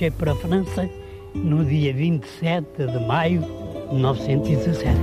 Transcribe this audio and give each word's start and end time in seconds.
marchei 0.00 0.10
para 0.10 0.32
a 0.32 0.36
França 0.36 0.90
no 1.34 1.62
dia 1.64 1.92
27 1.92 2.86
de 2.86 3.06
maio 3.06 3.42
de 3.42 3.94
1917. 3.94 4.96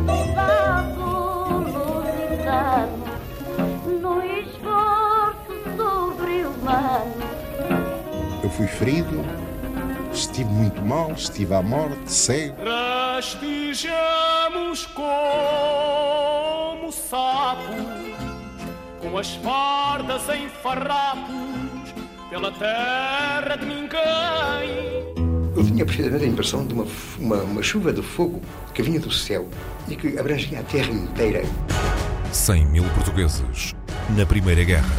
Eu 8.43 8.49
fui 8.49 8.67
ferido, 8.67 9.23
estive 10.11 10.49
muito 10.49 10.81
mal, 10.81 11.11
estive 11.11 11.53
à 11.53 11.61
morte, 11.61 12.11
cego. 12.11 12.55
Rastejamos 12.63 14.87
como 14.87 16.91
sapos, 16.91 17.85
com 19.01 19.17
as 19.17 19.35
fardas 19.35 20.27
em 20.29 20.49
farrapos, 20.49 21.36
pela 22.29 22.51
terra 22.51 23.55
de 23.55 23.65
ninguém. 23.65 25.13
Eu 25.55 25.65
tinha 25.65 25.85
precisamente 25.85 26.23
a 26.23 26.27
impressão 26.27 26.65
de 26.65 26.73
uma, 26.73 26.85
uma, 27.19 27.37
uma 27.37 27.63
chuva 27.63 27.91
de 27.91 28.01
fogo 28.01 28.41
que 28.73 28.83
vinha 28.83 28.99
do 28.99 29.11
céu 29.11 29.47
e 29.87 29.95
que 29.95 30.17
abrangia 30.19 30.59
a 30.59 30.63
terra 30.63 30.91
inteira. 30.91 31.43
100 32.31 32.65
mil 32.67 32.83
portugueses 32.89 33.73
na 34.15 34.25
Primeira 34.25 34.63
Guerra. 34.63 34.89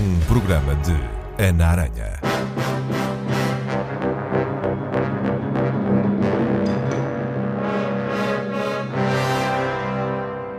Um 0.00 0.18
programa 0.26 0.74
de 0.76 0.92
Ana 1.42 1.66
Aranha. 1.68 2.20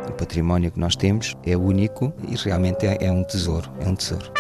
O 0.08 0.14
património 0.14 0.72
que 0.72 0.80
nós 0.80 0.95
temos 0.95 1.36
é 1.45 1.56
único 1.56 2.14
e 2.28 2.36
realmente 2.36 2.88
é, 2.88 2.98
é 3.02 3.12
um 3.12 3.23
tesouro. 3.23 3.70
É 3.81 3.88
um 3.88 3.95
tesouro. 3.95 4.31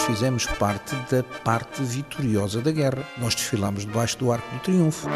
Nós 0.00 0.06
fizemos 0.06 0.46
parte 0.46 0.96
da 1.10 1.22
parte 1.44 1.82
vitoriosa 1.82 2.62
da 2.62 2.70
guerra. 2.70 3.04
Nós 3.18 3.34
desfilámos 3.34 3.84
debaixo 3.84 4.16
do 4.16 4.32
Arco 4.32 4.48
do 4.54 4.60
Triunfo. 4.60 5.06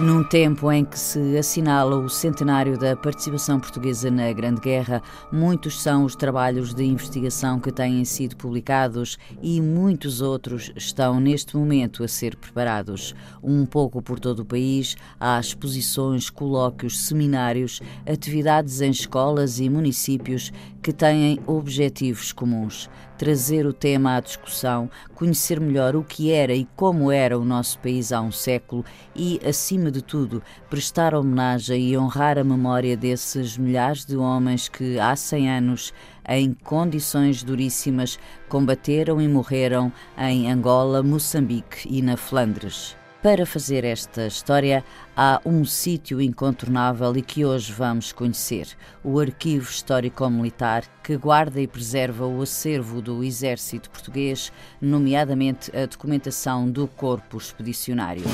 Num 0.00 0.24
tempo 0.24 0.72
em 0.72 0.82
que 0.82 0.98
se 0.98 1.36
assinala 1.36 1.94
o 1.98 2.08
centenário 2.08 2.78
da 2.78 2.96
participação 2.96 3.60
portuguesa 3.60 4.10
na 4.10 4.32
Grande 4.32 4.58
Guerra, 4.58 5.02
muitos 5.30 5.78
são 5.78 6.06
os 6.06 6.16
trabalhos 6.16 6.72
de 6.72 6.82
investigação 6.82 7.60
que 7.60 7.70
têm 7.70 8.02
sido 8.06 8.34
publicados 8.34 9.18
e 9.42 9.60
muitos 9.60 10.22
outros 10.22 10.72
estão 10.74 11.20
neste 11.20 11.54
momento 11.54 12.02
a 12.02 12.08
ser 12.08 12.34
preparados. 12.34 13.14
Um 13.42 13.66
pouco 13.66 14.00
por 14.00 14.18
todo 14.18 14.40
o 14.40 14.44
país, 14.44 14.96
há 15.20 15.38
exposições, 15.38 16.30
colóquios, 16.30 16.98
seminários, 17.00 17.82
atividades 18.10 18.80
em 18.80 18.90
escolas 18.90 19.60
e 19.60 19.68
municípios 19.68 20.50
que 20.80 20.94
têm 20.94 21.38
objetivos 21.46 22.32
comuns 22.32 22.88
trazer 23.20 23.66
o 23.66 23.72
tema 23.74 24.16
à 24.16 24.20
discussão, 24.20 24.88
conhecer 25.14 25.60
melhor 25.60 25.94
o 25.94 26.02
que 26.02 26.32
era 26.32 26.54
e 26.54 26.66
como 26.74 27.12
era 27.12 27.38
o 27.38 27.44
nosso 27.44 27.78
país 27.80 28.12
há 28.12 28.20
um 28.22 28.32
século 28.32 28.82
e, 29.14 29.38
acima 29.46 29.90
de 29.90 30.00
tudo, 30.00 30.42
prestar 30.70 31.14
homenagem 31.14 31.90
e 31.90 31.98
honrar 31.98 32.38
a 32.38 32.44
memória 32.44 32.96
desses 32.96 33.58
milhares 33.58 34.06
de 34.06 34.16
homens 34.16 34.70
que 34.70 34.98
há 34.98 35.14
100 35.14 35.50
anos, 35.50 35.92
em 36.26 36.54
condições 36.64 37.42
duríssimas, 37.42 38.18
combateram 38.48 39.20
e 39.20 39.28
morreram 39.28 39.92
em 40.16 40.50
Angola, 40.50 41.02
Moçambique 41.02 41.86
e 41.90 42.00
na 42.00 42.16
Flandres. 42.16 42.99
Para 43.22 43.44
fazer 43.44 43.84
esta 43.84 44.26
história, 44.26 44.82
há 45.14 45.42
um 45.44 45.62
sítio 45.62 46.22
incontornável 46.22 47.14
e 47.14 47.20
que 47.20 47.44
hoje 47.44 47.70
vamos 47.70 48.12
conhecer: 48.12 48.68
o 49.04 49.20
Arquivo 49.20 49.68
Histórico-Militar, 49.68 50.84
que 51.04 51.18
guarda 51.18 51.60
e 51.60 51.66
preserva 51.66 52.26
o 52.26 52.40
acervo 52.40 53.02
do 53.02 53.22
Exército 53.22 53.90
Português, 53.90 54.50
nomeadamente 54.80 55.70
a 55.76 55.84
documentação 55.84 56.70
do 56.70 56.88
Corpo 56.88 57.36
Expedicionário. 57.36 58.24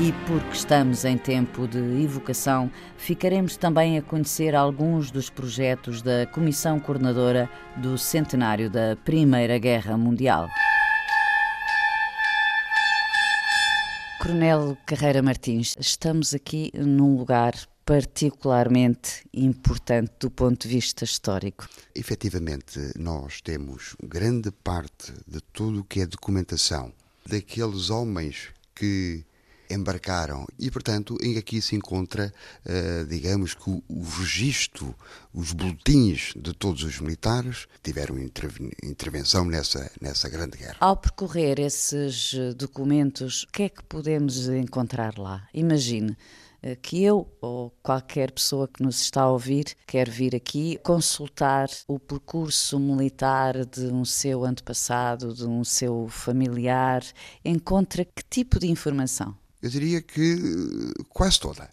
E 0.00 0.12
porque 0.28 0.54
estamos 0.54 1.04
em 1.04 1.18
tempo 1.18 1.66
de 1.66 1.78
evocação, 1.78 2.70
ficaremos 2.96 3.56
também 3.56 3.98
a 3.98 4.02
conhecer 4.02 4.54
alguns 4.54 5.10
dos 5.10 5.28
projetos 5.28 6.02
da 6.02 6.24
Comissão 6.24 6.78
Coordenadora 6.78 7.50
do 7.76 7.98
Centenário 7.98 8.70
da 8.70 8.94
Primeira 9.04 9.58
Guerra 9.58 9.96
Mundial. 9.96 10.48
Coronel 14.22 14.78
Carreira 14.86 15.20
Martins, 15.20 15.74
estamos 15.80 16.32
aqui 16.32 16.70
num 16.74 17.16
lugar 17.16 17.54
particularmente 17.84 19.24
importante 19.34 20.12
do 20.20 20.30
ponto 20.30 20.68
de 20.68 20.74
vista 20.74 21.02
histórico. 21.02 21.68
Efetivamente, 21.92 22.78
nós 22.96 23.40
temos 23.40 23.96
grande 24.00 24.52
parte 24.52 25.12
de 25.26 25.40
tudo 25.52 25.80
o 25.80 25.84
que 25.84 26.02
é 26.02 26.06
documentação 26.06 26.92
daqueles 27.26 27.90
homens 27.90 28.50
que 28.76 29.24
embarcaram 29.70 30.46
e, 30.58 30.70
portanto, 30.70 31.16
aqui 31.38 31.60
se 31.60 31.76
encontra, 31.76 32.32
uh, 32.64 33.06
digamos 33.06 33.54
que 33.54 33.70
o, 33.70 34.02
registro, 34.18 34.94
os 35.32 35.52
boletins 35.52 36.32
de 36.36 36.52
todos 36.52 36.82
os 36.82 37.00
militares 37.00 37.66
tiveram 37.82 38.16
intervenção 38.82 39.44
nessa, 39.44 39.90
nessa 40.00 40.28
grande 40.28 40.58
guerra. 40.58 40.76
Ao 40.80 40.96
percorrer 40.96 41.60
esses 41.60 42.34
documentos, 42.56 43.44
o 43.44 43.48
que 43.48 43.64
é 43.64 43.68
que 43.68 43.82
podemos 43.84 44.48
encontrar 44.48 45.18
lá? 45.18 45.46
Imagine 45.52 46.16
eh, 46.60 46.74
que 46.74 47.04
eu 47.04 47.28
ou 47.40 47.70
qualquer 47.82 48.32
pessoa 48.32 48.66
que 48.66 48.82
nos 48.82 49.00
está 49.00 49.22
a 49.22 49.30
ouvir 49.30 49.76
quer 49.86 50.10
vir 50.10 50.34
aqui 50.34 50.78
consultar 50.82 51.68
o 51.86 52.00
percurso 52.00 52.80
militar 52.80 53.64
de 53.64 53.86
um 53.86 54.04
seu 54.04 54.44
antepassado, 54.44 55.32
de 55.32 55.46
um 55.46 55.62
seu 55.62 56.08
familiar, 56.08 57.02
encontra 57.44 58.04
que 58.04 58.22
tipo 58.28 58.58
de 58.58 58.68
informação? 58.68 59.36
Eu 59.60 59.70
diria 59.70 60.00
que 60.00 60.34
eh, 60.34 61.04
quase 61.08 61.40
toda. 61.40 61.68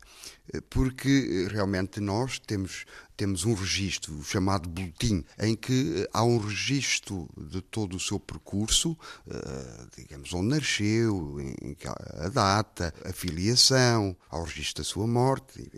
Eh, 0.51 0.61
porque 0.69 1.45
eh, 1.47 1.53
realmente 1.53 1.99
nós 1.99 2.39
temos, 2.39 2.85
temos 3.15 3.45
um 3.45 3.53
registro 3.53 4.23
chamado 4.23 4.67
boletim, 4.67 5.23
em 5.39 5.55
que 5.55 6.07
há 6.11 6.23
um 6.23 6.39
registro 6.39 7.29
de 7.37 7.61
todo 7.61 7.95
o 7.95 7.99
seu 7.99 8.19
percurso, 8.19 8.97
digamos, 9.95 10.33
onde 10.33 10.47
nasceu, 10.47 11.37
a 12.17 12.29
data, 12.29 12.93
a 13.05 13.13
filiação, 13.13 14.15
ao 14.29 14.43
registro 14.43 14.83
da 14.83 14.89
sua 14.89 15.07
morte, 15.07 15.71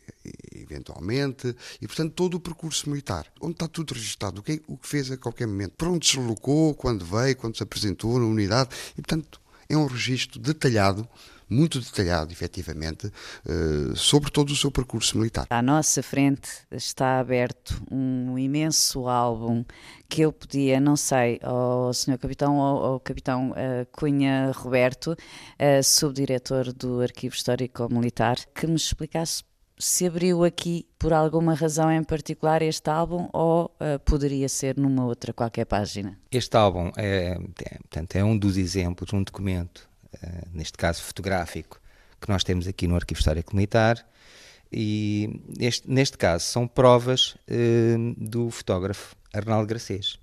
eventualmente, 0.55 1.55
e 1.81 1.87
portanto 1.87 2.13
todo 2.13 2.35
o 2.35 2.39
percurso 2.39 2.89
militar, 2.89 3.31
onde 3.39 3.53
está 3.53 3.67
tudo 3.67 3.93
registado, 3.93 4.39
o 4.39 4.43
que, 4.43 4.57
que 4.57 4.77
fez 4.81 5.11
a 5.11 5.17
qualquer 5.17 5.47
momento, 5.47 5.73
para 5.77 5.89
onde 5.89 6.07
se 6.07 6.17
deslocou, 6.17 6.73
quando 6.73 7.05
veio, 7.05 7.35
quando 7.35 7.55
se 7.55 7.63
apresentou 7.63 8.17
na 8.17 8.25
unidade, 8.25 8.69
e 8.97 9.01
portanto 9.01 9.39
é 9.69 9.77
um 9.77 9.85
registro 9.85 10.39
detalhado 10.39 11.07
muito 11.49 11.79
detalhado, 11.79 12.31
efetivamente, 12.31 13.11
eh, 13.45 13.93
sobre 13.95 14.31
todo 14.31 14.51
o 14.51 14.55
seu 14.55 14.71
percurso 14.71 15.17
militar. 15.17 15.45
À 15.49 15.61
nossa 15.61 16.03
frente 16.03 16.49
está 16.71 17.19
aberto 17.19 17.81
um 17.91 18.37
imenso 18.37 19.07
álbum 19.07 19.63
que 20.09 20.21
eu 20.21 20.31
podia, 20.31 20.79
não 20.79 20.95
sei, 20.95 21.39
ao 21.41 21.93
Sr. 21.93 22.17
Capitão 22.17 22.57
ou 22.57 22.85
ao 22.85 22.99
Capitão 22.99 23.51
uh, 23.51 23.85
Cunha 23.91 24.51
Roberto, 24.53 25.11
uh, 25.11 25.83
subdiretor 25.83 26.71
do 26.73 27.01
Arquivo 27.01 27.35
Histórico 27.35 27.91
Militar, 27.91 28.37
que 28.55 28.65
me 28.67 28.75
explicasse 28.75 29.43
se 29.79 30.07
abriu 30.07 30.43
aqui 30.43 30.87
por 30.97 31.13
alguma 31.13 31.53
razão 31.53 31.91
em 31.91 32.03
particular 32.03 32.61
este 32.61 32.89
álbum 32.89 33.29
ou 33.31 33.65
uh, 33.65 33.99
poderia 34.03 34.49
ser 34.49 34.75
numa 34.75 35.05
outra 35.05 35.31
qualquer 35.31 35.65
página? 35.65 36.17
Este 36.31 36.57
álbum 36.57 36.91
é, 36.97 37.37
é, 37.61 37.77
portanto, 37.77 38.15
é 38.15 38.23
um 38.23 38.37
dos 38.37 38.57
exemplos, 38.57 39.13
um 39.13 39.21
documento 39.21 39.86
eh, 40.13 40.43
neste 40.53 40.77
caso 40.77 41.01
fotográfico, 41.03 41.79
que 42.19 42.29
nós 42.29 42.43
temos 42.43 42.67
aqui 42.67 42.87
no 42.87 42.95
Arquivo 42.95 43.19
Histórico 43.19 43.55
Militar. 43.55 44.05
E 44.71 45.41
este, 45.59 45.89
neste 45.89 46.17
caso 46.17 46.43
são 46.43 46.67
provas 46.67 47.37
uh, 47.49 48.15
do 48.17 48.49
fotógrafo 48.49 49.15
Arnaldo 49.33 49.67
Gracês. 49.67 50.19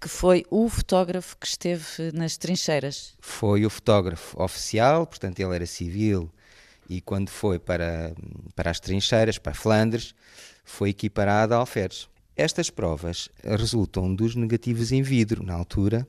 Que 0.00 0.08
foi 0.08 0.44
o 0.50 0.68
fotógrafo 0.68 1.36
que 1.36 1.46
esteve 1.46 2.12
nas 2.14 2.36
trincheiras. 2.36 3.14
Foi 3.20 3.66
o 3.66 3.70
fotógrafo 3.70 4.40
oficial, 4.42 5.06
portanto 5.06 5.40
ele 5.40 5.54
era 5.54 5.66
civil 5.66 6.30
e 6.88 7.00
quando 7.00 7.28
foi 7.28 7.58
para, 7.58 8.14
para 8.54 8.70
as 8.70 8.80
trincheiras, 8.80 9.38
para 9.38 9.54
Flandres, 9.54 10.14
foi 10.64 10.90
equiparado 10.90 11.54
a 11.54 11.58
alferes. 11.58 12.08
Estas 12.36 12.70
provas 12.70 13.28
resultam 13.42 14.14
dos 14.14 14.34
negativos 14.34 14.92
em 14.92 15.02
vidro, 15.02 15.42
na 15.42 15.54
altura, 15.54 16.06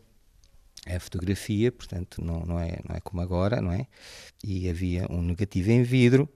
a 0.89 0.99
fotografia, 0.99 1.71
portanto 1.71 2.23
não, 2.23 2.45
não, 2.45 2.59
é, 2.59 2.79
não 2.87 2.95
é 2.95 2.99
como 3.01 3.21
agora, 3.21 3.61
não 3.61 3.71
é? 3.71 3.87
E 4.43 4.69
havia 4.69 5.05
um 5.09 5.21
negativo 5.21 5.71
em 5.71 5.83
vidro, 5.83 6.29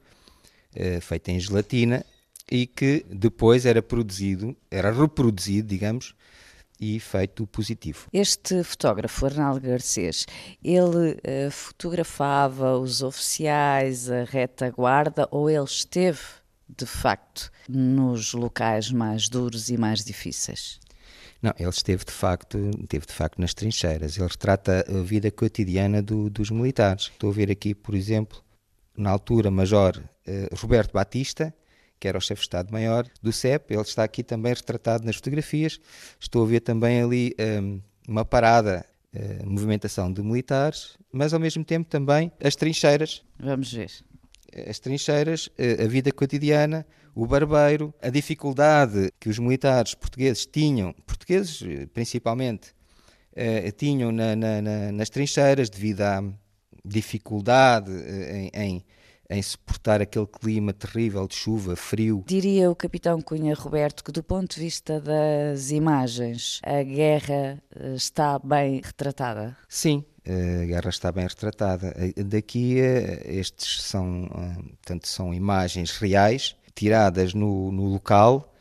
uh, 0.76 1.02
feito 1.02 1.30
em 1.30 1.40
gelatina, 1.40 2.06
e 2.50 2.68
que 2.68 3.06
depois 3.10 3.66
era 3.66 3.82
produzido, 3.82 4.56
era 4.70 4.92
reproduzido, 4.92 5.68
digamos, 5.68 6.14
e 6.82 6.96
efeito 6.96 7.46
positivo. 7.46 8.08
Este 8.12 8.64
fotógrafo, 8.64 9.26
Arnaldo 9.28 9.62
Garcês, 9.62 10.26
ele 10.64 11.12
uh, 11.12 11.52
fotografava 11.52 12.78
os 12.78 13.04
oficiais, 13.04 14.10
a 14.10 14.24
retaguarda, 14.24 15.28
ou 15.30 15.50
ele 15.50 15.64
esteve, 15.64 16.20
de 16.68 16.88
facto, 16.88 17.52
nos 17.70 18.34
locais 18.34 18.92
mais 18.92 19.30
duros 19.30 19.70
e 19.70 19.78
mais 19.78 20.04
difíceis? 20.04 20.80
Não, 21.42 21.54
ele 21.58 21.70
esteve 21.70 22.06
de 22.06 22.12
facto, 22.12 22.58
esteve 22.82 23.06
de 23.06 23.14
facto 23.14 23.40
nas 23.40 23.54
trincheiras. 23.54 24.18
Ele 24.18 24.28
retrata 24.28 24.86
a 24.88 25.02
vida 25.02 25.32
cotidiana 25.32 26.02
do, 26.02 26.30
dos 26.30 26.52
militares. 26.52 27.06
Estou 27.06 27.32
a 27.32 27.34
ver 27.34 27.50
aqui, 27.50 27.74
por 27.74 27.96
exemplo, 27.96 28.44
na 28.96 29.10
altura 29.10 29.50
Major 29.50 29.98
uh, 29.98 30.56
Roberto 30.56 30.94
Batista, 30.94 31.54
que 32.00 32.08
era 32.08 32.18
o 32.18 32.22
chefe 32.22 32.42
de 32.42 32.46
Estado-Maior 32.46 33.08
do 33.22 33.32
CEP. 33.32 33.74
Ele 33.74 33.82
está 33.82 34.04
aqui 34.04 34.24
também 34.24 34.54
retratado 34.54 35.04
nas 35.04 35.16
fotografias. 35.16 35.80
Estou 36.20 36.44
a 36.44 36.48
ver 36.48 36.60
também 36.60 37.02
ali 37.02 37.36
um, 37.40 37.82
uma 38.08 38.24
parada, 38.24 38.86
uh, 39.16 39.50
movimentação 39.50 40.14
de 40.14 40.22
militares, 40.22 40.96
mas 41.12 41.34
ao 41.34 41.40
mesmo 41.40 41.64
tempo 41.64 41.90
também 41.90 42.32
as 42.40 42.56
trincheiras. 42.56 43.24
Vamos 43.40 43.74
ver. 43.74 43.92
As 44.68 44.80
trincheiras, 44.80 45.50
a 45.58 45.88
vida 45.88 46.12
cotidiana, 46.12 46.86
o 47.16 47.26
barbeiro, 47.26 47.94
a 48.02 48.10
dificuldade 48.10 49.12
que 49.20 49.30
os 49.30 49.40
militares 49.40 49.94
portugueses 49.94 50.46
tinham, 50.46 50.94
portugueses 51.06 51.62
eh, 51.62 51.88
principalmente, 51.94 52.70
uh, 53.34 53.72
tinham 53.78 54.12
na, 54.12 54.36
na, 54.36 54.62
na, 54.62 54.92
nas 54.92 55.10
trincheiras 55.10 55.70
devido 55.70 56.02
à 56.02 56.24
dificuldade 56.84 57.92
em, 57.92 58.52
em 58.54 58.86
em 59.32 59.42
suportar 59.42 60.02
aquele 60.02 60.28
clima 60.28 60.74
terrível 60.74 61.26
de 61.26 61.36
chuva, 61.36 61.78
frio. 61.78 62.22
Diria 62.28 62.70
o 62.70 62.76
capitão 62.76 63.22
Cunha 63.22 63.56
Roberto 63.56 64.04
que, 64.04 64.12
do 64.12 64.22
ponto 64.22 64.56
de 64.56 64.60
vista 64.60 65.00
das 65.00 65.72
imagens, 65.72 66.60
a 66.62 66.84
guerra 66.84 67.64
eh, 67.74 67.94
está 67.96 68.38
bem 68.38 68.82
retratada? 68.84 69.58
Sim, 69.70 70.04
a 70.26 70.66
guerra 70.66 70.90
está 70.90 71.12
bem 71.12 71.26
retratada. 71.26 71.94
Daqui, 72.26 72.76
estes 73.26 73.82
são, 73.84 74.28
portanto, 74.70 75.08
são 75.08 75.34
imagens 75.34 75.92
reais, 75.92 76.56
tiradas 76.76 77.34
no, 77.34 77.72
no 77.72 77.86
local 77.86 78.54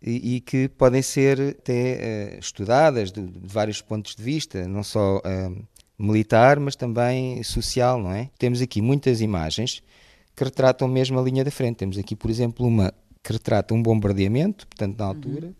e, 0.00 0.36
e, 0.36 0.40
que 0.40 0.68
podem 0.68 1.02
ser 1.02 1.40
até 1.40 2.38
estudadas 2.38 3.12
de, 3.12 3.22
de, 3.26 3.40
vários 3.42 3.80
pontos 3.80 4.16
de 4.16 4.22
vista, 4.22 4.66
não 4.66 4.82
só 4.82 5.20
militar, 5.98 6.58
mas 6.58 6.74
também 6.74 7.42
social, 7.42 8.00
não 8.00 8.12
é? 8.12 8.28
Temos 8.38 8.60
aqui 8.60 8.82
muitas 8.82 9.20
imagens 9.20 9.82
que 10.34 10.44
retratam 10.44 10.88
mesmo 10.88 11.18
a 11.18 11.22
linha 11.22 11.44
da 11.44 11.50
frente. 11.50 11.76
Temos 11.76 11.98
aqui, 11.98 12.16
por 12.16 12.30
exemplo, 12.30 12.66
uma 12.66 12.92
que 13.22 13.32
retrata 13.32 13.72
um 13.72 13.82
bombardeamento, 13.82 14.66
portanto, 14.66 14.98
na 14.98 15.04
altura, 15.04 15.46
uhum. 15.46 15.54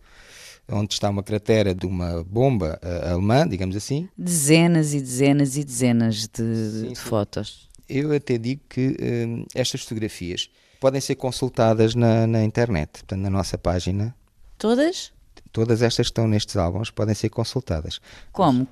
Onde 0.69 0.95
está 0.95 1.09
uma 1.11 1.23
cratera 1.23 1.75
de 1.75 1.87
uma 1.87 2.23
bomba 2.25 2.79
uh, 2.83 3.13
alemã, 3.13 3.47
digamos 3.47 3.77
assim. 3.77 4.09
Dezenas 4.17 4.95
e 4.95 5.01
dezenas 5.01 5.57
e 5.57 5.65
dezenas 5.65 6.27
de, 6.29 6.29
sim, 6.29 6.89
de 6.89 6.89
sim. 6.89 6.95
fotos. 6.95 7.69
Eu 7.89 8.13
até 8.13 8.39
digo 8.39 8.63
que 8.69 8.89
uh, 8.89 9.47
estas 9.55 9.83
fotografias 9.83 10.49
podem 10.81 11.01
ser 11.01 11.17
consultadas 11.17 11.95
na, 11.95 12.27
na 12.27 12.43
internet, 12.43 12.91
portanto, 12.93 13.21
na 13.21 13.31
nossa 13.31 13.59
página. 13.59 14.15
Todas? 14.59 15.13
Todas 15.53 15.83
estas 15.83 16.07
que 16.07 16.11
estão 16.11 16.27
nestes 16.27 16.57
álbuns 16.57 16.91
podem 16.91 17.15
ser 17.15 17.29
consultadas. 17.29 18.01
Como? 18.33 18.63
Uh, 18.63 18.69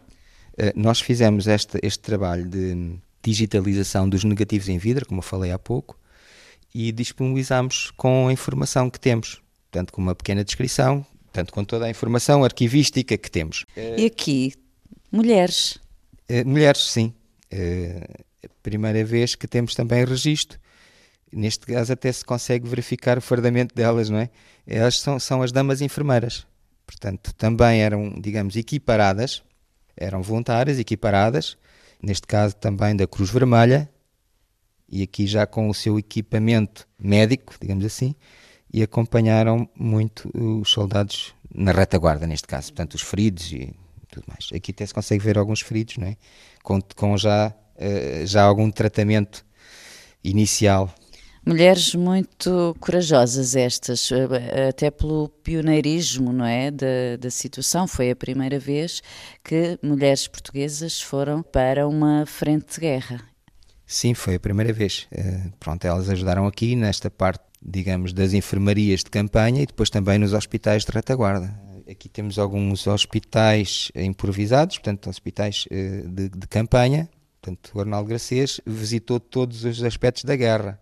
nós 0.74 1.00
fizemos 1.00 1.46
este, 1.46 1.78
este 1.82 2.00
trabalho 2.00 2.48
de 2.48 2.98
digitalização 3.22 4.08
dos 4.08 4.24
negativos 4.24 4.68
em 4.68 4.78
vidro, 4.78 5.06
como 5.06 5.18
eu 5.18 5.22
falei 5.22 5.52
há 5.52 5.58
pouco, 5.58 5.98
e 6.74 6.90
disponibilizamos 6.92 7.90
com 7.96 8.28
a 8.28 8.32
informação 8.32 8.88
que 8.88 8.98
temos, 8.98 9.42
tanto 9.70 9.92
com 9.92 10.00
uma 10.00 10.14
pequena 10.14 10.44
descrição, 10.44 11.04
tanto 11.32 11.52
com 11.52 11.64
toda 11.64 11.86
a 11.86 11.90
informação 11.90 12.44
arquivística 12.44 13.16
que 13.16 13.30
temos. 13.30 13.64
E 13.76 14.06
aqui, 14.06 14.52
mulheres? 15.10 15.78
Uh, 16.28 16.46
mulheres, 16.46 16.82
sim. 16.82 17.14
Uh, 17.52 18.24
primeira 18.62 19.04
vez 19.04 19.34
que 19.34 19.46
temos 19.46 19.74
também 19.74 20.04
registro. 20.04 20.58
Neste 21.32 21.66
caso 21.66 21.92
até 21.92 22.10
se 22.10 22.24
consegue 22.24 22.68
verificar 22.68 23.16
o 23.16 23.20
fardamento 23.20 23.74
delas, 23.74 24.10
não 24.10 24.18
é? 24.18 24.30
Elas 24.66 24.98
são, 24.98 25.18
são 25.18 25.42
as 25.42 25.52
damas 25.52 25.80
enfermeiras. 25.80 26.46
Portanto, 26.86 27.32
também 27.34 27.82
eram, 27.82 28.20
digamos, 28.20 28.56
equiparadas, 28.56 29.42
eram 29.96 30.22
voluntárias, 30.22 30.78
equiparadas, 30.78 31.56
neste 32.02 32.26
caso 32.26 32.56
também 32.56 32.96
da 32.96 33.06
Cruz 33.06 33.30
Vermelha, 33.30 33.88
e 34.88 35.02
aqui 35.02 35.26
já 35.26 35.46
com 35.46 35.68
o 35.68 35.74
seu 35.74 35.98
equipamento 35.98 36.88
médico, 36.98 37.54
digamos 37.60 37.84
assim, 37.84 38.14
e 38.72 38.82
acompanharam 38.82 39.68
muito 39.76 40.30
os 40.34 40.70
soldados 40.70 41.34
na 41.52 41.72
retaguarda, 41.72 42.26
neste 42.26 42.46
caso, 42.46 42.68
portanto, 42.68 42.94
os 42.94 43.02
feridos 43.02 43.52
e 43.52 43.74
tudo 44.10 44.24
mais. 44.28 44.48
Aqui 44.54 44.70
até 44.70 44.86
se 44.86 44.94
consegue 44.94 45.24
ver 45.24 45.38
alguns 45.38 45.60
feridos, 45.60 45.96
não 45.96 46.06
é? 46.06 46.16
com, 46.62 46.80
com 46.96 47.16
já, 47.16 47.52
uh, 47.76 48.26
já 48.26 48.42
algum 48.42 48.70
tratamento 48.70 49.44
inicial 50.22 50.94
Mulheres 51.44 51.94
muito 51.94 52.76
corajosas 52.78 53.56
estas, 53.56 54.10
eh, 54.12 54.68
até 54.68 54.90
pelo 54.90 55.30
pioneirismo, 55.42 56.34
não 56.34 56.44
é, 56.44 56.70
da, 56.70 57.16
da 57.18 57.30
situação. 57.30 57.88
Foi 57.88 58.10
a 58.10 58.16
primeira 58.16 58.58
vez 58.58 59.02
que 59.42 59.78
mulheres 59.82 60.28
portuguesas 60.28 61.00
foram 61.00 61.42
para 61.42 61.88
uma 61.88 62.26
frente 62.26 62.74
de 62.74 62.80
guerra. 62.80 63.22
Sim, 63.86 64.12
foi 64.12 64.34
a 64.34 64.40
primeira 64.40 64.70
vez. 64.70 65.08
Uh, 65.10 65.50
pronto, 65.58 65.84
elas 65.86 66.10
ajudaram 66.10 66.46
aqui 66.46 66.76
nesta 66.76 67.10
parte, 67.10 67.42
digamos, 67.60 68.12
das 68.12 68.32
enfermarias 68.32 69.00
de 69.00 69.10
campanha 69.10 69.62
e 69.62 69.66
depois 69.66 69.90
também 69.90 70.18
nos 70.18 70.32
hospitais 70.32 70.84
de 70.84 70.92
retaguarda. 70.92 71.54
Aqui 71.90 72.08
temos 72.08 72.38
alguns 72.38 72.86
hospitais 72.86 73.90
improvisados, 73.94 74.78
portanto, 74.78 75.10
hospitais 75.10 75.66
uh, 75.66 76.08
de, 76.08 76.28
de 76.28 76.46
campanha. 76.46 77.08
Portanto, 77.40 77.70
o 77.74 77.80
Arnaldo 77.80 78.08
Gracês 78.08 78.60
visitou 78.66 79.18
todos 79.18 79.64
os 79.64 79.82
aspectos 79.82 80.24
da 80.24 80.36
guerra 80.36 80.80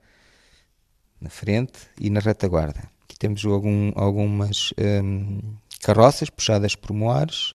na 1.20 1.30
frente 1.30 1.78
e 2.00 2.10
na 2.10 2.20
retaguarda. 2.20 2.80
Aqui 3.04 3.18
temos 3.18 3.44
algum, 3.44 3.92
algumas 3.94 4.72
um, 4.78 5.40
carroças 5.80 6.30
puxadas 6.30 6.74
por 6.74 6.92
moares. 6.92 7.52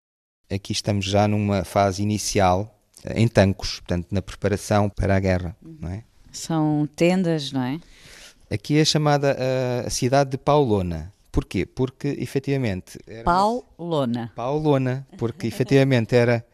Aqui 0.50 0.72
estamos 0.72 1.06
já 1.06 1.28
numa 1.28 1.64
fase 1.64 2.02
inicial 2.02 2.80
eh, 3.04 3.22
em 3.22 3.28
tancos, 3.28 3.80
portanto, 3.80 4.08
na 4.12 4.22
preparação 4.22 4.90
para 4.90 5.16
a 5.16 5.20
guerra. 5.20 5.56
Não 5.62 5.90
é? 5.90 6.04
São 6.32 6.88
tendas, 6.96 7.52
não 7.52 7.64
é? 7.64 7.80
Aqui 8.54 8.78
é 8.78 8.86
chamada 8.86 9.36
a, 9.36 9.88
a 9.88 9.90
cidade 9.90 10.32
de 10.32 10.38
Paulona. 10.38 11.12
Porquê? 11.32 11.66
Porque 11.66 12.10
efetivamente. 12.20 13.00
Era 13.08 13.24
Paulona. 13.24 14.32
Paulona, 14.36 15.08
porque 15.18 15.48
efetivamente 15.48 16.16
era, 16.16 16.46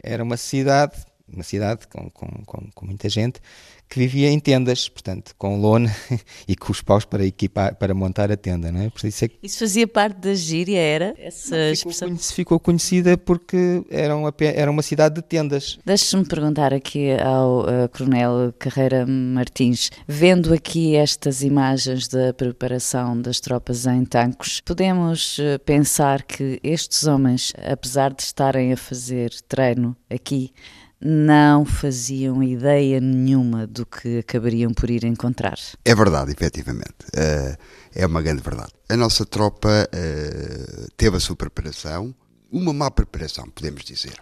era 0.00 0.22
uma 0.22 0.36
cidade, 0.36 1.04
uma 1.26 1.42
cidade 1.42 1.88
com, 1.88 2.08
com, 2.10 2.28
com, 2.46 2.70
com 2.72 2.86
muita 2.86 3.08
gente, 3.08 3.40
que 3.88 3.98
vivia 3.98 4.30
em 4.30 4.38
tendas, 4.38 4.88
portanto, 4.88 5.34
com 5.38 5.60
lona 5.60 5.94
e 6.46 6.54
com 6.54 6.70
os 6.70 6.82
paus 6.82 7.04
para 7.04 7.24
equipar, 7.24 7.74
para 7.76 7.94
montar 7.94 8.30
a 8.30 8.36
tenda, 8.36 8.70
não 8.70 8.82
é? 8.82 8.90
Por 8.90 9.06
isso, 9.06 9.24
é 9.24 9.28
que... 9.28 9.38
isso 9.42 9.58
fazia 9.58 9.86
parte 9.86 10.16
da 10.18 10.34
gíria, 10.34 10.78
era? 10.78 11.14
Essa 11.18 11.56
não, 11.70 11.76
ficou, 11.76 12.18
ficou, 12.18 12.60
conhecida 12.60 13.16
porque 13.16 13.82
era 13.90 14.14
uma, 14.14 14.34
era 14.40 14.70
uma 14.70 14.82
cidade 14.82 15.16
de 15.16 15.22
tendas. 15.22 15.78
Deixe-me 15.84 16.24
perguntar 16.26 16.74
aqui 16.74 17.12
ao 17.12 17.62
uh, 17.62 17.88
Coronel 17.96 18.52
Carreira 18.58 19.06
Martins, 19.06 19.90
vendo 20.06 20.52
aqui 20.52 20.94
estas 20.94 21.42
imagens 21.42 22.08
da 22.08 22.32
preparação 22.34 23.20
das 23.20 23.40
tropas 23.40 23.86
em 23.86 24.04
tancos, 24.04 24.60
podemos 24.60 25.38
uh, 25.38 25.58
pensar 25.64 26.22
que 26.22 26.60
estes 26.62 27.06
homens, 27.06 27.52
apesar 27.56 28.12
de 28.12 28.22
estarem 28.22 28.72
a 28.72 28.76
fazer 28.76 29.30
treino 29.48 29.96
aqui, 30.10 30.52
não 31.00 31.64
faziam 31.64 32.42
ideia 32.42 33.00
nenhuma 33.00 33.66
do 33.66 33.86
que 33.86 34.18
acabariam 34.18 34.72
por 34.72 34.90
ir 34.90 35.04
encontrar. 35.04 35.58
É 35.84 35.94
verdade, 35.94 36.32
efetivamente. 36.32 37.06
Eh, 37.14 37.56
é 37.94 38.06
uma 38.06 38.22
grande 38.22 38.42
verdade. 38.42 38.72
A 38.88 38.96
nossa 38.96 39.24
tropa 39.24 39.88
eh, 39.92 40.86
teve 40.96 41.16
a 41.16 41.20
sua 41.20 41.36
preparação, 41.36 42.14
uma 42.50 42.72
má 42.72 42.90
preparação, 42.90 43.48
podemos 43.50 43.84
dizer. 43.84 44.18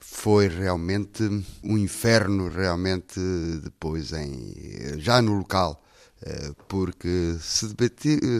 Foi 0.00 0.48
realmente 0.48 1.22
um 1.62 1.76
inferno, 1.76 2.48
realmente, 2.48 3.20
depois, 3.62 4.12
em, 4.12 4.54
já 4.98 5.20
no 5.20 5.34
local 5.34 5.82
porque 6.68 7.36
se, 7.40 7.68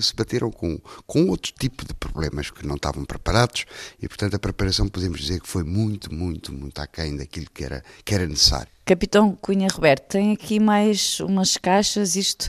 se 0.02 0.14
bateram 0.14 0.50
com, 0.50 0.78
com 1.06 1.28
outro 1.28 1.52
tipo 1.59 1.85
de 1.85 1.95
problemas 1.95 2.50
que 2.50 2.66
não 2.66 2.76
estavam 2.76 3.04
preparados 3.04 3.64
e, 4.00 4.09
portanto, 4.09 4.35
a 4.35 4.38
preparação 4.38 4.88
podemos 4.88 5.21
dizer 5.21 5.40
que 5.40 5.49
foi 5.49 5.62
muito, 5.62 6.12
muito, 6.12 6.52
muito 6.52 6.80
aquém 6.80 7.16
daquilo 7.16 7.47
que 7.52 7.64
era, 7.64 7.85
que 8.04 8.14
era 8.14 8.26
necessário. 8.26 8.68
Capitão 8.85 9.37
Cunha 9.37 9.68
Roberto, 9.71 10.09
tem 10.09 10.33
aqui 10.33 10.59
mais 10.59 11.21
umas 11.21 11.56
caixas, 11.56 12.16
isto 12.16 12.49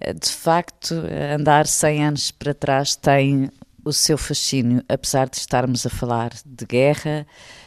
eh, 0.00 0.12
de 0.12 0.30
facto, 0.30 0.94
andar 1.34 1.66
100 1.66 2.04
anos 2.04 2.30
para 2.30 2.54
trás 2.54 2.96
tem 2.96 3.50
o 3.84 3.92
seu 3.92 4.18
fascínio, 4.18 4.82
apesar 4.88 5.28
de 5.28 5.36
estarmos 5.36 5.86
a 5.86 5.90
falar 5.90 6.32
de 6.44 6.66
guerra, 6.66 7.24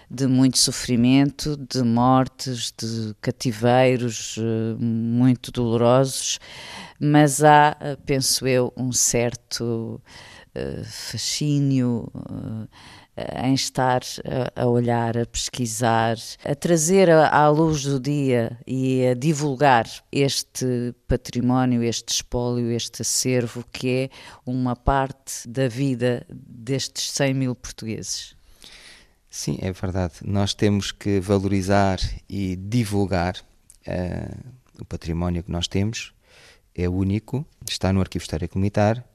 de 0.10 0.26
muito 0.28 0.58
sofrimento, 0.58 1.56
de 1.56 1.84
mortes, 1.84 2.74
de 2.78 3.14
cativeiros 3.22 4.38
eh, 4.40 4.76
muito 4.80 5.52
dolorosos, 5.52 6.40
mas 7.00 7.44
há, 7.44 7.78
eh, 7.80 7.98
penso 8.06 8.48
eu, 8.48 8.74
um 8.76 8.92
certo 8.92 10.02
uh, 10.56 10.84
fascínio, 10.86 12.12
em 13.44 13.54
estar 13.54 14.02
a, 14.56 14.66
olhar, 14.66 15.18
a 15.18 15.26
pesquisar, 15.26 16.18
a 16.44 16.56
trazer 16.56 17.10
à 17.10 17.50
luz 17.50 17.84
do 17.84 18.00
dia 18.00 18.58
e 18.66 19.08
a 19.08 19.14
divulgar 19.14 19.86
este 20.12 20.94
património, 21.08 21.84
este 21.84 22.14
espólio, 22.14 22.72
este 22.72 23.02
acervo 23.02 23.64
que 23.72 23.90
é 23.90 24.10
uma 24.46 24.76
parte 24.76 25.48
da 25.48 25.68
vida 25.68 26.26
destes 26.30 27.12
100 27.12 27.34
mil 27.34 27.56
portugueses? 27.56 28.39
Sim, 29.30 29.58
é 29.62 29.72
verdade. 29.72 30.16
Nós 30.24 30.54
temos 30.54 30.92
que 30.92 31.20
valorizar 31.20 32.00
e 32.28 32.56
divulgar 32.56 33.36
uh, 33.88 34.54
o 34.80 34.86
património 34.86 35.44
que 35.44 35.52
nós 35.52 35.68
temos. 35.68 36.14
É 36.74 36.90
único, 36.90 37.46
está 37.68 37.94
no 37.94 38.00
Arquivo 38.00 38.24
Histórico 38.24 38.58
Militar, 38.58 39.06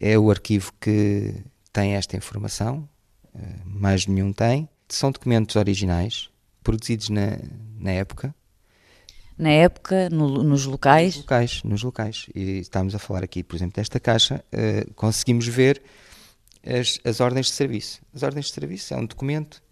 é 0.00 0.18
o 0.18 0.30
arquivo 0.30 0.72
que 0.80 1.34
tem 1.72 1.94
esta 1.94 2.16
informação, 2.16 2.88
uh, 3.34 3.38
mais 3.64 4.06
nenhum 4.06 4.32
tem. 4.32 4.68
São 4.88 5.10
documentos 5.10 5.56
originais, 5.56 6.30
produzidos 6.62 7.10
na, 7.10 7.38
na 7.78 7.90
época. 7.90 8.34
Na 9.36 9.50
época, 9.50 10.08
no, 10.08 10.42
nos 10.42 10.64
locais? 10.64 11.16
Nos 11.16 11.24
locais, 11.24 11.62
nos 11.62 11.82
locais. 11.82 12.26
E 12.34 12.58
estamos 12.60 12.94
a 12.94 12.98
falar 12.98 13.22
aqui, 13.22 13.42
por 13.42 13.56
exemplo, 13.56 13.76
desta 13.76 14.00
caixa, 14.00 14.42
uh, 14.50 14.94
conseguimos 14.94 15.46
ver 15.46 15.82
as, 16.66 16.98
as 17.04 17.20
ordens 17.20 17.46
de 17.46 17.52
serviço. 17.52 18.00
As 18.14 18.22
ordens 18.22 18.46
de 18.46 18.52
serviço 18.52 18.94
é 18.94 18.96
um 18.96 19.06
documento 19.06 19.62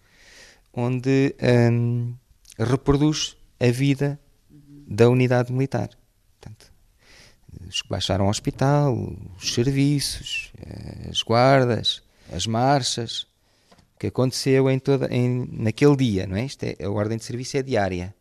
onde 0.72 1.34
um, 1.72 2.14
reproduz 2.58 3.36
a 3.60 3.70
vida 3.70 4.18
da 4.86 5.08
unidade 5.08 5.52
militar. 5.52 5.90
Portanto, 6.40 6.72
os 7.68 7.82
que 7.82 7.88
baixaram 7.88 8.24
ao 8.24 8.30
hospital, 8.30 8.96
os 9.36 9.54
serviços, 9.54 10.52
as 11.08 11.22
guardas, 11.22 12.02
as 12.32 12.46
marchas, 12.46 13.22
o 13.94 13.98
que 13.98 14.08
aconteceu 14.08 14.68
em 14.68 14.78
toda, 14.78 15.06
em, 15.14 15.48
naquele 15.52 15.96
dia, 15.96 16.26
não 16.26 16.36
é? 16.36 16.44
Isto 16.44 16.64
é, 16.64 16.76
a 16.84 16.90
ordem 16.90 17.16
de 17.16 17.24
serviço 17.24 17.56
é 17.56 17.62
diária. 17.62 18.14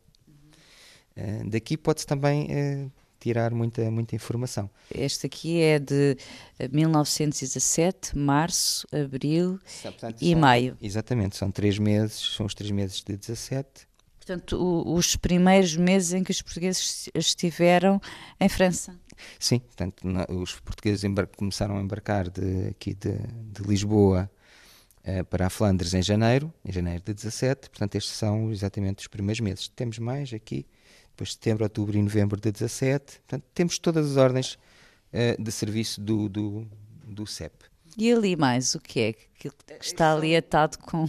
Uh, 1.16 1.48
daqui 1.48 1.76
pode-se 1.76 2.06
também 2.06 2.48
uh, 2.50 2.92
tirar 3.24 3.54
muita, 3.54 3.90
muita 3.90 4.14
informação. 4.14 4.68
Este 4.94 5.24
aqui 5.24 5.62
é 5.62 5.78
de 5.78 6.14
1917, 6.70 8.18
março, 8.18 8.86
abril 8.92 9.58
Portanto, 9.82 10.20
e 10.20 10.32
são, 10.32 10.40
maio. 10.40 10.76
Exatamente, 10.80 11.36
são 11.36 11.50
três 11.50 11.78
meses, 11.78 12.34
são 12.36 12.44
os 12.44 12.54
três 12.54 12.70
meses 12.70 13.02
de 13.02 13.16
17. 13.16 13.88
Portanto, 14.18 14.62
o, 14.62 14.94
os 14.94 15.16
primeiros 15.16 15.74
meses 15.74 16.12
em 16.12 16.22
que 16.22 16.30
os 16.30 16.42
portugueses 16.42 17.08
estiveram 17.14 17.98
em 18.38 18.48
França. 18.48 18.94
Sim, 19.38 19.58
portanto, 19.58 20.06
na, 20.06 20.26
os 20.28 20.60
portugueses 20.60 21.02
começaram 21.34 21.78
a 21.78 21.80
embarcar 21.80 22.28
de, 22.28 22.68
aqui 22.68 22.92
de, 22.92 23.16
de 23.16 23.62
Lisboa 23.66 24.30
uh, 25.06 25.24
para 25.24 25.46
a 25.46 25.50
Flandres 25.50 25.94
em 25.94 26.02
janeiro, 26.02 26.52
em 26.62 26.70
janeiro 26.70 27.02
de 27.06 27.14
17, 27.14 27.70
portanto 27.70 27.94
estes 27.94 28.14
são 28.14 28.52
exatamente 28.52 28.98
os 28.98 29.06
primeiros 29.06 29.40
meses. 29.40 29.68
Temos 29.68 29.98
mais 29.98 30.30
aqui, 30.34 30.66
depois 31.14 31.32
setembro, 31.32 31.64
outubro 31.64 31.96
e 31.96 32.02
novembro 32.02 32.40
de 32.40 32.50
17. 32.50 33.20
Portanto, 33.20 33.44
temos 33.54 33.78
todas 33.78 34.10
as 34.10 34.16
ordens 34.16 34.58
uh, 35.12 35.42
de 35.42 35.52
serviço 35.52 36.00
do, 36.00 36.28
do, 36.28 36.66
do 37.06 37.26
CEP. 37.26 37.54
E 37.96 38.12
ali 38.12 38.34
mais, 38.34 38.74
o 38.74 38.80
que 38.80 39.00
é? 39.00 39.12
Que 39.12 39.50
está 39.80 40.12
ali 40.12 40.34
atado 40.34 40.78
com 40.78 41.06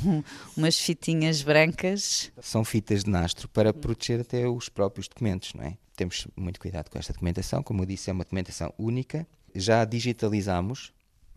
umas 0.56 0.80
fitinhas 0.80 1.42
brancas? 1.42 2.32
São 2.40 2.64
fitas 2.64 3.04
de 3.04 3.10
nastro 3.10 3.50
para 3.50 3.74
proteger 3.74 4.22
até 4.22 4.48
os 4.48 4.70
próprios 4.70 5.08
documentos, 5.08 5.54
não 5.56 5.64
é? 5.64 5.78
Temos 5.96 6.28
muito 6.36 6.60
cuidado 6.60 6.90
com 6.90 7.00
esta 7.00 7.14
documentação, 7.14 7.64
como 7.64 7.82
eu 7.82 7.86
disse, 7.88 8.10
é 8.10 8.14
uma 8.14 8.24
documentação 8.24 8.72
única. 8.78 9.26
Já 9.56 9.84
digitalizamos. 9.86 10.94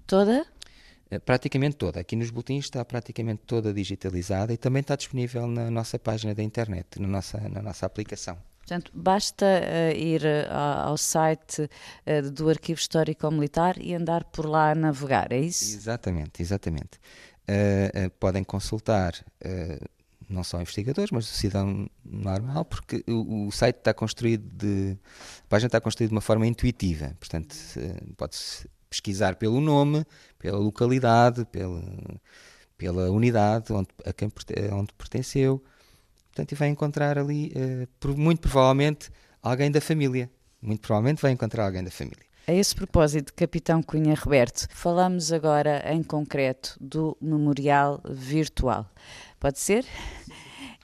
Toda? 0.07 0.47
Eh, 1.11 1.19
praticamente 1.19 1.77
toda. 1.77 2.01
Aqui 2.01 2.17
nos 2.17 2.31
boletins 2.31 2.65
está 2.65 2.85
praticamente 2.85 3.43
toda 3.47 3.73
digitalizada 3.73 4.53
e 4.53 4.57
também 4.57 4.81
está 4.81 4.97
disponível 4.97 5.47
na 5.47 5.71
nossa 5.71 5.99
página 5.99 6.35
da 6.35 6.43
internet, 6.43 7.01
na 7.01 7.09
nossa, 7.09 7.39
na 7.49 7.63
nossa 7.63 7.87
aplicação. 7.87 8.37
Portanto, 8.69 8.93
basta 8.95 9.47
uh, 9.47 9.97
ir 9.97 10.21
uh, 10.21 10.53
ao 10.89 10.99
site 10.99 11.63
uh, 11.63 12.31
do 12.31 12.51
Arquivo 12.51 12.79
Histórico 12.79 13.31
Militar 13.31 13.79
e 13.81 13.95
andar 13.95 14.25
por 14.25 14.45
lá 14.45 14.73
a 14.73 14.75
navegar, 14.75 15.33
é 15.33 15.41
isso? 15.41 15.75
Exatamente, 15.75 16.43
exatamente. 16.43 17.01
podem 18.21 18.45
consultar 18.45 19.15
não 20.29 20.45
só 20.45 20.61
investigadores, 20.61 21.11
mas 21.11 21.25
o 21.31 21.35
cidadão 21.35 21.89
normal, 22.05 22.67
porque 22.67 23.03
o, 23.09 23.47
o, 23.47 23.51
site 23.51 23.77
está 23.77 23.95
construído 23.95 24.45
de. 24.55 24.99
A 25.45 25.49
página 25.49 25.69
está 25.69 25.81
construída 25.81 26.11
de 26.11 26.15
uma 26.15 26.21
forma 26.21 26.47
intuitiva, 26.47 27.17
portanto, 27.19 27.57
pode-se 28.19 28.69
pesquisar 28.91 29.37
pelo 29.37 29.63
nome, 29.63 30.05
pela 30.39 30.59
localidade, 30.59 31.47
pela, 31.47 31.83
pela 32.77 33.11
unidade 33.11 33.73
onde, 33.73 33.89
a 34.05 34.13
quem 34.13 34.31
onde 34.75 34.93
pertenceu 34.93 35.65
Portanto, 36.39 36.53
e 36.53 36.55
vai 36.55 36.69
encontrar 36.69 37.19
ali, 37.19 37.53
uh, 37.57 38.17
muito 38.17 38.43
provavelmente, 38.43 39.11
alguém 39.43 39.73
da 39.73 39.81
família. 39.81 40.31
Muito 40.63 40.83
provavelmente 40.83 41.21
vai 41.21 41.33
encontrar 41.33 41.65
alguém 41.65 41.83
da 41.83 41.91
família. 41.91 42.25
A 42.47 42.53
esse 42.53 42.77
propósito, 42.77 43.35
Capitão 43.35 43.83
Cunha 43.83 44.15
Roberto, 44.15 44.69
falamos 44.71 45.33
agora 45.33 45.83
em 45.93 46.01
concreto 46.01 46.77
do 46.81 47.17
Memorial 47.21 48.01
Virtual. 48.09 48.89
Pode 49.41 49.59
ser? 49.59 49.85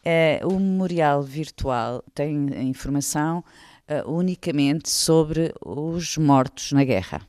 Uh, 0.04 0.48
o 0.48 0.58
Memorial 0.58 1.22
Virtual 1.22 2.02
tem 2.12 2.68
informação 2.68 3.44
uh, 3.88 4.10
unicamente 4.10 4.90
sobre 4.90 5.54
os 5.64 6.18
mortos 6.18 6.72
na 6.72 6.82
guerra. 6.82 7.22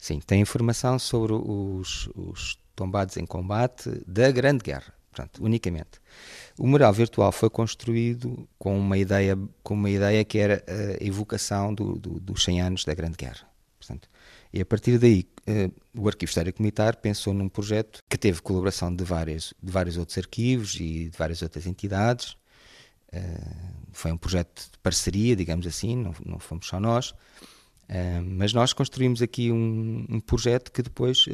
Sim, 0.00 0.18
tem 0.18 0.40
informação 0.40 0.98
sobre 0.98 1.32
os, 1.32 2.10
os 2.16 2.58
tombados 2.74 3.16
em 3.16 3.24
combate 3.24 4.02
da 4.04 4.32
Grande 4.32 4.64
Guerra, 4.64 4.92
unicamente. 5.40 6.00
O 6.58 6.66
mural 6.66 6.92
virtual 6.92 7.32
foi 7.32 7.48
construído 7.48 8.48
com 8.58 8.78
uma 8.78 8.98
ideia, 8.98 9.38
com 9.62 9.74
uma 9.74 9.90
ideia 9.90 10.24
que 10.24 10.38
era 10.38 10.64
a 10.66 11.04
evocação 11.04 11.72
do, 11.72 11.98
do, 11.98 12.20
dos 12.20 12.44
100 12.44 12.60
anos 12.60 12.84
da 12.84 12.94
Grande 12.94 13.16
Guerra. 13.16 13.48
Portanto, 13.78 14.08
e 14.52 14.60
a 14.60 14.66
partir 14.66 14.98
daí, 14.98 15.26
uh, 15.48 16.00
o 16.00 16.08
Arquivo 16.08 16.28
Histórico 16.28 16.62
Militar 16.62 16.96
pensou 16.96 17.34
num 17.34 17.48
projeto 17.48 18.02
que 18.08 18.16
teve 18.16 18.40
colaboração 18.40 18.94
de, 18.94 19.04
várias, 19.04 19.52
de 19.62 19.70
vários 19.70 19.96
outros 19.96 20.16
arquivos 20.18 20.74
e 20.76 21.10
de 21.10 21.18
várias 21.18 21.42
outras 21.42 21.66
entidades. 21.66 22.36
Uh, 23.12 23.88
foi 23.92 24.12
um 24.12 24.16
projeto 24.16 24.70
de 24.72 24.78
parceria, 24.78 25.36
digamos 25.36 25.66
assim, 25.66 25.96
não, 25.96 26.14
não 26.24 26.38
fomos 26.38 26.66
só 26.66 26.80
nós. 26.80 27.10
Uh, 27.10 28.22
mas 28.24 28.52
nós 28.52 28.72
construímos 28.72 29.20
aqui 29.22 29.52
um, 29.52 30.06
um 30.08 30.20
projeto 30.20 30.72
que 30.72 30.82
depois, 30.82 31.26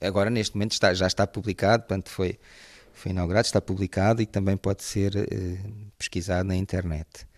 agora 0.00 0.30
neste 0.30 0.56
momento 0.56 0.72
está, 0.72 0.92
já 0.92 1.06
está 1.06 1.26
publicado, 1.26 1.84
portanto 1.84 2.08
foi 2.08 2.38
foi 2.92 3.12
inaugurado, 3.12 3.46
está 3.46 3.60
publicado 3.60 4.20
e 4.22 4.26
também 4.26 4.56
pode 4.56 4.82
ser 4.82 5.14
uh, 5.16 5.28
pesquisado 5.98 6.48
na 6.48 6.56
internet. 6.56 7.28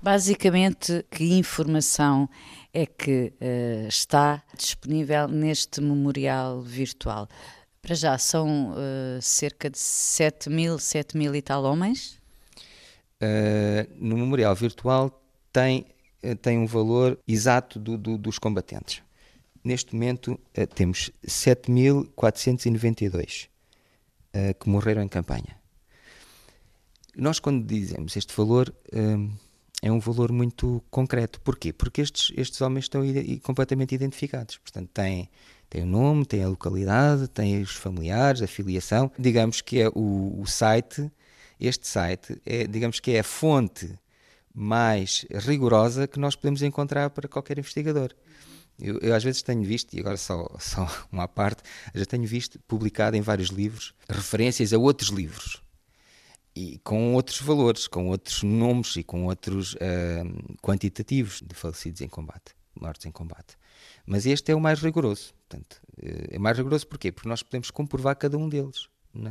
Basicamente, 0.00 1.04
que 1.10 1.36
informação 1.38 2.28
é 2.72 2.86
que 2.86 3.32
uh, 3.40 3.88
está 3.88 4.42
disponível 4.56 5.26
neste 5.28 5.80
memorial 5.80 6.60
virtual? 6.60 7.28
Para 7.80 7.94
já, 7.94 8.18
são 8.18 8.72
uh, 8.72 9.22
cerca 9.22 9.70
de 9.70 9.78
7 9.78 10.50
mil, 10.50 10.78
7 10.78 11.16
mil 11.16 11.34
e 11.34 11.40
tal 11.42 11.64
homens? 11.64 12.16
no 13.98 14.14
memorial 14.14 14.54
virtual 14.54 15.10
tem, 15.50 15.86
tem 16.42 16.58
um 16.58 16.66
valor 16.66 17.18
exato 17.26 17.78
do, 17.78 17.96
do, 17.96 18.18
dos 18.18 18.38
combatentes. 18.38 19.02
Neste 19.64 19.94
momento 19.94 20.38
temos 20.74 21.10
7.492 21.26 23.48
uh, 24.36 24.54
que 24.58 24.68
morreram 24.68 25.02
em 25.02 25.08
campanha. 25.08 25.56
Nós, 27.16 27.38
quando 27.38 27.64
dizemos 27.64 28.16
este 28.16 28.34
valor, 28.36 28.74
uh, 28.92 29.30
é 29.82 29.90
um 29.90 29.98
valor 29.98 30.32
muito 30.32 30.82
concreto. 30.90 31.40
Porquê? 31.40 31.72
Porque 31.72 32.00
estes, 32.00 32.32
estes 32.36 32.60
homens 32.60 32.84
estão 32.84 33.02
completamente 33.42 33.94
identificados. 33.94 34.58
Portanto, 34.58 34.90
têm, 34.92 35.30
têm 35.68 35.82
o 35.82 35.86
nome, 35.86 36.24
têm 36.26 36.42
a 36.42 36.48
localidade, 36.48 37.28
têm 37.28 37.62
os 37.62 37.72
familiares, 37.72 38.42
a 38.42 38.46
filiação. 38.46 39.10
Digamos 39.18 39.60
que 39.60 39.80
é 39.80 39.88
o, 39.88 40.40
o 40.40 40.46
site, 40.46 41.10
este 41.58 41.86
site, 41.86 42.40
é, 42.44 42.66
digamos 42.66 43.00
que 43.00 43.12
é 43.12 43.20
a 43.20 43.24
fonte 43.24 43.98
mais 44.54 45.26
rigorosa 45.30 46.06
que 46.06 46.18
nós 46.18 46.34
podemos 46.34 46.62
encontrar 46.62 47.10
para 47.10 47.28
qualquer 47.28 47.58
investigador. 47.58 48.14
Eu, 48.80 48.98
eu, 48.98 49.14
às 49.14 49.24
vezes 49.24 49.42
tenho 49.42 49.62
visto, 49.62 49.94
e 49.94 50.00
agora 50.00 50.16
só, 50.16 50.46
só 50.58 50.86
uma 51.10 51.26
parte, 51.26 51.62
já 51.94 52.04
tenho 52.04 52.26
visto 52.26 52.58
publicado 52.60 53.16
em 53.16 53.20
vários 53.20 53.48
livros 53.48 53.94
referências 54.08 54.72
a 54.72 54.78
outros 54.78 55.10
livros 55.10 55.62
e 56.56 56.78
com 56.82 57.14
outros 57.14 57.40
valores, 57.40 57.86
com 57.86 58.08
outros 58.08 58.42
nomes 58.42 58.96
e 58.96 59.02
com 59.02 59.26
outros 59.26 59.74
uh, 59.74 60.56
quantitativos 60.62 61.42
de 61.46 61.54
falecidos 61.54 62.00
em 62.00 62.08
combate, 62.08 62.54
mortos 62.80 63.04
em 63.04 63.10
combate. 63.10 63.56
Mas 64.06 64.24
este 64.24 64.52
é 64.52 64.54
o 64.54 64.60
mais 64.60 64.80
rigoroso. 64.80 65.34
Portanto, 65.48 65.80
eh, 66.00 66.36
é 66.36 66.38
mais 66.38 66.56
rigoroso 66.56 66.86
porquê? 66.86 67.12
Porque 67.12 67.28
nós 67.28 67.42
podemos 67.42 67.70
comprovar 67.70 68.16
cada 68.16 68.38
um 68.38 68.48
deles. 68.48 68.88
Na... 69.12 69.30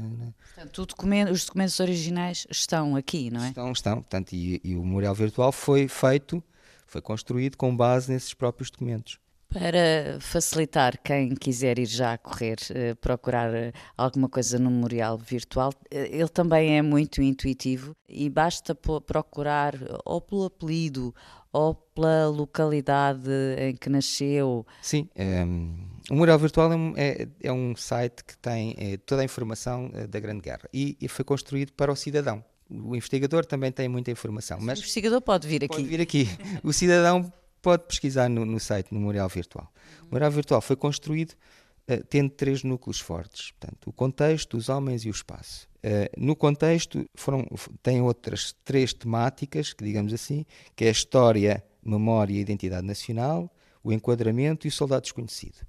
Portanto, 0.53 0.85
documento, 0.85 1.31
os 1.31 1.45
documentos 1.45 1.79
originais 1.79 2.45
estão 2.49 2.95
aqui, 2.95 3.31
não 3.31 3.43
é? 3.43 3.49
Estão, 3.49 3.71
estão. 3.71 3.95
Portanto, 3.95 4.33
e, 4.33 4.61
e 4.63 4.75
o 4.75 4.83
memorial 4.83 5.15
virtual 5.15 5.51
foi 5.51 5.87
feito, 5.87 6.43
foi 6.85 7.01
construído 7.01 7.55
com 7.57 7.75
base 7.75 8.11
nesses 8.11 8.33
próprios 8.33 8.69
documentos. 8.69 9.19
Para 9.49 10.19
facilitar 10.19 10.99
quem 11.01 11.33
quiser 11.33 11.79
ir 11.79 11.85
já 11.85 12.13
a 12.13 12.17
correr, 12.17 12.57
eh, 12.71 12.93
procurar 12.95 13.53
eh, 13.53 13.71
alguma 13.97 14.27
coisa 14.27 14.59
no 14.59 14.69
memorial 14.69 15.17
virtual, 15.17 15.71
eh, 15.89 16.09
ele 16.11 16.27
também 16.27 16.77
é 16.77 16.81
muito 16.81 17.21
intuitivo 17.21 17.95
e 18.09 18.29
basta 18.29 18.75
procurar 18.75 19.73
ou 20.03 20.19
pelo 20.19 20.45
apelido 20.45 21.15
ou 21.53 21.73
pela 21.73 22.27
localidade 22.27 23.29
em 23.57 23.75
que 23.75 23.89
nasceu. 23.89 24.65
Sim, 24.81 25.07
um, 25.15 25.21
ehm, 25.21 25.87
o 26.09 26.13
Memorial 26.15 26.39
Virtual 26.39 26.73
é 26.73 26.75
um, 26.75 26.93
é, 26.97 27.27
é 27.41 27.51
um 27.51 27.75
site 27.77 28.25
que 28.25 28.37
tem 28.37 28.75
é, 28.77 28.97
toda 28.97 29.21
a 29.21 29.25
informação 29.25 29.89
da 30.09 30.19
Grande 30.19 30.41
Guerra 30.41 30.67
e, 30.73 30.97
e 30.99 31.07
foi 31.07 31.23
construído 31.23 31.71
para 31.71 31.91
o 31.91 31.95
cidadão 31.95 32.43
o 32.69 32.95
investigador 32.95 33.45
também 33.45 33.71
tem 33.71 33.87
muita 33.87 34.11
informação. 34.11 34.57
Mas 34.59 34.79
o 34.79 34.81
investigador 34.81 35.21
pode 35.21 35.47
vir 35.47 35.63
aqui. 35.63 35.67
Pode 35.67 35.83
vir 35.83 36.01
aqui. 36.01 36.27
O 36.63 36.73
cidadão 36.73 37.31
pode 37.65 37.88
pesquisar 37.88 38.29
no, 38.29 38.45
no 38.45 38.60
site, 38.60 38.93
no 38.93 39.00
Memorial 39.00 39.27
Virtual. 39.27 39.67
O 40.03 40.05
Memorial 40.05 40.29
Virtual 40.29 40.62
foi 40.62 40.75
construído 40.75 41.31
uh, 41.31 42.03
tendo 42.07 42.29
três 42.29 42.62
núcleos 42.62 43.00
fortes. 43.00 43.53
Portanto, 43.53 43.89
o 43.89 43.91
contexto, 43.91 44.55
os 44.55 44.69
homens 44.69 45.03
e 45.03 45.10
o 45.10 45.12
espaço. 45.12 45.67
Uh, 45.77 46.05
no 46.15 46.36
contexto, 46.36 47.10
foram, 47.15 47.43
tem 47.81 48.01
outras 48.01 48.55
três 48.63 48.93
temáticas, 48.93 49.74
que 49.74 49.84
digamos 49.84 50.13
assim, 50.13 50.45
que 50.75 50.86
é 50.86 50.89
a 50.89 50.91
história, 50.91 51.63
memória 51.84 52.36
e 52.36 52.39
identidade 52.39 52.86
nacional, 52.86 53.51
o 53.84 53.91
enquadramento 53.91 54.67
e 54.67 54.69
o 54.69 54.72
soldado 54.72 55.01
desconhecido. 55.01 55.65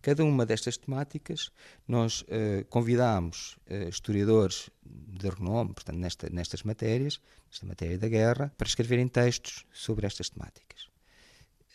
Cada 0.00 0.24
uma 0.24 0.46
destas 0.46 0.78
temáticas, 0.78 1.50
nós 1.86 2.22
uh, 2.22 2.64
convidámos 2.70 3.58
uh, 3.70 3.86
historiadores 3.86 4.70
de 4.82 5.28
renome, 5.28 5.74
portanto, 5.74 5.98
nesta, 5.98 6.30
nestas 6.30 6.62
matérias, 6.62 7.20
nesta 7.50 7.66
matéria 7.66 7.98
da 7.98 8.08
guerra, 8.08 8.50
para 8.56 8.66
escreverem 8.66 9.08
textos 9.08 9.66
sobre 9.74 10.06
estas 10.06 10.30
temáticas. 10.30 10.93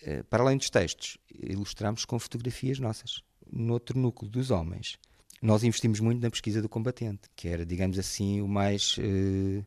Eh, 0.04 0.24
para 0.24 0.44
além 0.44 0.58
dos 0.58 0.70
textos, 0.70 1.18
ilustramos 1.34 2.06
com 2.06 2.18
fotografias 2.20 2.80
nossas. 2.80 3.22
No 3.52 3.74
outro 3.74 4.00
núcleo 4.00 4.30
dos 4.30 4.52
homens, 4.52 4.98
nós 5.42 5.64
investimos 5.64 6.00
muito 6.00 6.22
na 6.22 6.30
pesquisa 6.30 6.62
do 6.62 6.70
combatente, 6.70 7.30
que 7.36 7.48
era, 7.48 7.66
digamos 7.66 7.98
assim, 7.98 8.42
o 8.42 8.48
mais 8.48 8.98
uh, 8.98 9.66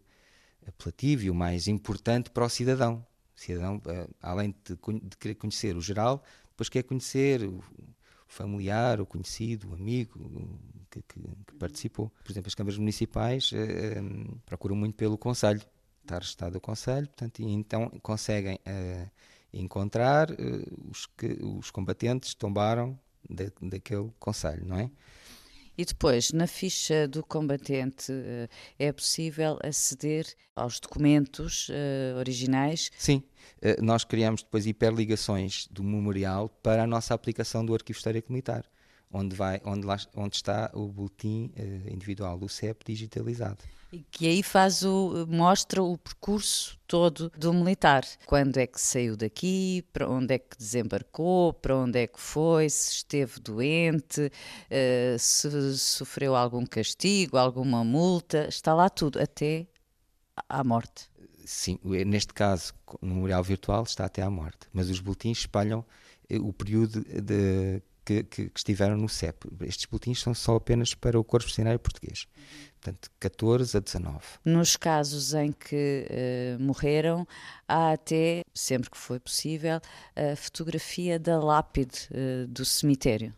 apelativo 0.67 1.25
e 1.25 1.31
o 1.31 1.35
mais 1.35 1.67
importante 1.67 2.31
para 2.31 2.45
o 2.45 2.49
cidadão. 2.49 3.05
O 3.37 3.41
cidadão, 3.41 3.77
uh, 3.77 4.15
além 4.21 4.55
de, 4.65 4.75
de, 4.75 5.17
querer 5.17 5.35
conhecer 5.35 5.77
o 5.77 5.81
geral, 5.81 6.23
depois 6.51 6.69
quer 6.69 6.83
conhecer 6.83 7.43
o 7.43 7.63
familiar, 8.29 9.01
o 9.01 9.07
conhecido, 9.07 9.71
o 9.71 9.75
amigo 9.75 10.19
que, 10.91 11.03
que, 11.03 11.21
que 11.21 11.55
participou. 11.59 12.11
Por 12.23 12.33
exemplo, 12.33 12.49
as 12.49 12.55
câmaras 12.55 12.79
municipais 12.79 13.51
uh, 13.53 14.41
procuram 14.47 14.77
muito 14.77 14.95
pelo 14.95 15.19
Conselho, 15.19 15.61
estar 16.03 16.19
registado 16.19 16.59
o 16.59 16.61
Conselho, 16.61 17.07
portanto, 17.09 17.41
e 17.41 17.45
então 17.45 17.89
conseguem 18.03 18.59
encontrar 19.53 20.31
uh, 20.31 20.91
os, 20.91 21.07
que, 21.07 21.39
os 21.43 21.71
combatentes 21.71 22.35
tombaram 22.35 22.99
de, 23.29 23.53
daquele 23.61 24.11
conselho, 24.19 24.65
não 24.67 24.79
é? 24.79 24.91
E 25.77 25.87
depois, 25.87 26.33
na 26.33 26.47
ficha 26.47 27.09
do 27.09 27.25
combatente, 27.25 28.13
uh, 28.13 28.49
é 28.79 28.93
possível 28.93 29.59
aceder 29.63 30.27
aos 30.55 30.79
documentos 30.79 31.69
uh, 31.71 32.19
originais? 32.19 32.91
Sim, 32.99 33.23
nós 33.81 34.05
criamos 34.05 34.43
depois 34.43 34.67
hiperligações 34.67 35.67
do 35.71 35.83
memorial 35.83 36.49
para 36.49 36.83
a 36.83 36.87
nossa 36.87 37.15
aplicação 37.15 37.65
do 37.65 37.75
Arquivo 37.75 37.97
Histórico 37.97 38.33
Militar 38.33 38.69
onde, 39.13 39.37
vai, 39.37 39.61
onde, 39.65 39.87
lá, 39.87 39.99
onde 40.15 40.37
está 40.37 40.71
o 40.73 40.89
boletim 40.89 41.53
uh, 41.57 41.93
individual 41.93 42.39
do 42.39 42.49
CEP 42.49 42.85
digitalizado. 42.85 43.59
E 43.93 44.03
que 44.11 44.27
aí 44.27 44.43
faz 44.43 44.83
o, 44.83 45.27
mostra 45.29 45.83
o 45.83 45.99
percurso 45.99 46.79
todo 46.87 47.31
do 47.37 47.53
militar. 47.53 48.07
Quando 48.25 48.57
é 48.57 48.67
que 48.67 48.81
saiu 48.81 49.19
daqui, 49.19 49.85
para 49.93 50.09
onde 50.09 50.33
é 50.33 50.39
que 50.39 50.57
desembarcou, 50.57 51.53
para 51.53 51.77
onde 51.77 51.99
é 51.99 52.07
que 52.07 52.19
foi, 52.19 52.71
se 52.71 52.91
esteve 52.91 53.39
doente, 53.39 54.23
uh, 54.23 55.19
se 55.19 55.77
sofreu 55.77 56.35
algum 56.35 56.65
castigo, 56.65 57.37
alguma 57.37 57.85
multa, 57.85 58.49
está 58.49 58.73
lá 58.73 58.89
tudo, 58.89 59.21
até 59.21 59.67
à 60.49 60.65
morte. 60.65 61.11
Sim, 61.45 61.79
neste 61.85 62.33
caso, 62.33 62.73
no 63.03 63.15
memorial 63.15 63.43
virtual 63.43 63.83
está 63.83 64.07
até 64.07 64.23
à 64.23 64.31
morte, 64.31 64.69
mas 64.73 64.89
os 64.89 65.01
boletins 65.01 65.41
espalham 65.41 65.85
eh, 66.31 66.39
o 66.39 66.53
período 66.53 67.01
de 67.03 67.83
que, 68.05 68.23
que, 68.25 68.51
que, 68.51 68.59
estiveram 68.59 68.97
no 68.97 69.09
CEP. 69.09 69.49
Estes 69.63 69.87
boletins 69.87 70.21
são 70.21 70.35
só 70.35 70.57
apenas 70.57 70.95
para 70.95 71.19
o 71.19 71.25
Corpo 71.25 71.47
Funcionário 71.47 71.79
Português. 71.79 72.27
Portanto, 72.83 73.11
14 73.21 73.77
a 73.77 73.81
19. 73.81 74.19
Nos 74.45 74.77
casos 74.77 75.35
em 75.35 75.53
que 75.53 76.05
uh, 76.11 76.61
morreram, 76.61 77.25
há 77.69 77.93
até, 77.93 78.43
sempre 78.53 78.91
que 78.91 78.99
foi 78.99 79.21
possível, 79.21 79.81
a 80.17 80.35
fotografia 80.35 81.17
da 81.17 81.39
lápide 81.39 82.09
uh, 82.11 82.49
do 82.49 82.65
cemitério. 82.65 83.33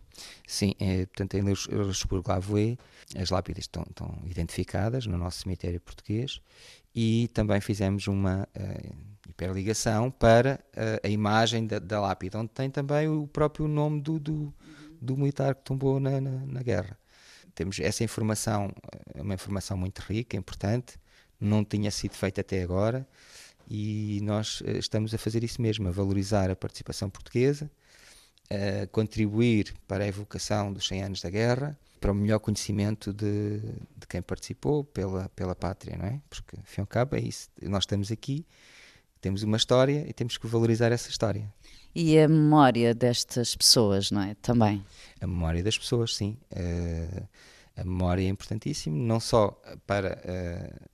Sim, 0.47 0.75
é, 0.81 1.05
portanto, 1.05 1.35
em 1.35 1.43
Lusburgo-Lavoie, 1.43 2.79
as 3.17 3.29
lápides 3.29 3.65
estão, 3.65 3.85
estão, 3.87 4.19
identificadas 4.25 5.05
no 5.07 5.19
nosso 5.19 5.43
cemitério 5.43 5.79
português 5.79 6.41
e 6.95 7.29
também 7.35 7.61
fizemos 7.61 8.07
uma. 8.07 8.49
Uh, 8.57 9.15
hiperligação 9.29 10.11
para 10.11 10.61
a, 10.77 11.07
a 11.07 11.11
imagem 11.11 11.67
da, 11.67 11.79
da, 11.79 12.01
lápide, 12.01 12.37
onde 12.37 12.51
tem 12.51 12.71
também 12.71 13.09
o 13.09 13.27
próprio 13.27 13.67
nome 13.67 14.01
do, 14.01 14.19
do, 14.19 14.55
do 15.01 15.17
militar 15.17 15.55
que 15.55 15.63
tombou 15.65 15.99
na, 15.99 16.21
na, 16.21 16.31
na, 16.47 16.63
guerra. 16.63 16.97
Temos 17.55 17.79
essa 17.81 18.03
informação, 18.03 18.73
é 19.15 19.23
uma 19.23 19.35
informação 19.35 19.77
muito 19.77 20.01
rica, 20.01 20.37
importante, 20.37 20.99
não 21.41 21.65
tinha 21.65 21.91
sido 21.91 22.15
feita 22.15 22.41
até 22.41 22.63
agora 22.63 23.07
e 23.69 24.21
nós 24.23 24.63
eh, 24.67 24.79
estamos 24.79 25.15
a 25.15 25.19
fazer 25.19 25.45
isso 25.45 25.61
mesmo, 25.61 25.89
a 25.89 25.91
valorizar 25.91 26.51
a 26.51 26.57
participação 26.57 27.09
portuguesa, 27.09 27.71
a 28.51 28.87
contribuir 28.89 29.75
para 29.87 30.05
a 30.05 30.07
evocação 30.07 30.73
dos 30.73 30.87
100 30.87 31.03
anos 31.03 31.23
da 31.23 31.31
guerra, 31.31 31.79
para 32.01 32.13
o 32.13 32.15
melhor 32.15 32.39
conhecimento 32.39 33.13
de, 33.13 33.61
de 33.97 34.07
quem 34.09 34.21
participou 34.21 34.85
pela, 34.85 35.29
pela 35.31 35.55
pátria, 35.55 35.97
não 35.97 36.07
é? 36.07 36.21
Porque, 36.29 36.57
afinal 36.61 36.87
cabo, 36.87 37.17
é 37.17 37.21
isso. 37.21 37.49
Nós 37.63 37.85
estamos 37.85 38.13
aqui 38.13 38.45
temos 39.25 39.43
uma 39.43 39.57
história 39.57 40.05
e 40.07 40.13
temos 40.13 40.37
que 40.37 40.47
valorizar 40.47 40.93
essa 40.93 41.09
história. 41.09 41.51
E 41.95 42.19
a 42.19 42.29
memória 42.29 42.93
destas 42.95 43.55
pessoas, 43.55 44.11
não 44.11 44.23
é? 44.23 44.35
Também. 44.35 44.85
A 45.21 45.27
memória 45.27 45.63
das 45.63 45.79
pessoas, 45.79 46.17
sim. 46.17 46.37
Uh, 46.51 47.29
a 47.77 47.85
memória 47.85 48.23
é 48.23 48.29
importantíssima, 48.29 48.97
não 48.97 49.21
só 49.21 49.61
para 49.87 50.19
uh, 50.25 50.89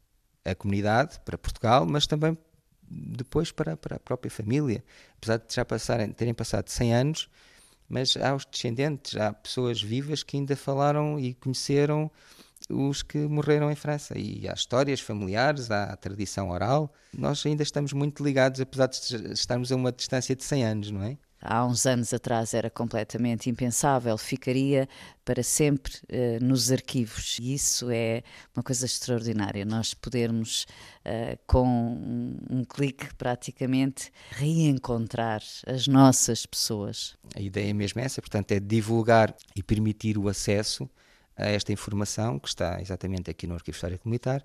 a 0.44 0.54
comunidade, 0.54 1.20
para 1.24 1.38
Portugal, 1.38 1.86
mas 1.86 2.06
também 2.06 2.36
depois 2.90 3.52
para, 3.52 3.76
para 3.76 3.96
a 3.96 4.00
própria 4.00 4.30
família. 4.30 4.84
Apesar 5.16 5.38
de 5.38 5.54
já 5.54 5.64
passarem, 5.64 6.10
terem 6.12 6.34
passado 6.34 6.68
100 6.68 6.94
anos, 6.94 7.30
mas 7.88 8.16
há 8.16 8.34
os 8.34 8.44
descendentes, 8.44 9.16
há 9.16 9.32
pessoas 9.32 9.80
vivas 9.80 10.22
que 10.22 10.36
ainda 10.36 10.56
falaram 10.56 11.18
e 11.18 11.34
conheceram 11.34 12.10
os 12.68 13.02
que 13.02 13.18
morreram 13.18 13.70
em 13.70 13.74
França. 13.74 14.18
E 14.18 14.48
há 14.48 14.52
histórias 14.52 15.00
familiares, 15.00 15.70
há 15.70 15.84
a 15.84 15.96
tradição 15.96 16.50
oral. 16.50 16.92
Nós 17.16 17.44
ainda 17.46 17.62
estamos 17.62 17.92
muito 17.92 18.22
ligados, 18.22 18.60
apesar 18.60 18.86
de 18.86 19.32
estarmos 19.32 19.72
a 19.72 19.76
uma 19.76 19.92
distância 19.92 20.34
de 20.36 20.44
100 20.44 20.64
anos, 20.64 20.90
não 20.90 21.02
é? 21.02 21.16
Há 21.42 21.64
uns 21.64 21.86
anos 21.86 22.12
atrás 22.12 22.52
era 22.52 22.68
completamente 22.68 23.48
impensável, 23.48 24.18
ficaria 24.18 24.86
para 25.24 25.42
sempre 25.42 25.94
uh, 26.12 26.44
nos 26.44 26.70
arquivos. 26.70 27.38
E 27.40 27.54
isso 27.54 27.90
é 27.90 28.22
uma 28.54 28.62
coisa 28.62 28.84
extraordinária, 28.84 29.64
nós 29.64 29.94
podermos, 29.94 30.66
uh, 31.06 31.38
com 31.46 31.66
um, 31.66 32.36
um, 32.50 32.64
clique 32.64 33.14
praticamente, 33.14 34.12
reencontrar 34.32 35.40
as 35.66 35.88
nossas 35.88 36.44
pessoas. 36.44 37.16
A 37.34 37.40
ideia 37.40 37.70
é 37.70 37.72
mesmo 37.72 38.02
essa, 38.02 38.20
portanto, 38.20 38.52
é 38.52 38.60
divulgar 38.60 39.34
e 39.56 39.62
permitir 39.62 40.18
o 40.18 40.28
acesso 40.28 40.90
a 41.36 41.46
esta 41.46 41.72
informação 41.72 42.38
que 42.38 42.48
está 42.48 42.80
exatamente 42.80 43.30
aqui 43.30 43.46
no 43.46 43.54
Arquivo 43.54 43.74
Histórico 43.74 44.08
Militar. 44.08 44.44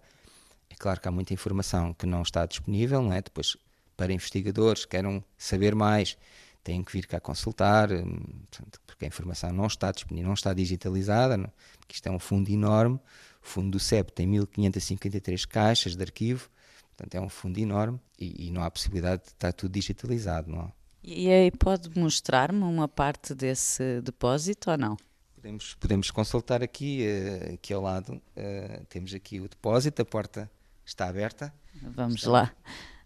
É 0.69 0.75
claro 0.75 0.99
que 0.99 1.07
há 1.07 1.11
muita 1.11 1.33
informação 1.33 1.93
que 1.93 2.05
não 2.05 2.21
está 2.21 2.45
disponível, 2.45 3.01
não 3.01 3.13
é? 3.13 3.21
Depois, 3.21 3.57
para 3.95 4.11
investigadores 4.11 4.85
que 4.85 4.91
queiram 4.91 5.23
saber 5.37 5.75
mais, 5.75 6.17
têm 6.63 6.83
que 6.83 6.91
vir 6.91 7.05
cá 7.05 7.19
consultar, 7.19 7.91
hum, 7.91 8.17
porque 8.87 9.05
a 9.05 9.07
informação 9.07 9.51
não 9.53 9.67
está 9.67 9.91
disponível, 9.91 10.27
não 10.27 10.33
está 10.33 10.53
digitalizada, 10.53 11.37
não, 11.37 11.51
porque 11.79 11.93
isto 11.93 12.07
é 12.07 12.11
um 12.11 12.19
fundo 12.19 12.49
enorme. 12.49 12.99
O 13.41 13.47
fundo 13.47 13.71
do 13.71 13.79
CEP 13.79 14.11
tem 14.11 14.25
1553 14.25 15.45
caixas 15.45 15.95
de 15.95 16.01
arquivo, 16.01 16.49
portanto 16.95 17.15
é 17.15 17.21
um 17.21 17.29
fundo 17.29 17.59
enorme 17.59 17.99
e, 18.19 18.47
e 18.47 18.51
não 18.51 18.63
há 18.63 18.71
possibilidade 18.71 19.23
de 19.23 19.29
estar 19.29 19.53
tudo 19.53 19.71
digitalizado, 19.71 20.49
não 20.49 20.61
é? 20.63 20.71
E 21.03 21.29
aí 21.29 21.51
pode 21.51 21.97
mostrar-me 21.99 22.63
uma 22.63 22.87
parte 22.87 23.35
desse 23.35 24.01
depósito 24.01 24.71
ou 24.71 24.77
não? 24.77 24.97
Podemos, 25.45 25.75
podemos 25.75 26.09
consultar 26.09 26.63
aqui, 26.63 27.05
uh, 27.05 27.53
aqui 27.53 27.71
ao 27.71 27.79
lado. 27.79 28.13
Uh, 28.35 28.83
temos 28.89 29.13
aqui 29.13 29.39
o 29.39 29.47
depósito, 29.47 30.01
a 30.01 30.05
porta 30.05 30.49
está 30.83 31.07
aberta. 31.07 31.53
Vamos 31.83 32.15
está, 32.15 32.31
lá. 32.31 32.51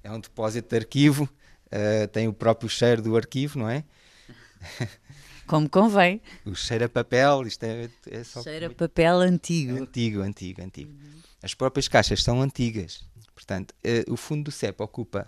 É 0.02 0.10
um 0.10 0.22
depósito 0.22 0.70
de 0.70 0.78
arquivo, 0.78 1.26
uh, 1.26 2.08
tem 2.08 2.30
o 2.30 2.34
próprio 2.34 2.70
cheiro 2.70 3.02
do 3.02 3.18
arquivo, 3.18 3.60
não 3.60 3.70
é? 3.70 3.84
Como 5.46 5.70
convém. 5.70 6.22
O 6.46 6.56
cheiro 6.56 6.86
a 6.86 6.88
papel, 6.88 7.46
isto 7.46 7.62
é, 7.66 7.90
é 8.10 8.24
só. 8.24 8.42
Cheiro 8.42 8.68
a 8.68 8.70
papel 8.70 9.20
antigo. 9.20 9.76
Antigo, 9.76 10.22
antigo, 10.22 10.62
antigo. 10.62 10.94
As 11.44 11.54
próprias 11.54 11.90
caixas 11.90 12.24
são 12.24 12.42
antigas. 12.42 13.04
Portanto, 13.36 13.76
o 14.08 14.16
fundo 14.16 14.46
do 14.46 14.52
CEP 14.52 14.82
ocupa 14.82 15.28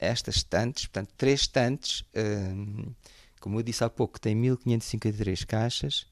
estas 0.00 0.36
estantes, 0.36 0.86
portanto, 0.86 1.12
três 1.16 1.42
estantes 1.42 2.04
como 3.40 3.58
eu 3.58 3.62
disse 3.62 3.82
há 3.82 3.88
pouco, 3.88 4.20
tem 4.20 4.34
1553 4.34 5.44
caixas. 5.44 6.06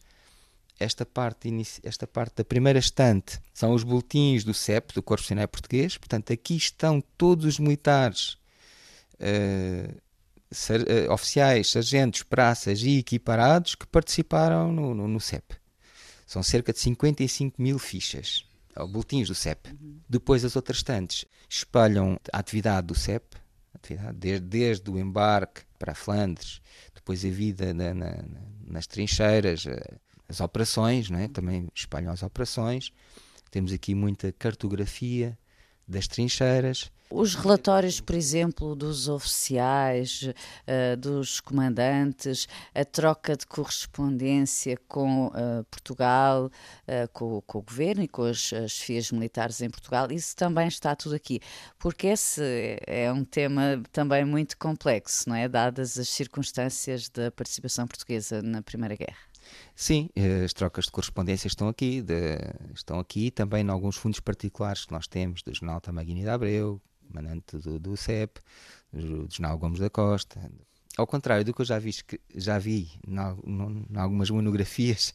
Esta 0.79 1.05
parte, 1.05 1.51
esta 1.83 2.07
parte 2.07 2.37
da 2.37 2.45
primeira 2.45 2.79
estante 2.79 3.41
são 3.53 3.73
os 3.73 3.83
boletins 3.83 4.45
do 4.45 4.55
CEP, 4.55 4.95
do 4.95 5.03
Corpo 5.03 5.23
Nacional 5.23 5.49
Português. 5.49 5.99
Portanto, 5.99 6.33
aqui 6.33 6.57
estão 6.57 7.03
todos 7.17 7.45
os 7.45 7.59
militares, 7.59 8.39
uh, 9.15 10.01
ser, 10.53 10.83
uh, 10.83 11.13
oficiais, 11.13 11.71
sargentos, 11.71 12.23
praças 12.23 12.81
e 12.83 12.99
equiparados 12.99 13.75
que 13.75 13.87
participaram 13.89 14.71
no, 14.71 14.95
no, 14.95 15.09
no 15.09 15.21
CEP. 15.21 15.57
São 16.25 16.43
cerca 16.45 16.73
de 16.73 16.79
55 16.79 17.61
mil 17.61 17.79
fichas, 17.79 18.45
ou 18.77 18.87
boletins 18.87 19.29
do 19.29 19.35
CEP. 19.35 19.71
Uhum. 19.71 19.99
Depois, 20.09 20.45
as 20.45 20.55
outras 20.55 20.79
estantes 20.79 21.25
espalham 21.49 22.21
a 22.33 22.39
atividade 22.39 22.87
do 22.87 22.95
CEP, 22.95 23.37
atividade 23.75 24.17
desde, 24.17 24.47
desde 24.47 24.91
o 24.91 24.99
embarque 24.99 25.63
para 25.77 25.93
a 25.93 25.95
Flandres, 25.95 26.61
depois 26.95 27.25
a 27.25 27.29
vida 27.31 27.75
na, 27.75 27.95
na, 27.95 28.25
nas 28.67 28.87
trincheiras, 28.87 29.67
eh, 29.67 29.99
as 30.29 30.41
operações, 30.41 31.09
não 31.09 31.19
é? 31.19 31.29
também 31.29 31.69
espalham 31.75 32.13
as 32.13 32.23
operações. 32.23 32.93
Temos 33.51 33.73
aqui 33.73 33.95
muita 33.95 34.31
cartografia 34.33 35.39
das 35.89 36.07
trincheiras. 36.07 36.91
Os 37.11 37.35
relatórios, 37.35 38.03
por 38.03 38.15
exemplo, 38.15 38.77
dos 38.77 39.09
oficiais, 39.09 40.25
uh, 40.25 40.95
dos 40.99 41.41
comandantes, 41.41 42.47
a 42.75 42.85
troca 42.85 43.35
de 43.35 43.47
correspondência 43.47 44.77
com 44.87 45.29
uh, 45.29 45.65
Portugal, 45.71 46.51
uh, 46.87 47.09
com, 47.15 47.41
com, 47.47 47.59
o 47.61 47.63
governo 47.63 48.03
e 48.03 48.09
com 48.09 48.25
as, 48.25 48.53
as 48.53 48.77
FIAs 48.77 49.11
militares 49.11 49.63
em 49.63 49.71
Portugal, 49.71 50.13
isso 50.13 50.37
também 50.37 50.69
está 50.69 50.95
tudo 50.95 51.15
aqui. 51.15 51.41
Porque 51.79 52.09
esse 52.09 52.43
é 52.87 53.11
um 53.11 53.25
tema 53.25 53.83
também 53.91 54.27
muito 54.27 54.59
complexo, 54.59 55.31
não 55.31 55.37
é? 55.37 55.49
Dadas 55.49 55.99
as 55.99 56.11
circunstâncias 56.11 57.09
da 57.09 57.31
participação 57.31 57.87
portuguesa 57.87 58.43
na 58.43 58.61
Primeira 58.61 58.95
Guerra. 58.95 59.29
Sim, 59.75 60.11
eh, 60.17 60.45
as 60.45 60.53
trocas 60.53 60.87
de 60.87 60.91
correspondência 60.91 61.47
estão 61.47 61.69
aqui, 61.69 62.03
de, 62.03 62.39
estão 62.75 62.99
aqui 62.99 63.31
também 63.31 63.65
em 63.65 63.71
alguns 63.71 63.97
fundos 63.97 64.21
particulares 64.21 64.85
que 64.85 64.93
nós 64.93 65.07
temos, 65.07 65.43
do 65.43 65.55
Jornal 65.55 65.81
Tamaguini 65.81 66.23
de 66.23 66.29
Abreu, 66.29 66.81
manante 67.09 67.59
do, 67.59 67.79
do 67.79 67.97
CEP, 67.97 68.41
do, 68.93 69.29
Jornal 69.31 69.59
Gomes 69.59 69.79
da 69.79 69.91
Costa. 69.91 70.41
Ao 70.97 71.07
contrário 71.07 71.45
do 71.45 71.55
que 71.55 71.61
eu 71.61 71.65
já 71.65 71.79
vi, 71.79 71.95
já 72.35 72.59
vi 72.59 72.91
em 73.07 73.97
algumas 73.97 74.31
monografias, 74.31 75.15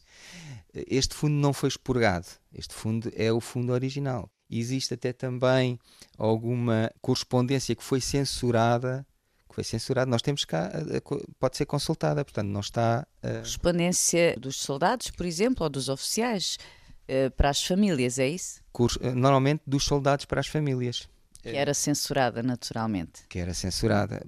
este 0.72 1.14
fundo 1.14 1.34
não 1.34 1.52
foi 1.52 1.68
expurgado. 1.68 2.26
Este 2.52 2.74
fundo 2.74 3.12
é 3.14 3.30
o 3.30 3.40
fundo 3.40 3.72
original. 3.72 4.30
Existe 4.48 4.94
até 4.94 5.12
também 5.12 5.78
alguma 6.16 6.90
correspondência 7.02 7.74
que 7.74 7.82
foi 7.82 8.00
censurada 8.00 9.06
que 9.54 9.62
foi 9.62 9.64
censurado, 9.64 10.10
nós 10.10 10.20
temos 10.20 10.44
cá, 10.44 10.72
pode 11.38 11.56
ser 11.56 11.64
consultada, 11.64 12.24
portanto 12.24 12.48
não 12.48 12.60
está... 12.60 13.06
Uh... 13.22 13.34
Correspondência 13.34 14.36
dos 14.36 14.56
soldados, 14.56 15.10
por 15.10 15.24
exemplo, 15.24 15.62
ou 15.62 15.70
dos 15.70 15.88
oficiais 15.88 16.58
uh, 17.08 17.30
para 17.36 17.50
as 17.50 17.64
famílias, 17.64 18.18
é 18.18 18.26
isso? 18.26 18.60
Eh, 19.00 19.12
normalmente 19.12 19.62
dos 19.64 19.84
soldados 19.84 20.24
para 20.24 20.40
as 20.40 20.48
famílias. 20.48 21.08
Que 21.40 21.50
era 21.50 21.72
censurada, 21.72 22.42
naturalmente. 22.42 23.22
Que 23.28 23.38
era 23.38 23.54
censurada. 23.54 24.26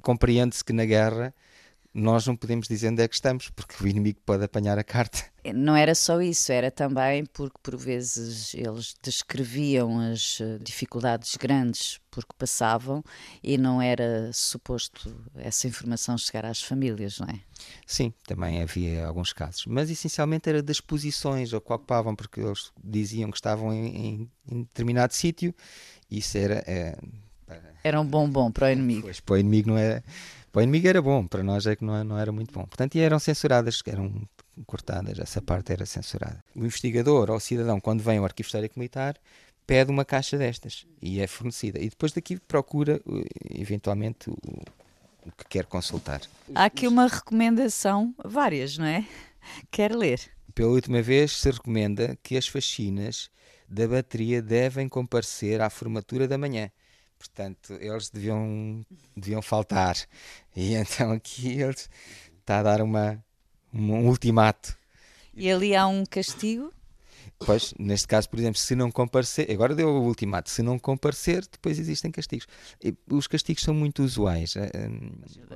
Compreende-se 0.00 0.64
que 0.64 0.72
na 0.72 0.84
guerra 0.84 1.34
nós 1.96 2.26
não 2.26 2.36
podemos 2.36 2.68
dizer 2.68 2.90
onde 2.90 3.02
é 3.02 3.08
que 3.08 3.14
estamos, 3.14 3.48
porque 3.48 3.82
o 3.82 3.88
inimigo 3.88 4.20
pode 4.24 4.44
apanhar 4.44 4.78
a 4.78 4.84
carta. 4.84 5.24
Não 5.54 5.74
era 5.74 5.94
só 5.94 6.20
isso, 6.20 6.52
era 6.52 6.70
também 6.70 7.24
porque 7.24 7.56
por 7.62 7.74
vezes 7.76 8.52
eles 8.52 8.94
descreviam 9.02 9.98
as 10.00 10.38
eh, 10.40 10.58
dificuldades 10.60 11.36
grandes 11.36 11.98
porque 12.10 12.34
passavam 12.36 13.02
e 13.42 13.56
não 13.56 13.80
era 13.80 14.30
suposto 14.32 15.16
essa 15.36 15.66
informação 15.66 16.18
chegar 16.18 16.44
às 16.44 16.60
famílias, 16.60 17.18
não 17.18 17.28
é? 17.28 17.40
Sim, 17.86 18.12
também 18.26 18.60
havia 18.60 19.06
alguns 19.06 19.32
casos, 19.32 19.64
mas 19.66 19.88
essencialmente 19.88 20.50
era 20.50 20.62
das 20.62 20.80
posições 20.80 21.54
ao 21.54 21.62
que 21.62 21.72
ocupavam, 21.72 22.14
porque 22.14 22.40
eles 22.40 22.72
diziam 22.82 23.30
que 23.30 23.38
estavam 23.38 23.72
em, 23.72 24.30
em, 24.50 24.62
determinado 24.64 25.14
sítio, 25.14 25.54
isso 26.10 26.36
era. 26.36 26.62
É, 26.66 26.98
era 27.82 28.00
um 28.00 28.04
bombom 28.04 28.50
para 28.50 28.66
o 28.66 28.70
inimigo. 28.70 29.02
Pois, 29.02 29.20
para 29.20 29.34
o 29.34 29.38
inimigo 29.38 29.70
não 29.70 29.78
era 29.78 30.02
para 30.52 30.60
o 30.60 30.62
inimigo 30.62 30.88
era 30.88 31.02
bom, 31.02 31.26
para 31.26 31.42
nós 31.42 31.66
é 31.66 31.76
que 31.76 31.84
não, 31.84 32.02
não 32.02 32.18
era 32.18 32.32
muito 32.32 32.52
bom. 32.52 32.64
Portanto, 32.64 32.96
eram 32.96 33.18
censuradas, 33.18 33.82
eram 33.86 34.26
cortadas, 34.66 35.18
essa 35.18 35.42
parte 35.42 35.72
era 35.72 35.84
censurada. 35.84 36.42
O 36.54 36.60
investigador 36.60 37.30
ou 37.30 37.36
o 37.36 37.40
cidadão, 37.40 37.80
quando 37.80 38.02
vem 38.02 38.18
ao 38.18 38.24
Arquivo 38.24 38.46
Histórico 38.46 38.78
Militar, 38.78 39.16
pede 39.66 39.90
uma 39.90 40.04
caixa 40.04 40.38
destas 40.38 40.86
e 41.02 41.20
é 41.20 41.26
fornecida. 41.26 41.78
E 41.78 41.90
depois 41.90 42.12
daqui 42.12 42.38
procura, 42.38 43.00
eventualmente, 43.50 44.30
o, 44.30 44.34
o 45.26 45.32
que 45.36 45.44
quer 45.48 45.66
consultar. 45.66 46.22
Há 46.54 46.66
aqui 46.66 46.86
uma 46.86 47.06
recomendação, 47.06 48.14
várias, 48.24 48.78
não 48.78 48.86
é? 48.86 49.04
Quer 49.70 49.94
ler. 49.94 50.20
Pela 50.54 50.70
última 50.70 51.02
vez 51.02 51.32
se 51.32 51.50
recomenda 51.50 52.16
que 52.22 52.36
as 52.36 52.46
faxinas 52.46 53.30
da 53.68 53.86
bateria 53.86 54.40
devem 54.40 54.88
comparecer 54.88 55.60
à 55.60 55.68
formatura 55.68 56.26
da 56.26 56.38
manhã. 56.38 56.70
Portanto, 57.18 57.74
eles 57.80 58.10
deviam, 58.10 58.84
deviam 59.16 59.42
faltar. 59.42 59.96
E 60.54 60.74
então 60.76 61.12
aqui 61.12 61.60
eles 61.60 61.88
está 62.40 62.60
a 62.60 62.62
dar 62.62 62.82
uma, 62.82 63.22
um 63.72 64.06
ultimato. 64.06 64.76
E 65.34 65.50
ali 65.50 65.74
há 65.76 65.86
um 65.86 66.04
castigo? 66.04 66.72
Pois, 67.38 67.74
neste 67.78 68.08
caso, 68.08 68.28
por 68.30 68.38
exemplo, 68.38 68.58
se 68.58 68.74
não 68.74 68.90
comparecer, 68.90 69.50
agora 69.50 69.74
deu 69.74 69.88
o 69.88 70.06
ultimato, 70.06 70.48
se 70.48 70.62
não 70.62 70.78
comparecer, 70.78 71.46
depois 71.50 71.78
existem 71.78 72.10
castigos. 72.10 72.46
E 72.82 72.94
os 73.10 73.26
castigos 73.26 73.62
são 73.62 73.74
muito 73.74 74.02
usuais. 74.02 74.54
É 74.56 74.88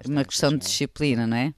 uma 0.07 0.25
questão 0.25 0.51
de 0.51 0.59
disciplina, 0.59 1.27
não 1.27 1.37
é? 1.37 1.55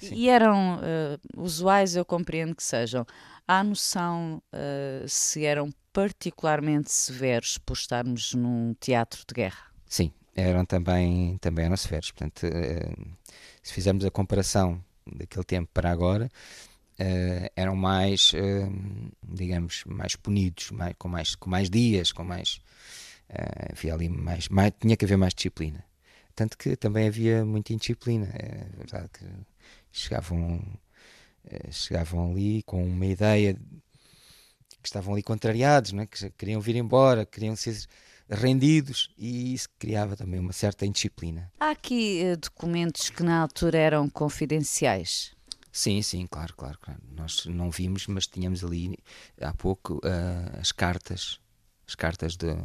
Sim. 0.00 0.14
E 0.14 0.28
eram 0.28 0.78
uh, 0.78 1.42
usuais, 1.42 1.94
eu 1.94 2.04
compreendo 2.04 2.54
que 2.54 2.62
sejam. 2.62 3.06
Há 3.46 3.62
noção 3.62 4.42
uh, 4.52 5.08
se 5.08 5.44
eram 5.44 5.72
particularmente 5.92 6.90
severos 6.90 7.58
por 7.58 7.74
estarmos 7.74 8.32
num 8.32 8.74
teatro 8.80 9.22
de 9.28 9.34
guerra? 9.34 9.66
Sim, 9.86 10.12
eram 10.34 10.64
também, 10.64 11.36
também 11.38 11.66
eram 11.66 11.76
severos. 11.76 12.10
Portanto, 12.12 12.46
uh, 12.46 13.16
se 13.62 13.72
fizermos 13.72 14.04
a 14.04 14.10
comparação 14.10 14.82
daquele 15.06 15.44
tempo 15.44 15.68
para 15.74 15.90
agora, 15.90 16.30
eram 17.56 17.74
mais, 17.74 18.32
digamos, 19.26 19.84
mais 19.86 20.16
punidos, 20.16 20.70
mais, 20.70 20.94
com, 20.98 21.08
mais, 21.08 21.34
com 21.34 21.48
mais 21.48 21.70
dias, 21.70 22.12
com 22.12 22.22
mais. 22.22 22.60
havia 23.72 23.94
ali 23.94 24.10
mais, 24.10 24.48
mais. 24.48 24.70
Tinha 24.78 24.94
que 24.94 25.06
haver 25.06 25.16
mais 25.16 25.32
disciplina. 25.32 25.82
Tanto 26.34 26.58
que 26.58 26.76
também 26.76 27.08
havia 27.08 27.42
muita 27.42 27.72
indisciplina. 27.72 28.28
É 28.34 28.66
verdade 28.76 29.08
que 29.14 29.24
chegavam, 29.92 30.60
chegavam 31.70 32.32
ali 32.32 32.62
com 32.62 32.84
uma 32.84 33.06
ideia 33.06 33.54
que 33.54 34.88
estavam 34.88 35.14
ali 35.14 35.22
contrariados, 35.22 35.92
é? 35.92 36.06
que 36.06 36.30
queriam 36.30 36.60
vir 36.60 36.76
embora, 36.76 37.26
queriam 37.26 37.54
ser 37.54 37.76
rendidos 38.28 39.12
e 39.18 39.54
isso 39.54 39.68
criava 39.78 40.16
também 40.16 40.38
uma 40.38 40.52
certa 40.52 40.86
indisciplina. 40.86 41.50
Há 41.58 41.70
aqui 41.70 42.22
uh, 42.24 42.36
documentos 42.36 43.10
que 43.10 43.22
na 43.22 43.40
altura 43.40 43.78
eram 43.78 44.08
confidenciais? 44.08 45.32
Sim, 45.72 46.00
sim, 46.02 46.26
claro, 46.26 46.54
claro, 46.56 46.78
claro. 46.80 47.00
Nós 47.12 47.46
não 47.46 47.70
vimos, 47.70 48.06
mas 48.06 48.26
tínhamos 48.26 48.64
ali 48.64 48.96
há 49.40 49.52
pouco 49.52 49.94
uh, 49.98 50.60
as 50.60 50.72
cartas, 50.72 51.40
as 51.86 51.94
cartas 51.94 52.36
de, 52.36 52.56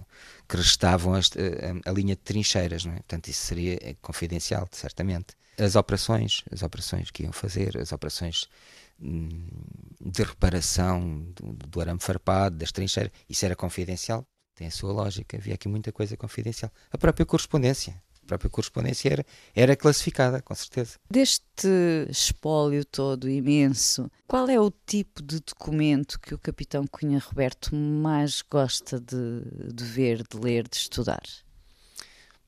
que 0.48 0.58
restavam 0.58 1.14
a, 1.14 1.92
linha 1.92 2.16
de 2.16 2.22
trincheiras, 2.22 2.86
não 2.86 2.94
é? 2.94 2.98
Portanto, 2.98 3.28
isso 3.28 3.46
seria 3.46 3.78
eh, 3.82 3.96
confidencial, 4.02 4.68
certamente. 4.72 5.36
As 5.58 5.76
operações, 5.76 6.44
as 6.52 6.62
operações 6.62 7.12
que 7.12 7.24
iam 7.24 7.32
fazer, 7.32 7.78
as 7.78 7.91
operações 7.91 8.48
hum, 9.00 9.48
de 10.02 10.24
reparação 10.24 11.26
do, 11.36 11.54
do 11.54 11.82
arame 11.82 12.00
farpado, 12.00 12.58
das 12.58 12.72
trincheiras, 12.72 13.12
isso 13.30 13.46
era 13.46 13.56
confidencial, 13.56 14.26
tem 14.56 14.68
a 14.68 14.72
sua 14.72 14.91
lógica, 14.91 15.38
havia 15.38 15.54
aqui 15.54 15.68
muita 15.68 15.91
coisa 15.91 16.15
confidencial. 16.15 16.72
A 16.91 16.98
própria 16.98 17.26
correspondência, 17.26 18.02
a 18.24 18.26
própria 18.26 18.50
correspondência 18.50 19.10
era, 19.10 19.26
era 19.54 19.76
classificada, 19.76 20.41
com 20.41 20.56
certeza. 20.56 20.98
Deste 21.10 21.68
espólio 22.10 22.84
todo 22.86 23.30
imenso, 23.30 24.10
qual 24.28 24.50
é 24.50 24.60
o 24.60 24.72
tipo 24.86 25.22
de 25.22 25.39
documento 25.41 26.20
que 26.20 26.34
o 26.34 26.39
capitão 26.39 26.88
Cunha 26.88 27.20
Roberto 27.20 27.76
mais 27.76 28.41
gosta 28.41 29.00
de, 29.00 29.74
de 29.74 29.84
ver, 29.84 30.24
de 30.28 30.38
ler, 30.38 30.68
de 30.68 30.78
estudar? 30.78 31.22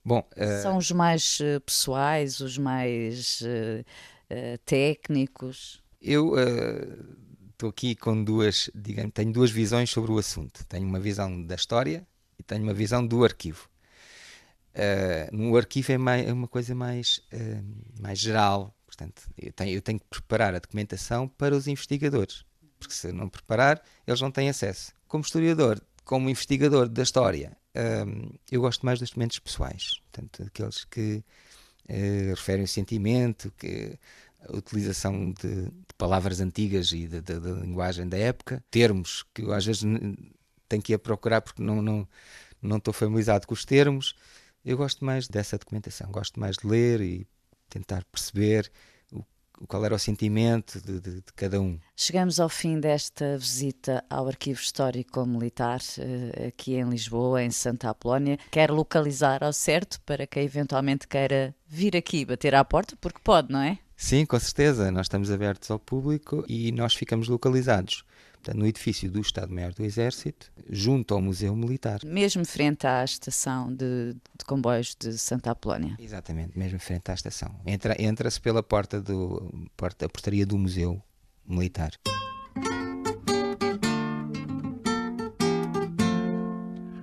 Bom, 0.07 0.25
uh... 0.37 0.61
São 0.61 0.77
os 0.77 0.89
mais 0.89 1.37
uh, 1.41 1.59
pessoais, 1.59 2.39
os 2.39 2.57
mais 2.57 3.41
uh, 3.41 4.57
técnicos? 4.63 5.83
Eu 6.01 6.35
estou 7.51 7.67
aqui 7.67 7.93
com 7.93 8.23
duas, 8.23 8.69
digamos, 8.73 9.11
tenho 9.13 9.33
duas 9.33 9.51
visões 9.51 9.89
sobre 9.89 10.09
o 10.13 10.17
assunto. 10.17 10.65
Tenho 10.65 10.87
uma 10.87 10.97
visão 11.01 11.43
da 11.43 11.55
história 11.55 12.07
e 12.39 12.43
tenho 12.43 12.63
uma 12.63 12.73
visão 12.73 13.05
do 13.05 13.25
arquivo. 13.25 13.67
No 15.33 15.57
arquivo 15.57 15.91
é, 15.91 15.97
mais, 15.97 16.25
é, 16.25 16.31
uma 16.31 16.47
coisa 16.47 16.73
mais, 16.73 17.21
mais 17.99 18.17
geral, 18.17 18.73
portanto, 18.85 19.23
eu 19.37 19.51
tenho, 19.51 19.75
eu 19.75 19.81
tenho 19.81 19.99
que 19.99 20.05
preparar 20.09 20.55
a 20.55 20.59
documentação 20.59 21.27
para 21.27 21.53
os 21.53 21.67
investigadores, 21.67 22.45
porque 22.79 22.93
se 22.93 23.11
não 23.11 23.27
preparar, 23.27 23.81
eles 24.05 24.21
não 24.21 24.31
têm 24.31 24.47
acesso. 24.47 24.93
Como 25.07 25.23
historiador, 25.23 25.81
como 26.05 26.29
investigador 26.29 26.87
da 26.87 27.03
história, 27.03 27.57
uh, 27.77 28.39
eu 28.51 28.61
gosto 28.61 28.85
mais 28.85 28.99
dos 28.99 29.09
documentos 29.09 29.39
pessoais, 29.39 30.01
portanto, 30.11 30.43
aqueles 30.43 30.83
que 30.85 31.23
uh, 31.89 32.29
referem 32.29 32.65
o 32.65 32.67
sentimento, 32.67 33.51
que 33.57 33.97
a 34.47 34.55
utilização 34.55 35.31
de, 35.31 35.65
de 35.65 35.93
palavras 35.97 36.39
antigas 36.39 36.91
e 36.91 37.07
da 37.07 37.35
linguagem 37.61 38.07
da 38.07 38.17
época, 38.17 38.63
termos 38.69 39.25
que 39.33 39.41
eu 39.41 39.51
às 39.51 39.65
vezes 39.65 39.83
tenho 40.69 40.81
que 40.81 40.93
ir 40.93 40.97
procurar 40.99 41.41
porque 41.41 41.61
não, 41.61 41.81
não, 41.81 42.07
não 42.61 42.77
estou 42.77 42.93
familiarizado 42.93 43.47
com 43.47 43.53
os 43.53 43.65
termos. 43.65 44.15
Eu 44.63 44.77
gosto 44.77 45.03
mais 45.03 45.27
dessa 45.27 45.57
documentação, 45.57 46.11
gosto 46.11 46.39
mais 46.39 46.57
de 46.57 46.67
ler 46.67 47.01
e 47.01 47.27
tentar 47.69 48.03
perceber 48.05 48.71
qual 49.67 49.83
era 49.85 49.95
o 49.95 49.99
sentimento 49.99 50.79
de, 50.81 50.99
de, 50.99 51.15
de, 51.15 51.33
cada 51.35 51.59
um. 51.59 51.79
Chegamos 51.95 52.39
ao 52.39 52.49
fim 52.49 52.79
desta 52.79 53.37
visita 53.37 54.03
ao 54.09 54.27
Arquivo 54.27 54.59
Histórico 54.59 55.25
Militar, 55.25 55.79
eh, 55.97 56.47
aqui 56.47 56.75
em 56.75 56.89
Lisboa, 56.89 57.41
em 57.41 57.51
Santa 57.51 57.89
Apolónia. 57.89 58.37
Quer 58.51 58.69
localizar 58.69 59.43
ao 59.43 59.53
certo 59.53 59.99
para 60.01 60.27
quem 60.27 60.43
eventualmente 60.43 61.07
queira 61.07 61.55
vir 61.67 61.95
aqui 61.95 62.25
bater 62.25 62.53
à 62.53 62.63
porta, 62.63 62.95
porque 62.99 63.19
pode, 63.23 63.51
não 63.51 63.61
é? 63.61 63.79
Sim, 63.95 64.25
com 64.25 64.39
certeza. 64.39 64.91
Nós 64.91 65.05
estamos 65.05 65.31
abertos 65.31 65.71
ao 65.71 65.79
público 65.79 66.45
e 66.47 66.71
nós 66.71 66.93
ficamos 66.93 67.27
localizados 67.27 68.03
portanto, 68.37 68.57
no 68.57 68.65
edifício 68.65 69.11
do 69.11 69.19
Estado-Maior 69.19 69.73
do 69.73 69.83
Exército, 69.83 70.51
junto 70.69 71.13
ao 71.13 71.21
Museu 71.21 71.55
Militar. 71.55 71.99
Mesmo 72.05 72.45
frente 72.45 72.87
à 72.87 73.03
estação 73.03 73.73
de, 73.73 74.13
de 74.13 74.45
comboios 74.45 74.95
de 74.99 75.17
Santa 75.17 75.51
Apolónia. 75.51 75.95
Exatamente, 75.99 76.57
mesmo 76.57 76.79
frente 76.79 77.11
à 77.11 77.13
estação. 77.13 77.53
Entra-se 77.65 78.01
entra 78.01 78.29
pela 78.41 78.63
porta 78.63 79.01
do 79.01 79.69
porta, 79.75 80.07
portaria 80.07 80.45
do 80.45 80.57
Museu 80.57 81.01
Militar. 81.45 81.91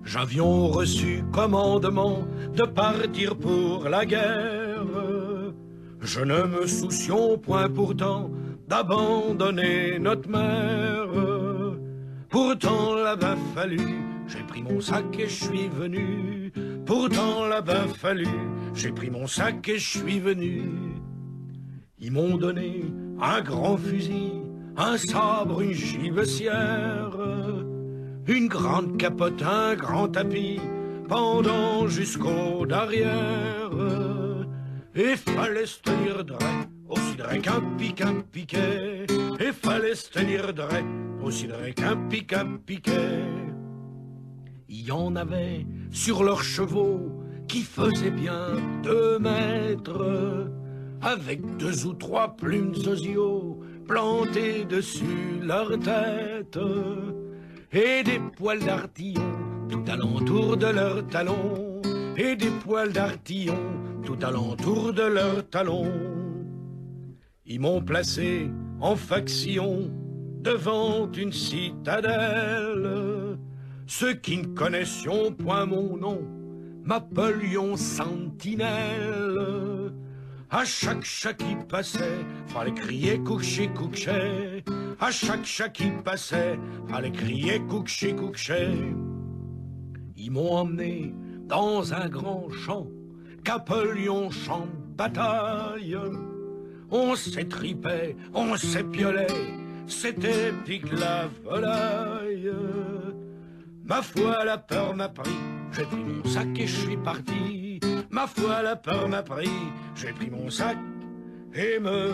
J'avions 0.04 0.70
reçu 0.70 1.24
commandement 1.32 2.24
de 2.54 2.64
partir 2.66 3.34
pour 3.34 3.88
la 3.88 4.04
guerre. 4.04 4.86
Je 6.00 6.20
ne 6.20 6.44
me 6.46 6.66
soucions 6.68 7.36
point 7.36 7.68
pourtant 7.68 8.30
d'abandonner 8.68 9.98
notre 9.98 10.28
mère. 10.28 11.08
Pourtant 12.28 12.94
là-bas 12.94 13.36
fallu, 13.54 13.78
j'ai 14.26 14.42
pris 14.42 14.62
mon 14.62 14.80
sac 14.80 15.04
et 15.18 15.28
je 15.28 15.44
suis 15.44 15.68
venu. 15.68 16.52
Pourtant 16.86 17.46
là-bas 17.46 17.86
fallu, 17.96 18.26
j'ai 18.74 18.90
pris 18.90 19.10
mon 19.10 19.26
sac 19.26 19.68
et 19.68 19.78
je 19.78 19.98
suis 19.98 20.18
venu. 20.18 20.62
Ils 21.98 22.12
m'ont 22.12 22.36
donné 22.36 22.84
un 23.20 23.40
grand 23.40 23.76
fusil, 23.76 24.32
un 24.76 24.96
sabre, 24.96 25.60
une 25.60 25.72
gibecière, 25.72 27.16
une 28.26 28.48
grande 28.48 28.98
capote, 28.98 29.42
un 29.42 29.74
grand 29.74 30.08
tapis, 30.08 30.60
pendant 31.08 31.86
jusqu'au 31.86 32.66
derrière. 32.66 33.70
Et 34.94 35.16
fallait 35.16 35.66
se 35.66 35.80
tenir 35.80 36.24
droit 36.24 36.66
aussi 36.88 37.16
droit 37.16 37.38
qu'un 37.38 37.62
pic, 37.78 38.00
un 38.00 38.20
piquet. 38.20 39.06
Et 39.40 39.52
fallait 39.52 39.94
se 39.94 40.10
tenir 40.10 40.52
droit, 40.52 40.68
aussi 41.22 41.46
droit 41.46 41.70
qu'un 41.76 41.96
pic, 42.08 42.32
un 42.32 42.56
piquet. 42.64 43.24
Il 44.68 44.86
y 44.86 44.90
en 44.90 45.14
avait 45.16 45.66
sur 45.90 46.24
leurs 46.24 46.42
chevaux 46.42 47.22
qui 47.48 47.62
faisaient 47.62 48.10
bien 48.10 48.56
deux 48.82 49.18
mètres, 49.18 50.50
avec 51.00 51.56
deux 51.56 51.86
ou 51.86 51.92
trois 51.92 52.34
plumes 52.36 52.74
osios 52.86 53.60
plantées 53.86 54.64
dessus 54.64 55.40
leur 55.42 55.78
tête, 55.78 56.58
et 57.72 58.02
des 58.02 58.20
poils 58.36 58.64
d'artillon 58.64 59.32
tout 59.68 59.84
alentour 59.90 60.56
de 60.56 60.66
leurs 60.66 61.06
talons, 61.06 61.82
et 62.16 62.36
des 62.36 62.50
poils 62.50 62.92
d'artillon 62.92 63.58
tout 64.04 64.18
alentour 64.22 64.92
de 64.92 65.02
leurs 65.02 65.48
talons. 65.48 66.23
Ils 67.46 67.60
m'ont 67.60 67.82
placé 67.82 68.50
en 68.80 68.96
faction 68.96 69.90
devant 70.40 71.12
une 71.12 71.32
citadelle. 71.32 73.38
Ceux 73.86 74.14
qui 74.14 74.38
ne 74.38 74.46
connaissions 74.46 75.30
point 75.30 75.66
mon 75.66 75.98
nom 75.98 76.22
m'appelions 76.82 77.76
sentinelle. 77.76 79.92
À 80.48 80.64
chaque 80.64 81.04
chat 81.04 81.34
qui 81.34 81.54
passait, 81.68 82.24
fallait 82.46 82.72
crier 82.72 83.18
coucher, 83.18 83.68
coucher. 83.68 84.64
À 84.98 85.10
chaque 85.10 85.44
chat 85.44 85.68
qui 85.68 85.90
passait, 86.02 86.58
fallait 86.88 87.12
crier 87.12 87.60
coucher, 87.68 88.14
coucher. 88.14 88.70
Ils 90.16 90.30
m'ont 90.30 90.52
emmené 90.52 91.12
dans 91.46 91.92
un 91.92 92.08
grand 92.08 92.48
champ 92.48 92.86
qu'appelions 93.44 94.30
champ 94.30 94.66
de 94.66 94.96
bataille 94.96 95.98
on 96.94 97.16
s'étripait, 97.16 98.16
on 98.32 98.56
s'épiolait, 98.56 99.26
c'était 99.86 100.52
pique 100.64 100.92
la 100.92 101.28
volaille. 101.44 102.52
Ma 103.84 104.00
foi, 104.00 104.44
la 104.44 104.58
peur 104.58 104.94
m'a 104.94 105.08
pris, 105.08 105.38
j'ai 105.72 105.84
pris 105.84 105.96
mon 105.96 106.24
sac 106.24 106.48
et 106.56 106.66
je 106.66 106.80
suis 106.86 106.96
parti. 106.96 107.80
Ma 108.10 108.26
foi, 108.26 108.62
la 108.62 108.76
peur 108.76 109.08
m'a 109.08 109.22
pris, 109.22 109.50
j'ai 109.96 110.12
pris 110.12 110.30
mon 110.30 110.48
sac 110.48 110.78
et 111.52 111.80
me 111.80 112.12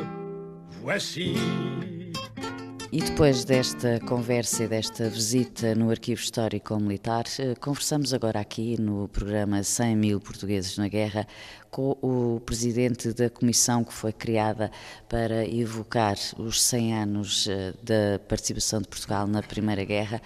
voici. 0.81 1.37
E 2.93 3.01
depois 3.01 3.45
desta 3.45 4.01
conversa 4.01 4.65
e 4.65 4.69
desta 4.69 5.09
visita 5.09 5.77
no 5.77 5.91
Arquivo 5.91 6.21
Histórico 6.21 6.77
Militar, 6.77 7.23
eh, 7.39 7.55
conversamos 7.55 8.13
agora 8.13 8.41
aqui 8.41 8.81
no 8.81 9.07
programa 9.07 9.63
100 9.63 9.97
mil 9.97 10.21
portugueses 10.21 10.77
na 10.77 10.89
guerra 10.89 11.25
com 11.71 11.97
o 12.03 12.41
presidente 12.45 13.13
da 13.13 13.31
comissão 13.31 13.85
que 13.85 13.93
foi 13.93 14.13
criada 14.13 14.73
para 15.09 15.47
evocar 15.47 16.17
os 16.37 16.61
100 16.61 16.95
anos 16.95 17.47
eh, 17.49 17.75
da 17.81 18.19
participação 18.29 18.83
de 18.83 18.89
Portugal 18.89 19.25
na 19.29 19.41
Primeira 19.41 19.85
Guerra, 19.85 20.21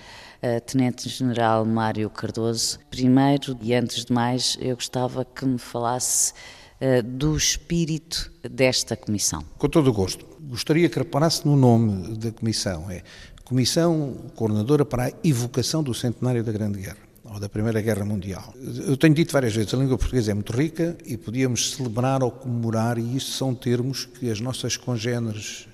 Tenente-General 0.67 1.67
Mário 1.67 2.09
Cardoso. 2.09 2.79
Primeiro 2.91 3.59
e 3.61 3.75
antes 3.75 4.07
de 4.07 4.13
mais, 4.13 4.57
eu 4.59 4.75
gostava 4.75 5.23
que 5.23 5.45
me 5.45 5.59
falasse 5.59 6.33
eh, 6.81 7.03
do 7.03 7.37
espírito 7.37 8.33
desta 8.43 8.97
comissão. 8.97 9.45
Com 9.57 9.69
todo 9.69 9.89
o 9.89 9.93
gosto. 9.93 10.34
Gostaria 10.49 10.89
que 10.89 10.99
reparasse 10.99 11.47
no 11.47 11.57
nome 11.57 12.17
da 12.17 12.31
comissão. 12.31 12.91
É 12.91 13.03
Comissão 13.45 14.17
Coordenadora 14.35 14.85
para 14.85 15.07
a 15.07 15.13
Evocação 15.23 15.83
do 15.83 15.93
Centenário 15.93 16.43
da 16.43 16.51
Grande 16.51 16.81
Guerra 16.81 16.97
ou 17.25 17.41
da 17.41 17.49
Primeira 17.49 17.81
Guerra 17.81 18.05
Mundial. 18.05 18.55
Eu 18.87 18.97
tenho 18.97 19.15
dito 19.15 19.33
várias 19.33 19.55
vezes, 19.55 19.73
a 19.75 19.77
língua 19.77 19.99
portuguesa 19.99 20.31
é 20.31 20.35
muito 20.35 20.53
rica 20.53 20.97
e 21.05 21.17
podíamos 21.17 21.73
celebrar 21.73 22.23
ou 22.23 22.31
comemorar, 22.31 22.97
e 22.99 23.17
isto 23.17 23.33
são 23.33 23.55
termos 23.55 24.05
que 24.05 24.31
as 24.31 24.41
nossas 24.41 24.77
congêneres 24.77 25.67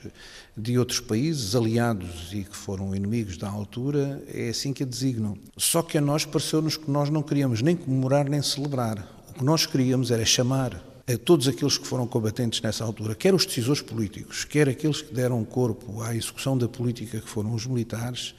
de 0.56 0.78
outros 0.78 1.00
países, 1.00 1.54
aliados 1.54 2.30
e 2.32 2.44
que 2.44 2.56
foram 2.56 2.94
inimigos 2.94 3.36
da 3.36 3.48
altura, 3.48 4.22
é 4.32 4.48
assim 4.48 4.72
que 4.72 4.82
a 4.82 4.86
designam. 4.86 5.36
Só 5.56 5.82
que 5.82 5.98
a 5.98 6.00
nós 6.00 6.24
pareceu-nos 6.24 6.76
que 6.76 6.90
nós 6.90 7.10
não 7.10 7.22
queríamos 7.22 7.60
nem 7.62 7.76
comemorar 7.76 8.28
nem 8.28 8.42
celebrar. 8.42 9.06
O 9.30 9.34
que 9.34 9.44
nós 9.44 9.66
queríamos 9.66 10.10
era 10.10 10.24
chamar 10.24 10.89
a 11.14 11.18
todos 11.18 11.48
aqueles 11.48 11.78
que 11.78 11.86
foram 11.86 12.06
combatentes 12.06 12.60
nessa 12.60 12.84
altura, 12.84 13.14
quer 13.14 13.34
os 13.34 13.46
decisores 13.46 13.82
políticos, 13.82 14.44
quer 14.44 14.68
aqueles 14.68 15.02
que 15.02 15.12
deram 15.12 15.44
corpo 15.44 16.02
à 16.02 16.14
execução 16.14 16.56
da 16.56 16.68
política, 16.68 17.20
que 17.20 17.28
foram 17.28 17.54
os 17.54 17.66
militares, 17.66 18.34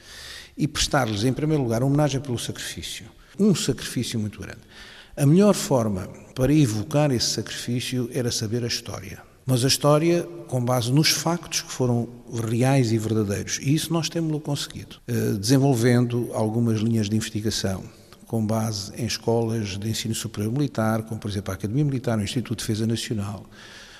e 0.56 0.68
prestar-lhes, 0.68 1.24
em 1.24 1.32
primeiro 1.32 1.62
lugar, 1.62 1.82
homenagem 1.82 2.20
pelo 2.20 2.38
sacrifício. 2.38 3.06
Um 3.38 3.54
sacrifício 3.54 4.18
muito 4.18 4.40
grande. 4.40 4.60
A 5.16 5.26
melhor 5.26 5.54
forma 5.54 6.08
para 6.34 6.52
evocar 6.52 7.10
esse 7.10 7.30
sacrifício 7.30 8.08
era 8.12 8.30
saber 8.30 8.64
a 8.64 8.66
história. 8.66 9.22
Mas 9.44 9.64
a 9.64 9.68
história 9.68 10.22
com 10.46 10.64
base 10.64 10.92
nos 10.92 11.08
factos 11.08 11.62
que 11.62 11.72
foram 11.72 12.08
reais 12.48 12.92
e 12.92 12.98
verdadeiros. 12.98 13.58
E 13.60 13.74
isso 13.74 13.92
nós 13.92 14.08
temos-lo 14.08 14.40
conseguido, 14.40 14.96
eh, 15.08 15.32
desenvolvendo 15.38 16.30
algumas 16.32 16.80
linhas 16.80 17.08
de 17.08 17.16
investigação 17.16 17.82
com 18.32 18.46
base 18.46 18.90
em 18.96 19.04
escolas 19.04 19.76
de 19.76 19.90
ensino 19.90 20.14
superior 20.14 20.50
militar, 20.50 21.02
como 21.02 21.20
por 21.20 21.30
exemplo 21.30 21.52
a 21.52 21.54
Academia 21.54 21.84
Militar, 21.84 22.18
o 22.18 22.22
Instituto 22.22 22.60
de 22.60 22.66
Defesa 22.66 22.86
Nacional, 22.86 23.44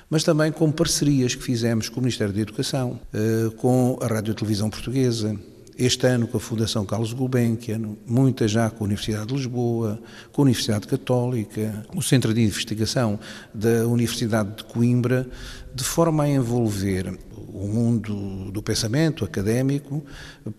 mas 0.08 0.24
também 0.24 0.50
com 0.50 0.72
parcerias 0.72 1.34
que 1.34 1.42
fizemos 1.42 1.90
com 1.90 2.00
o 2.00 2.02
Ministério 2.02 2.32
da 2.32 2.40
Educação, 2.40 2.98
eh, 3.12 3.50
com 3.58 3.98
a 4.00 4.06
Rádio 4.06 4.32
Televisão 4.32 4.70
Portuguesa, 4.70 5.38
este 5.76 6.06
ano 6.06 6.26
com 6.26 6.38
a 6.38 6.40
Fundação 6.40 6.86
Carlos 6.86 7.12
Gulbenkian, 7.12 7.94
muitas 8.06 8.50
já 8.50 8.70
com 8.70 8.84
a 8.84 8.86
Universidade 8.86 9.26
de 9.26 9.34
Lisboa, 9.34 10.00
com 10.32 10.40
a 10.40 10.44
Universidade 10.44 10.86
Católica, 10.86 11.86
o 11.94 12.00
Centro 12.00 12.32
de 12.32 12.40
Investigação 12.40 13.20
da 13.52 13.86
Universidade 13.86 14.56
de 14.56 14.64
Coimbra, 14.64 15.28
de 15.74 15.84
forma 15.84 16.24
a 16.24 16.28
envolver 16.30 17.18
o 17.52 17.68
mundo 17.68 18.50
do 18.50 18.62
pensamento 18.62 19.26
académico 19.26 20.02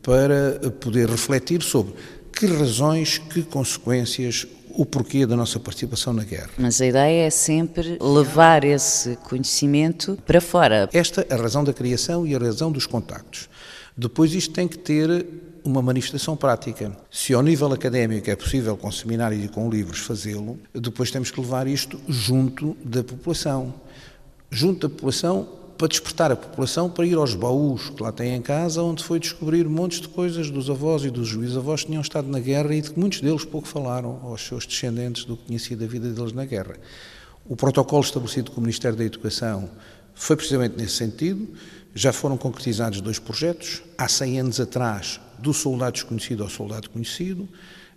para 0.04 0.70
poder 0.80 1.10
refletir 1.10 1.64
sobre 1.64 1.96
que 2.36 2.46
razões, 2.48 3.18
que 3.18 3.44
consequências, 3.44 4.48
o 4.76 4.86
porquê 4.86 5.26
da 5.26 5.36
nossa 5.36 5.60
participação 5.60 6.14
na 6.14 6.24
guerra. 6.24 6.50
Mas 6.58 6.82
a 6.82 6.86
ideia 6.86 7.28
é 7.28 7.30
sempre 7.30 7.98
levar 8.02 8.64
esse 8.64 9.16
conhecimento 9.18 10.18
para 10.26 10.42
fora. 10.42 10.90
Esta 10.92 11.26
é 11.30 11.34
a 11.34 11.38
razão 11.38 11.64
da 11.64 11.72
criação 11.72 12.26
e 12.26 12.36
a 12.36 12.40
razão 12.40 12.72
dos 12.72 12.88
contactos. 12.88 13.48
Depois 13.96 14.34
isto 14.34 14.52
tem 14.52 14.68
que 14.68 14.78
ter 14.78 15.26
uma 15.64 15.82
manifestação 15.82 16.36
prática. 16.36 16.92
Se 17.10 17.34
ao 17.34 17.42
nível 17.42 17.72
académico 17.72 18.30
é 18.30 18.36
possível 18.36 18.76
com 18.76 18.92
seminários 18.92 19.46
e 19.46 19.48
com 19.48 19.70
livros 19.70 20.00
fazê-lo, 20.00 20.60
depois 20.74 21.12
temos 21.12 21.32
que 21.32 21.40
levar 21.40 21.68
isto 21.68 22.00
junto 22.10 22.76
da 22.84 23.04
população. 23.04 23.74
Junto 24.50 24.88
da 24.88 24.94
população 24.94 25.48
para 25.84 25.90
despertar 25.90 26.32
a 26.32 26.36
população 26.38 26.90
para 26.90 27.06
ir 27.06 27.16
aos 27.16 27.36
baús 27.36 27.90
que 27.90 28.02
lá 28.02 28.10
têm 28.10 28.36
em 28.36 28.42
casa, 28.42 28.82
onde 28.82 29.04
foi 29.04 29.20
descobrir 29.20 29.68
montes 29.68 30.00
de 30.00 30.08
coisas 30.08 30.50
dos 30.50 30.70
avós 30.70 31.04
e 31.04 31.10
dos 31.10 31.28
juízes-avós 31.28 31.82
que 31.82 31.88
tinham 31.88 32.02
estado 32.02 32.26
na 32.30 32.40
guerra 32.40 32.74
e 32.74 32.80
de 32.80 32.92
que 32.92 32.98
muitos 32.98 33.20
deles 33.20 33.44
pouco 33.44 33.68
falaram 33.68 34.18
aos 34.24 34.48
seus 34.48 34.66
descendentes 34.66 35.26
do 35.26 35.36
que 35.36 35.48
tinha 35.48 35.60
sido 35.60 35.84
a 35.84 35.88
vida 35.88 36.10
deles 36.10 36.32
na 36.32 36.46
guerra. 36.46 36.78
O 37.46 37.58
protocolo 37.58 38.02
estabelecido 38.02 38.52
com 38.52 38.60
o 38.60 38.62
Ministério 38.62 38.98
da 38.98 39.04
Educação 39.04 39.70
foi 40.16 40.38
precisamente 40.38 40.78
nesse 40.78 40.96
sentido. 40.96 41.50
Já 41.94 42.14
foram 42.14 42.38
concretizados 42.38 43.02
dois 43.02 43.20
projetos. 43.20 43.84
Há 43.98 44.08
100 44.08 44.40
anos 44.40 44.62
atrás, 44.62 45.20
do 45.38 45.54
soldado 45.54 45.92
desconhecido 45.92 46.44
ao 46.44 46.50
soldado 46.50 46.90
conhecido. 46.90 47.46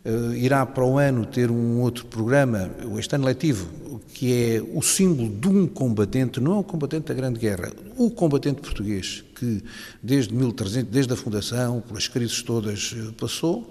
Uh, 0.07 0.35
irá 0.35 0.65
para 0.65 0.85
o 0.85 0.99
ano 0.99 1.27
ter 1.27 1.51
um 1.51 1.81
outro 1.81 2.07
programa, 2.07 2.71
este 2.97 3.17
ano 3.17 3.25
letivo, 3.25 3.69
que 4.15 4.33
é 4.33 4.63
o 4.73 4.81
símbolo 4.81 5.29
de 5.29 5.49
um 5.49 5.67
combatente, 5.67 6.41
não 6.41 6.53
é 6.53 6.57
um 6.59 6.63
combatente 6.63 7.09
da 7.09 7.15
Grande 7.15 7.41
Guerra, 7.41 7.73
o 7.97 8.11
combatente 8.11 8.61
português 8.61 9.25
que 9.35 9.63
desde 10.03 10.35
1300, 10.35 10.91
desde 10.91 11.13
a 11.13 11.17
fundação, 11.17 11.81
pelas 11.81 12.09
crises 12.09 12.43
todas, 12.43 12.95
eh, 12.97 13.13
passou. 13.19 13.71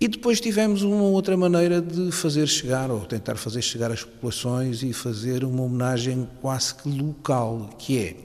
E 0.00 0.08
depois 0.08 0.40
tivemos 0.40 0.82
uma 0.82 1.02
outra 1.02 1.36
maneira 1.36 1.80
de 1.80 2.10
fazer 2.12 2.46
chegar, 2.46 2.90
ou 2.90 3.00
tentar 3.00 3.36
fazer 3.36 3.62
chegar 3.62 3.90
às 3.90 4.02
populações 4.02 4.82
e 4.82 4.92
fazer 4.92 5.44
uma 5.44 5.62
homenagem 5.62 6.28
quase 6.40 6.74
que 6.74 6.88
local, 6.88 7.70
que 7.78 7.98
é, 7.98 8.16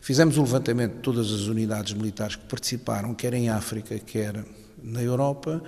fizemos 0.00 0.36
o 0.36 0.42
levantamento 0.42 0.94
de 0.94 1.00
todas 1.00 1.32
as 1.32 1.46
unidades 1.46 1.92
militares 1.92 2.36
que 2.36 2.44
participaram, 2.46 3.14
quer 3.14 3.34
em 3.34 3.48
África, 3.48 3.98
quer 3.98 4.44
na 4.82 5.02
Europa, 5.02 5.62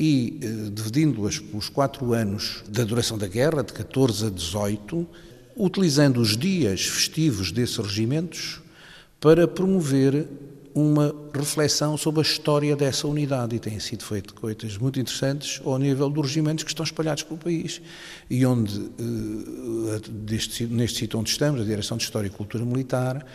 e, 0.00 0.38
eh, 0.40 0.70
dividindo-as 0.72 1.38
pelos 1.38 1.68
quatro 1.68 2.14
anos 2.14 2.64
da 2.66 2.84
duração 2.84 3.18
da 3.18 3.28
guerra, 3.28 3.62
de 3.62 3.74
14 3.74 4.26
a 4.26 4.30
18, 4.30 5.06
utilizando 5.54 6.18
os 6.22 6.38
dias 6.38 6.86
festivos 6.86 7.52
desses 7.52 7.76
regimentos 7.76 8.62
para 9.20 9.46
promover 9.46 10.26
uma 10.74 11.14
reflexão 11.34 11.98
sobre 11.98 12.20
a 12.20 12.22
história 12.22 12.74
dessa 12.74 13.06
unidade. 13.06 13.56
E 13.56 13.58
têm 13.58 13.78
sido 13.78 14.02
feitas 14.02 14.32
coisas 14.32 14.78
muito 14.78 14.98
interessantes 14.98 15.60
ao 15.62 15.78
nível 15.78 16.08
dos 16.08 16.28
regimentos 16.28 16.64
que 16.64 16.70
estão 16.70 16.84
espalhados 16.84 17.22
pelo 17.24 17.38
país 17.38 17.82
e 18.30 18.46
onde, 18.46 18.80
eh, 18.80 20.00
neste 20.18 20.98
sítio 21.00 21.20
onde 21.20 21.28
estamos, 21.28 21.60
a 21.60 21.64
Direção 21.64 21.98
de 21.98 22.04
História 22.04 22.28
e 22.28 22.30
Cultura 22.30 22.64
Militar, 22.64 23.26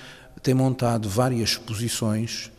tem 0.41 0.55
montado 0.55 1.07
várias 1.07 1.51
exposições 1.51 2.51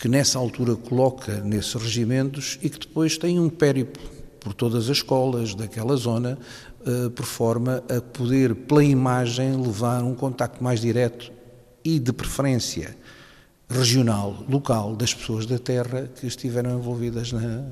que 0.00 0.08
nessa 0.08 0.38
altura 0.38 0.74
coloca 0.74 1.42
nesses 1.42 1.74
regimentos 1.74 2.58
e 2.62 2.70
que 2.70 2.78
depois 2.78 3.18
tem 3.18 3.38
um 3.38 3.50
périplo 3.50 4.02
por 4.40 4.54
todas 4.54 4.84
as 4.84 4.96
escolas 4.96 5.54
daquela 5.54 5.94
zona, 5.94 6.38
uh, 6.80 7.10
por 7.10 7.26
forma 7.26 7.84
a 7.86 8.00
poder, 8.00 8.54
pela 8.54 8.82
imagem, 8.82 9.54
levar 9.60 10.02
um 10.02 10.14
contacto 10.14 10.64
mais 10.64 10.80
direto 10.80 11.30
e, 11.84 11.98
de 11.98 12.14
preferência, 12.14 12.96
regional, 13.68 14.42
local, 14.48 14.96
das 14.96 15.12
pessoas 15.12 15.44
da 15.44 15.58
terra 15.58 16.08
que 16.18 16.26
estiveram 16.26 16.78
envolvidas 16.78 17.30
na, 17.30 17.62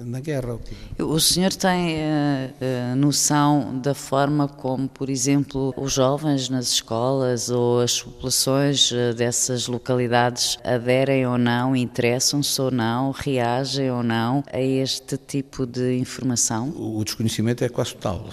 na 0.00 0.20
guerra. 0.20 0.58
O 0.98 1.20
senhor 1.20 1.52
tem 1.52 1.96
uh, 1.96 2.96
noção 2.96 3.78
da 3.80 3.94
forma 3.94 4.48
como, 4.48 4.88
por 4.88 5.08
exemplo, 5.08 5.72
os 5.76 5.92
jovens 5.92 6.48
nas 6.48 6.68
escolas 6.72 7.50
ou 7.50 7.80
as 7.80 8.02
populações 8.02 8.90
uh, 8.90 9.14
dessas 9.14 9.66
localidades 9.66 10.58
aderem 10.64 11.26
ou 11.26 11.38
não, 11.38 11.76
interessam-se 11.76 12.60
ou 12.60 12.70
não, 12.70 13.10
reagem 13.12 13.90
ou 13.90 14.02
não 14.02 14.44
a 14.52 14.60
este 14.60 15.16
tipo 15.16 15.66
de 15.66 15.96
informação? 15.98 16.70
O 16.76 17.04
desconhecimento 17.04 17.64
é 17.64 17.68
quase 17.68 17.94
total. 17.94 18.28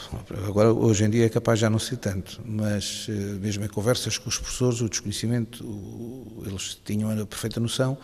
Agora, 0.48 0.74
hoje 0.74 1.04
em 1.04 1.10
dia 1.10 1.26
é 1.26 1.30
capaz 1.30 1.60
já 1.60 1.70
não 1.70 1.80
ser 1.80 1.98
tanto, 1.98 2.42
mas 2.46 3.08
mesmo 3.40 3.64
em 3.64 3.68
conversas 3.68 4.18
com 4.18 4.30
os 4.30 4.38
professores, 4.38 4.82
o 4.82 4.90
desconhecimento, 4.90 5.66
eles 6.46 6.80
tinham 6.84 7.10
a 7.12 7.26
perfeita 7.26 7.60
noção 7.60 7.98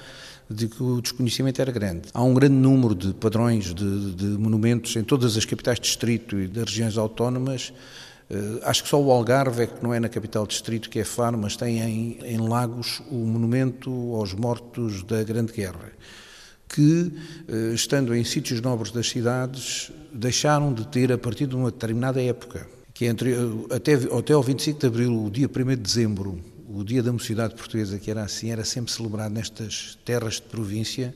de 0.50 0.68
que 0.68 0.82
o 0.82 1.02
desconhecimento 1.02 1.62
era 1.62 1.72
grande. 1.72 2.10
Há 2.14 2.24
um 2.24 2.34
grande 2.34 2.56
número 2.56 2.96
de 2.96 3.14
padrões 3.14 3.74
de, 3.74 4.14
de 4.14 4.26
monumentos 4.26 4.96
em 4.96 5.04
todas 5.04 5.36
as 5.36 5.46
capitais 5.46 5.78
de 5.78 5.84
distrito 5.84 6.40
e 6.40 6.48
das 6.48 6.66
regiões 6.66 6.98
autónomas. 6.98 7.74
Uh, 8.30 8.60
acho 8.64 8.84
que 8.84 8.90
só 8.90 9.02
o 9.02 9.12
Algarve 9.12 9.64
é 9.64 9.68
que 9.68 9.84
não 9.84 9.94
é 9.94 10.00
na 10.00 10.10
capital 10.10 10.46
distrito, 10.46 10.90
que 10.90 11.00
é 11.00 11.04
Faro, 11.04 11.38
mas 11.38 11.56
tem 11.56 11.80
em, 11.80 12.20
em 12.24 12.38
Lagos 12.38 13.02
o 13.10 13.16
monumento 13.16 13.90
aos 14.16 14.34
mortos 14.34 15.04
da 15.04 15.24
Grande 15.24 15.54
Guerra, 15.54 15.92
que, 16.68 17.12
uh, 17.50 17.74
estando 17.74 18.16
em 18.16 18.24
sítios 18.24 18.62
nobres 18.62 18.92
das 18.92 19.10
cidades, 19.10 19.92
deixaram 20.14 20.74
de 20.74 20.88
ter 20.88 21.12
a 21.12 21.18
partir 21.18 21.48
de 21.48 21.56
uma 21.56 21.72
determinada 21.72 22.22
época, 22.22 22.68
que 22.94 23.06
é 23.06 23.10
entre, 23.10 23.34
até, 23.70 23.94
até 23.94 24.34
ao 24.34 24.44
25 24.44 24.80
de 24.80 24.88
Abril, 24.88 25.26
o 25.26 25.30
dia 25.30 25.48
1 25.48 25.66
de 25.70 25.76
Dezembro, 25.78 26.40
o 26.68 26.84
Dia 26.84 27.02
da 27.02 27.14
Mocidade 27.14 27.56
Portuguesa, 27.56 27.98
que 27.98 28.12
era 28.12 28.24
assim, 28.24 28.52
era 28.52 28.66
sempre 28.66 28.92
celebrado 28.92 29.34
nestas 29.34 29.98
terras 30.04 30.36
de 30.36 30.44
província, 30.44 31.16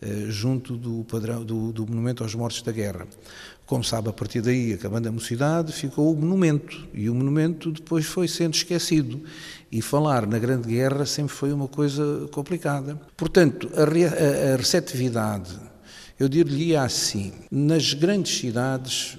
eh, 0.00 0.26
junto 0.28 0.76
do, 0.76 1.04
padrão, 1.04 1.44
do, 1.44 1.72
do, 1.72 1.86
Monumento 1.86 2.22
aos 2.22 2.34
Mortos 2.34 2.62
da 2.62 2.72
Guerra. 2.72 3.06
Como 3.66 3.84
sabe, 3.84 4.08
a 4.08 4.12
partir 4.12 4.40
daí, 4.40 4.72
acabando 4.72 5.08
a 5.08 5.12
mocidade, 5.12 5.72
ficou 5.72 6.12
o 6.12 6.16
monumento, 6.16 6.88
e 6.94 7.10
o 7.10 7.14
monumento 7.14 7.70
depois 7.70 8.06
foi 8.06 8.26
sendo 8.26 8.54
esquecido. 8.54 9.20
E 9.70 9.82
falar 9.82 10.26
na 10.26 10.38
Grande 10.38 10.68
Guerra 10.68 11.04
sempre 11.04 11.34
foi 11.34 11.52
uma 11.52 11.68
coisa 11.68 12.28
complicada. 12.32 12.98
Portanto, 13.16 13.68
a, 13.74 13.82
a, 13.82 14.54
a 14.54 14.56
receptividade, 14.56 15.58
eu 16.18 16.28
diria 16.28 16.82
assim, 16.82 17.32
nas 17.50 17.92
grandes 17.92 18.38
cidades 18.38 19.18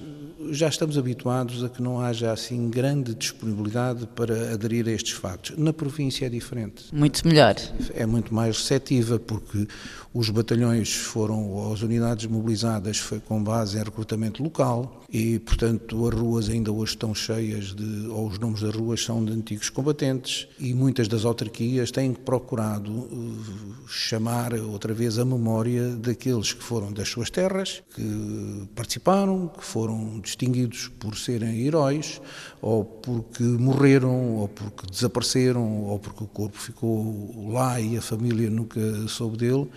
já 0.51 0.67
estamos 0.67 0.97
habituados 0.97 1.63
a 1.63 1.69
que 1.69 1.81
não 1.81 1.99
haja 1.99 2.31
assim 2.31 2.69
grande 2.69 3.13
disponibilidade 3.15 4.07
para 4.07 4.53
aderir 4.53 4.87
a 4.87 4.91
estes 4.91 5.13
factos. 5.13 5.57
Na 5.57 5.73
província 5.73 6.25
é 6.25 6.29
diferente. 6.29 6.85
Muito 6.93 7.27
melhor. 7.27 7.55
É 7.93 8.05
muito 8.05 8.33
mais 8.33 8.57
receptiva, 8.57 9.19
porque 9.19 9.67
os 10.13 10.29
batalhões 10.29 10.93
foram, 10.93 11.49
ou 11.49 11.73
as 11.73 11.81
unidades 11.81 12.25
mobilizadas, 12.25 12.97
foi 12.97 13.19
com 13.19 13.43
base 13.43 13.77
em 13.77 13.83
recrutamento 13.83 14.41
local 14.41 15.03
e, 15.11 15.39
portanto, 15.39 16.07
as 16.07 16.13
ruas 16.13 16.49
ainda 16.49 16.71
hoje 16.71 16.91
estão 16.91 17.15
cheias 17.15 17.73
de, 17.73 18.07
ou 18.07 18.27
os 18.27 18.37
nomes 18.37 18.61
das 18.61 18.75
ruas 18.75 19.03
são 19.03 19.25
de 19.25 19.33
antigos 19.33 19.67
combatentes 19.69 20.47
e 20.59 20.71
muitas 20.71 21.07
das 21.07 21.25
autarquias 21.25 21.89
têm 21.89 22.13
procurado 22.13 22.91
uh, 22.91 23.87
chamar 23.87 24.53
outra 24.53 24.93
vez 24.93 25.17
a 25.17 25.25
memória 25.25 25.95
daqueles 25.95 26.53
que 26.53 26.61
foram 26.61 26.93
das 26.93 27.09
suas 27.09 27.31
terras, 27.31 27.81
que 27.95 28.67
participaram, 28.75 29.47
que 29.47 29.65
foram 29.65 30.19
distinguidos 30.19 30.89
por 30.99 31.17
serem 31.17 31.65
heróis, 31.65 32.21
ou 32.61 32.85
porque 32.85 33.41
morreram, 33.41 34.35
ou 34.35 34.47
porque 34.47 34.85
desapareceram, 34.91 35.85
ou 35.85 35.97
porque 35.97 36.23
o 36.23 36.27
corpo 36.27 36.57
ficou 36.57 37.49
lá 37.51 37.81
e 37.81 37.97
a 37.97 38.01
família 38.01 38.47
nunca 38.47 38.79
soube 39.07 39.37
dele. 39.37 39.67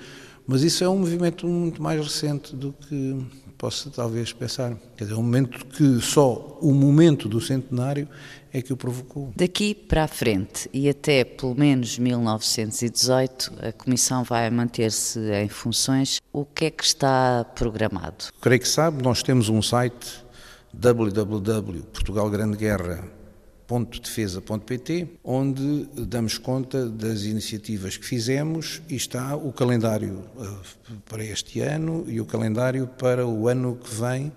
Mas 0.46 0.62
isso 0.62 0.84
é 0.84 0.88
um 0.88 0.98
movimento 0.98 1.46
muito 1.46 1.80
mais 1.82 2.02
recente 2.02 2.54
do 2.54 2.72
que 2.72 3.16
possa 3.62 3.88
talvez 3.90 4.32
pensar. 4.32 4.76
Quer 4.96 5.04
dizer, 5.04 5.14
é 5.14 5.16
um 5.16 5.22
momento 5.22 5.64
que 5.66 6.00
só 6.00 6.58
o 6.60 6.74
momento 6.74 7.28
do 7.28 7.40
centenário 7.40 8.08
é 8.52 8.60
que 8.60 8.72
o 8.72 8.76
provocou. 8.76 9.32
Daqui 9.36 9.72
para 9.72 10.02
a 10.02 10.08
frente 10.08 10.68
e 10.72 10.88
até 10.88 11.22
pelo 11.22 11.54
menos 11.54 11.96
1918, 11.96 13.52
a 13.62 13.70
Comissão 13.70 14.24
vai 14.24 14.50
manter-se 14.50 15.20
em 15.20 15.48
funções. 15.48 16.20
O 16.32 16.44
que 16.44 16.64
é 16.64 16.70
que 16.72 16.82
está 16.82 17.44
programado? 17.54 18.24
Creio 18.40 18.60
que 18.60 18.68
sabe, 18.68 19.00
nós 19.00 19.22
temos 19.22 19.48
um 19.48 19.62
site 19.62 20.24
www.portugalgrandeguerra.defesa.pt, 23.68 25.08
onde 25.24 25.88
damos 26.06 26.38
conta 26.38 26.88
das 26.88 27.22
iniciativas 27.22 27.96
que 27.96 28.04
fizemos 28.04 28.82
e 28.88 28.96
está 28.96 29.34
o 29.36 29.52
calendário 29.52 30.24
eh, 30.38 30.94
para 31.08 31.24
este 31.24 31.60
ano 31.60 32.04
e 32.08 32.20
o 32.20 32.26
calendário 32.26 32.86
para 32.86 33.26
o 33.26 33.48
ano 33.48 33.76
que 33.76 33.94
vem 33.94 34.32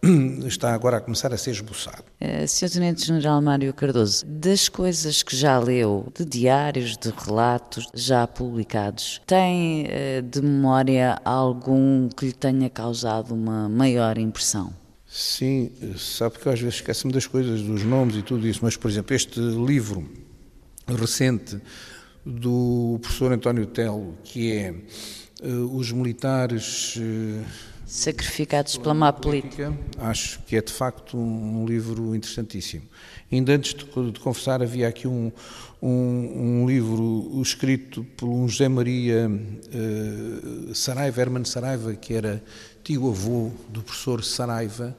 está 0.46 0.72
agora 0.72 0.98
a 0.98 1.00
começar 1.00 1.32
a 1.34 1.36
ser 1.36 1.50
esboçado. 1.50 2.04
Uh, 2.20 2.46
Sr. 2.46 2.70
Tenente-General 2.70 3.42
Mário 3.42 3.74
Cardoso, 3.74 4.24
das 4.26 4.68
coisas 4.68 5.22
que 5.22 5.36
já 5.36 5.58
leu, 5.58 6.12
de 6.16 6.24
diários, 6.24 6.96
de 6.96 7.10
relatos 7.10 7.88
já 7.92 8.26
publicados, 8.26 9.20
tem 9.26 9.86
uh, 9.86 10.22
de 10.22 10.40
memória 10.40 11.20
algum 11.24 12.08
que 12.08 12.26
lhe 12.26 12.32
tenha 12.32 12.70
causado 12.70 13.34
uma 13.34 13.68
maior 13.68 14.18
impressão? 14.18 14.72
Sim, 15.20 15.72
sabe 15.96 16.38
que 16.38 16.46
eu 16.46 16.52
às 16.52 16.60
vezes 16.60 16.76
esqueço-me 16.76 17.12
das 17.12 17.26
coisas, 17.26 17.60
dos 17.60 17.82
nomes 17.82 18.14
e 18.14 18.22
tudo 18.22 18.46
isso, 18.46 18.60
mas, 18.62 18.76
por 18.76 18.88
exemplo, 18.88 19.16
este 19.16 19.40
livro 19.40 20.08
recente 20.86 21.60
do 22.24 23.00
professor 23.02 23.32
António 23.32 23.66
Telo, 23.66 24.16
que 24.22 24.52
é 24.52 24.72
uh, 25.42 25.76
Os 25.76 25.90
Militares 25.90 26.94
uh, 26.98 27.44
Sacrificados 27.84 28.76
pela 28.76 28.92
má 28.92 29.10
política. 29.12 29.76
Acho 29.96 30.40
que 30.42 30.54
é 30.54 30.60
de 30.60 30.70
facto 30.70 31.16
um, 31.16 31.64
livro 31.66 32.14
interessantíssimo. 32.14 32.84
Ainda 33.32 33.54
antes 33.54 33.72
de, 33.72 34.12
de 34.12 34.20
confessar, 34.20 34.62
havia 34.62 34.86
aqui 34.86 35.08
um, 35.08 35.32
um, 35.80 36.60
um, 36.60 36.66
livro 36.68 37.40
escrito 37.40 38.04
por 38.14 38.28
um 38.28 38.46
José 38.46 38.68
Maria 38.68 39.26
uh, 39.28 40.74
Saraiva, 40.74 41.18
Herman 41.18 41.46
Saraiva, 41.46 41.94
que 41.94 42.12
era 42.12 42.44
tio-avô 42.88 43.50
do 43.68 43.82
professor 43.82 44.24
Saraiva, 44.24 44.96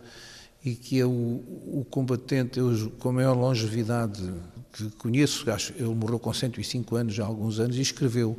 e 0.64 0.76
que 0.76 1.00
é 1.00 1.06
o, 1.08 1.10
o 1.10 1.88
combatente 1.90 2.60
eu, 2.60 2.92
com 3.00 3.10
a 3.10 3.14
maior 3.14 3.36
longevidade 3.36 4.32
que 4.72 4.92
conheço, 4.92 5.50
acho, 5.50 5.74
ele 5.74 5.96
morreu 5.96 6.20
com 6.20 6.32
105 6.32 6.96
anos, 6.96 7.20
há 7.20 7.26
alguns 7.26 7.60
anos, 7.60 7.78
e 7.78 7.82
escreveu 7.82 8.38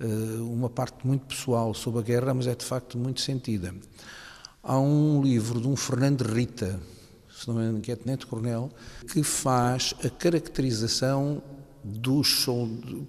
uh, 0.00 0.42
uma 0.50 0.70
parte 0.70 1.06
muito 1.06 1.26
pessoal 1.26 1.74
sobre 1.74 2.00
a 2.00 2.02
guerra, 2.02 2.32
mas 2.32 2.46
é 2.46 2.54
de 2.54 2.64
facto 2.64 2.96
muito 2.96 3.20
sentida. 3.20 3.74
Há 4.62 4.80
um 4.80 5.20
livro 5.20 5.60
de 5.60 5.68
um 5.68 5.76
Fernando 5.76 6.22
Rita, 6.22 6.80
se 7.30 7.46
não 7.46 7.56
me 7.56 7.64
engano, 7.64 7.80
que 7.82 7.92
é 7.92 7.96
tenente-coronel, 7.96 8.70
que 9.12 9.22
faz 9.22 9.92
a 10.02 10.08
caracterização 10.08 11.42
dos 11.82 12.46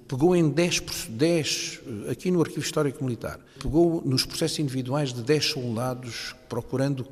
pegou 0.08 0.36
em 0.36 0.50
10, 0.50 0.84
10, 1.10 1.80
aqui 2.10 2.32
no 2.32 2.42
Arquivo 2.42 2.62
Histórico 2.62 3.04
Militar, 3.04 3.40
pegou 3.62 4.02
nos 4.06 4.26
processos 4.26 4.60
individuais 4.60 5.14
de 5.14 5.22
10 5.22 5.46
soldados 5.46 6.36
procurando, 6.48 7.06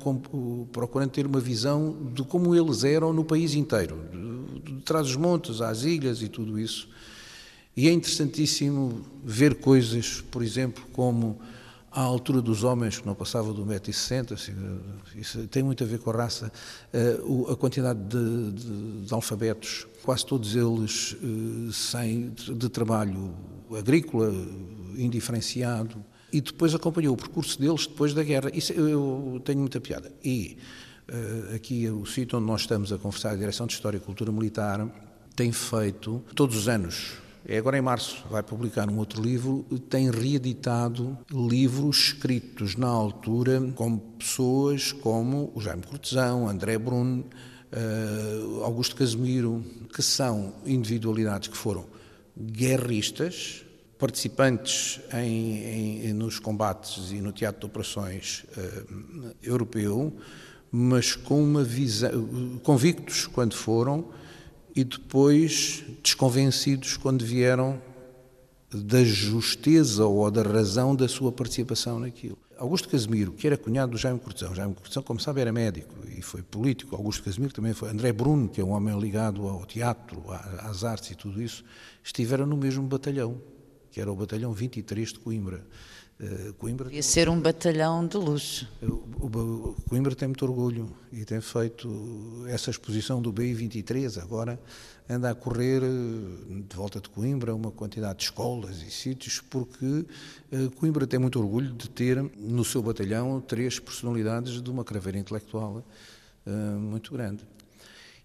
procurando 0.72 1.10
ter 1.10 1.26
uma 1.26 1.40
visão 1.40 1.96
de 2.14 2.22
como 2.22 2.54
eles 2.54 2.84
eram 2.84 3.12
no 3.12 3.24
país 3.24 3.54
inteiro, 3.54 3.98
de, 4.12 4.72
de 4.74 4.82
trás 4.82 5.06
dos 5.06 5.16
montes, 5.16 5.60
às 5.60 5.82
ilhas 5.82 6.22
e 6.22 6.28
tudo 6.28 6.58
isso. 6.58 6.88
E 7.76 7.88
é 7.88 7.92
interessantíssimo 7.92 9.02
ver 9.24 9.56
coisas, 9.56 10.20
por 10.30 10.42
exemplo, 10.42 10.84
como 10.92 11.38
à 11.98 12.02
altura 12.02 12.40
dos 12.40 12.62
homens, 12.62 13.00
que 13.00 13.06
não 13.06 13.14
passava 13.14 13.52
do 13.52 13.66
1,60m, 13.66 14.32
assim, 14.32 14.52
isso 15.16 15.48
tem 15.48 15.64
muito 15.64 15.82
a 15.82 15.86
ver 15.86 15.98
com 15.98 16.10
a 16.10 16.12
raça, 16.12 16.52
eh, 16.92 17.18
a 17.50 17.56
quantidade 17.56 17.98
de, 18.04 18.52
de, 18.52 19.00
de 19.04 19.12
alfabetos, 19.12 19.84
quase 20.04 20.24
todos 20.24 20.54
eles 20.54 21.16
eh, 21.20 21.72
sem, 21.72 22.30
de 22.30 22.68
trabalho 22.68 23.34
agrícola, 23.76 24.32
indiferenciado, 24.96 26.04
e 26.32 26.40
depois 26.40 26.72
acompanhou 26.72 27.14
o 27.14 27.16
percurso 27.16 27.60
deles 27.60 27.88
depois 27.88 28.14
da 28.14 28.22
guerra. 28.22 28.48
Isso 28.54 28.72
eu 28.74 29.42
tenho 29.44 29.58
muita 29.58 29.80
piada. 29.80 30.12
E 30.22 30.56
eh, 31.08 31.56
aqui 31.56 31.88
o 31.90 32.06
sítio 32.06 32.38
onde 32.38 32.46
nós 32.46 32.60
estamos 32.60 32.92
a 32.92 32.98
conversar, 32.98 33.32
a 33.32 33.36
Direção 33.36 33.66
de 33.66 33.72
História 33.72 33.96
e 33.96 34.00
Cultura 34.00 34.30
Militar, 34.30 34.88
tem 35.34 35.50
feito, 35.50 36.22
todos 36.32 36.56
os 36.56 36.68
anos, 36.68 37.14
é 37.50 37.56
agora 37.56 37.78
em 37.78 37.80
março, 37.80 38.26
vai 38.30 38.42
publicar 38.42 38.90
um 38.90 38.98
outro 38.98 39.22
livro, 39.22 39.64
tem 39.88 40.10
reeditado 40.10 41.16
livros 41.32 41.96
escritos 41.96 42.76
na 42.76 42.88
altura 42.88 43.72
com 43.74 43.96
pessoas 43.96 44.92
como 44.92 45.50
o 45.54 45.60
Jaime 45.62 45.82
Cortesão, 45.82 46.46
André 46.46 46.76
Bruno, 46.76 47.24
uh, 47.72 48.64
Augusto 48.64 48.94
Casemiro, 48.94 49.64
que 49.94 50.02
são 50.02 50.56
individualidades 50.66 51.48
que 51.48 51.56
foram 51.56 51.86
guerristas, 52.38 53.64
participantes 53.98 55.00
em, 55.14 56.08
em, 56.08 56.12
nos 56.12 56.38
combates 56.38 57.10
e 57.12 57.22
no 57.22 57.32
teatro 57.32 57.60
de 57.60 57.66
operações 57.66 58.44
uh, 58.58 59.34
europeu, 59.42 60.14
mas 60.70 61.16
com 61.16 61.42
uma 61.42 61.64
visão, 61.64 62.60
convictos 62.62 63.26
quando 63.26 63.54
foram, 63.54 64.10
e 64.78 64.84
depois 64.84 65.82
desconvencidos 66.04 66.96
quando 66.96 67.24
vieram 67.24 67.82
da 68.72 69.02
justeza 69.02 70.06
ou 70.06 70.30
da 70.30 70.42
razão 70.42 70.94
da 70.94 71.08
sua 71.08 71.32
participação 71.32 71.98
naquilo. 71.98 72.38
Augusto 72.56 72.88
Casemiro, 72.88 73.32
que 73.32 73.48
era 73.48 73.56
cunhado 73.56 73.90
do 73.90 73.98
Jaime 73.98 74.20
Cortesão, 74.20 74.54
Jaime 74.54 74.74
Cortesão, 74.74 75.02
como 75.02 75.18
sabe, 75.18 75.40
era 75.40 75.50
médico 75.50 75.92
e 76.16 76.22
foi 76.22 76.42
político. 76.42 76.94
Augusto 76.94 77.24
Casemiro 77.24 77.52
também 77.52 77.72
foi. 77.72 77.90
André 77.90 78.12
Bruno, 78.12 78.48
que 78.48 78.60
é 78.60 78.64
um 78.64 78.70
homem 78.70 78.96
ligado 79.00 79.48
ao 79.48 79.66
teatro, 79.66 80.22
às 80.60 80.84
artes 80.84 81.10
e 81.10 81.16
tudo 81.16 81.42
isso, 81.42 81.64
estiveram 82.04 82.46
no 82.46 82.56
mesmo 82.56 82.84
batalhão, 82.84 83.42
que 83.90 84.00
era 84.00 84.12
o 84.12 84.14
batalhão 84.14 84.52
23 84.52 85.12
de 85.12 85.18
Coimbra. 85.18 85.66
Uh, 86.20 86.52
Coimbra 86.54 86.86
Devia 86.86 87.02
ser 87.02 87.28
um 87.28 87.40
batalhão 87.40 88.04
de 88.04 88.16
luxo. 88.16 88.68
O, 88.82 89.76
Coimbra 89.88 90.16
tem 90.16 90.26
muito 90.26 90.44
orgulho 90.44 90.90
e 91.12 91.24
tem 91.24 91.40
feito 91.40 91.88
essa 92.48 92.70
exposição 92.70 93.22
do 93.22 93.30
BI-23, 93.30 94.20
agora 94.20 94.58
anda 95.08 95.30
a 95.30 95.34
correr 95.34 95.80
eh, 95.80 96.62
de 96.68 96.76
volta 96.76 97.00
de 97.00 97.08
Coimbra 97.08 97.54
uma 97.54 97.70
quantidade 97.70 98.18
de 98.18 98.24
escolas 98.24 98.82
e 98.82 98.90
sítios, 98.90 99.40
porque 99.40 99.86
uh, 99.86 100.70
Coimbra 100.76 101.06
tem 101.06 101.20
muito 101.20 101.38
orgulho 101.38 101.72
de 101.72 101.88
ter 101.88 102.20
no 102.36 102.64
seu 102.64 102.82
batalhão 102.82 103.40
três 103.40 103.78
personalidades 103.78 104.60
de 104.60 104.70
uma 104.70 104.84
craveira 104.84 105.18
intelectual 105.18 105.84
muito 106.80 107.12
grande. 107.12 107.44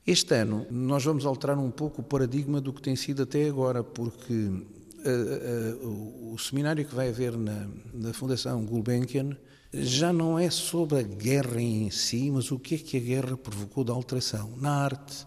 Este 0.06 0.34
ano 0.36 0.66
nós 0.72 1.04
vamos 1.04 1.26
alterar 1.26 1.58
um 1.58 1.70
pouco 1.70 2.02
o 2.02 2.04
paradigma 2.04 2.60
do 2.60 2.74
que 2.74 2.82
tem 2.82 2.96
sido 2.96 3.24
até 3.24 3.48
agora, 3.48 3.84
porque 3.84 4.50
uh, 5.06 5.86
uh, 5.86 6.34
o 6.34 6.40
seminário 6.40 6.86
que 6.86 6.96
vai 6.96 7.10
haver 7.10 7.38
na, 7.38 7.68
na 7.94 8.14
Fundação 8.14 8.66
Gulbenkian 8.66 9.38
já 9.74 10.14
não 10.14 10.38
é 10.38 10.50
sobre 10.50 11.00
a 11.00 11.04
guerra 11.04 11.62
em 11.62 11.90
si, 11.90 12.30
mas 12.32 12.52
o 12.52 12.60
que 12.60 12.76
é 12.76 12.78
que 12.78 12.98
a 12.98 13.00
guerra 13.00 13.38
provocou 13.38 13.84
de 13.84 13.92
alteração 13.92 14.56
na 14.58 14.72
arte 14.72 15.26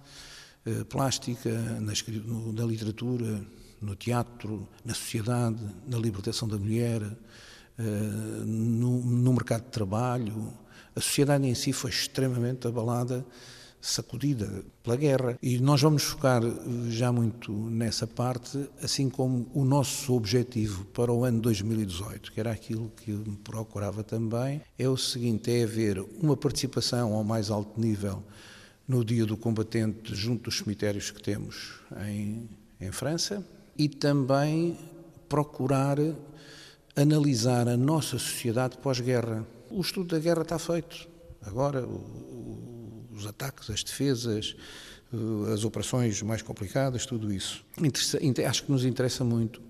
uh, 0.66 0.84
plástica, 0.84 1.50
na, 1.80 1.92
no, 2.24 2.52
na, 2.52 2.64
literatura, 2.64 3.44
no 3.80 3.94
teatro, 3.94 4.68
na 4.84 4.94
sociedade, 4.94 5.58
na 5.86 5.98
libertação 5.98 6.48
da 6.48 6.56
mulher, 6.56 7.02
no, 8.46 9.02
no 9.02 9.32
mercado 9.34 9.64
de 9.64 9.70
trabalho. 9.70 10.50
A 10.94 11.00
sociedade 11.00 11.46
em 11.46 11.54
si 11.54 11.74
foi 11.74 11.90
extremamente 11.90 12.66
abalada 12.66 13.22
sacudida 13.86 14.64
pela 14.82 14.96
guerra. 14.96 15.38
E 15.42 15.58
nós 15.58 15.80
vamos 15.80 16.02
focar 16.02 16.42
eh, 16.44 16.50
já 16.88 17.12
muito 17.12 17.52
nessa 17.52 18.06
parte, 18.06 18.68
assim 18.82 19.08
como 19.08 19.46
o 19.54 19.64
nosso 19.64 20.14
objetivo 20.14 20.84
para 20.86 21.12
o 21.12 21.24
ano 21.24 21.40
2018, 21.40 22.32
que 22.32 22.40
era 22.40 22.50
aquilo 22.50 22.90
que 22.96 23.10
eu 23.10 23.24
procurava 23.44 24.02
também, 24.02 24.60
é 24.78 24.88
o 24.88 24.96
seguinte: 24.96 25.50
é 25.50 25.64
haver 25.64 26.04
uma 26.20 26.36
participação 26.36 27.14
ao 27.14 27.24
mais 27.24 27.50
alto 27.50 27.80
nível 27.80 28.22
no 28.86 29.04
Dia 29.04 29.26
do 29.26 29.36
Combatente 29.36 30.14
junto 30.14 30.44
dos 30.44 30.58
cemitérios 30.58 31.10
que 31.10 31.22
temos 31.22 31.80
em, 32.06 32.48
em 32.80 32.92
França 32.92 33.44
e 33.76 33.88
também 33.88 34.78
procurar 35.28 35.98
analisar 36.94 37.68
a 37.68 37.76
nossa 37.76 38.18
sociedade 38.18 38.78
pós-guerra. 38.78 39.46
O 39.70 39.80
estudo 39.80 40.14
da 40.14 40.18
guerra 40.18 40.42
está 40.42 40.58
feito. 40.58 41.08
Agora, 41.42 41.86
os 43.16 43.26
ataques, 43.26 43.70
as 43.70 43.82
defesas, 43.82 44.56
eh, 45.12 45.52
as 45.52 45.64
operações 45.64 46.20
mais 46.22 46.42
complicadas, 46.42 47.06
tudo 47.06 47.32
isso. 47.32 47.64
Acho 48.48 48.64
que 48.64 48.72
nos 48.72 48.84
interessa 48.84 49.24
muito. 49.24 49.60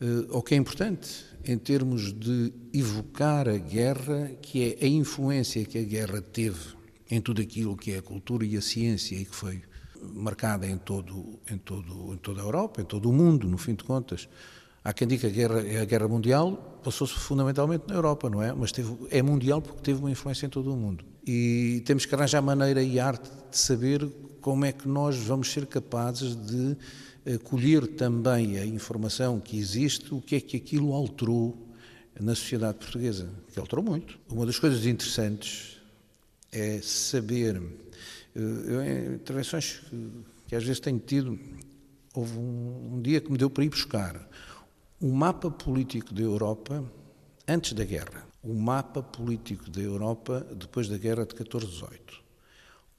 Eh, 0.00 0.26
o 0.30 0.42
que 0.42 0.54
é 0.54 0.56
importante 0.56 1.24
em 1.44 1.58
termos 1.58 2.12
de 2.12 2.52
evocar 2.72 3.48
a 3.48 3.56
guerra, 3.56 4.30
que 4.40 4.76
é 4.80 4.84
a 4.84 4.88
influência 4.88 5.64
que 5.64 5.78
a 5.78 5.82
guerra 5.82 6.20
teve 6.20 6.74
em 7.10 7.20
tudo 7.20 7.42
aquilo 7.42 7.76
que 7.76 7.92
é 7.92 7.98
a 7.98 8.02
cultura 8.02 8.44
e 8.44 8.56
a 8.56 8.62
ciência 8.62 9.14
e 9.16 9.24
que 9.24 9.34
foi 9.34 9.62
marcada 10.12 10.66
em 10.66 10.76
todo, 10.76 11.38
em 11.50 11.58
todo, 11.58 12.12
em 12.12 12.16
toda 12.16 12.40
a 12.40 12.44
Europa, 12.44 12.80
em 12.80 12.84
todo 12.84 13.08
o 13.08 13.12
mundo, 13.12 13.48
no 13.48 13.58
fim 13.58 13.74
de 13.74 13.84
contas. 13.84 14.28
Há 14.84 14.92
quem 14.92 15.08
diga 15.08 15.22
que 15.22 15.26
a 15.28 15.30
guerra, 15.30 15.60
a 15.80 15.84
guerra 15.86 16.06
mundial 16.06 16.78
passou-se 16.84 17.14
fundamentalmente 17.14 17.84
na 17.88 17.94
Europa, 17.94 18.28
não 18.28 18.42
é? 18.42 18.52
Mas 18.52 18.70
teve, 18.70 18.94
é 19.10 19.22
mundial 19.22 19.62
porque 19.62 19.80
teve 19.80 19.98
uma 19.98 20.10
influência 20.10 20.44
em 20.44 20.50
todo 20.50 20.70
o 20.70 20.76
mundo. 20.76 21.02
E 21.26 21.82
temos 21.86 22.04
que 22.04 22.14
arranjar 22.14 22.42
maneira 22.42 22.82
e 22.82 23.00
arte 23.00 23.30
de 23.50 23.56
saber 23.56 24.06
como 24.42 24.66
é 24.66 24.72
que 24.72 24.86
nós 24.86 25.16
vamos 25.16 25.50
ser 25.50 25.64
capazes 25.64 26.36
de 26.36 26.76
eh, 27.24 27.38
colher 27.38 27.86
também 27.86 28.58
a 28.58 28.66
informação 28.66 29.40
que 29.40 29.58
existe, 29.58 30.12
o 30.12 30.20
que 30.20 30.36
é 30.36 30.40
que 30.40 30.58
aquilo 30.58 30.92
alterou 30.92 31.56
na 32.20 32.34
sociedade 32.34 32.76
portuguesa, 32.76 33.26
que 33.54 33.58
alterou 33.58 33.82
muito. 33.82 34.18
Uma 34.28 34.44
das 34.44 34.58
coisas 34.58 34.84
interessantes 34.84 35.78
é 36.52 36.78
saber, 36.82 37.56
eh, 37.56 38.38
eu, 38.38 38.82
em 38.82 39.14
intervenções 39.14 39.80
que, 39.88 40.10
que 40.48 40.54
às 40.54 40.62
vezes 40.62 40.78
tenho 40.78 40.98
tido, 40.98 41.40
houve 42.12 42.36
um, 42.36 42.96
um 42.96 43.00
dia 43.00 43.18
que 43.18 43.32
me 43.32 43.38
deu 43.38 43.48
para 43.48 43.64
ir 43.64 43.70
buscar 43.70 44.28
o 45.04 45.12
mapa 45.12 45.50
político 45.50 46.14
da 46.14 46.22
Europa 46.22 46.82
antes 47.46 47.74
da 47.74 47.84
guerra, 47.84 48.26
o 48.42 48.54
mapa 48.54 49.02
político 49.02 49.68
da 49.68 49.82
Europa 49.82 50.40
depois 50.56 50.88
da 50.88 50.96
guerra 50.96 51.26
de 51.26 51.34
14-18, 51.34 52.22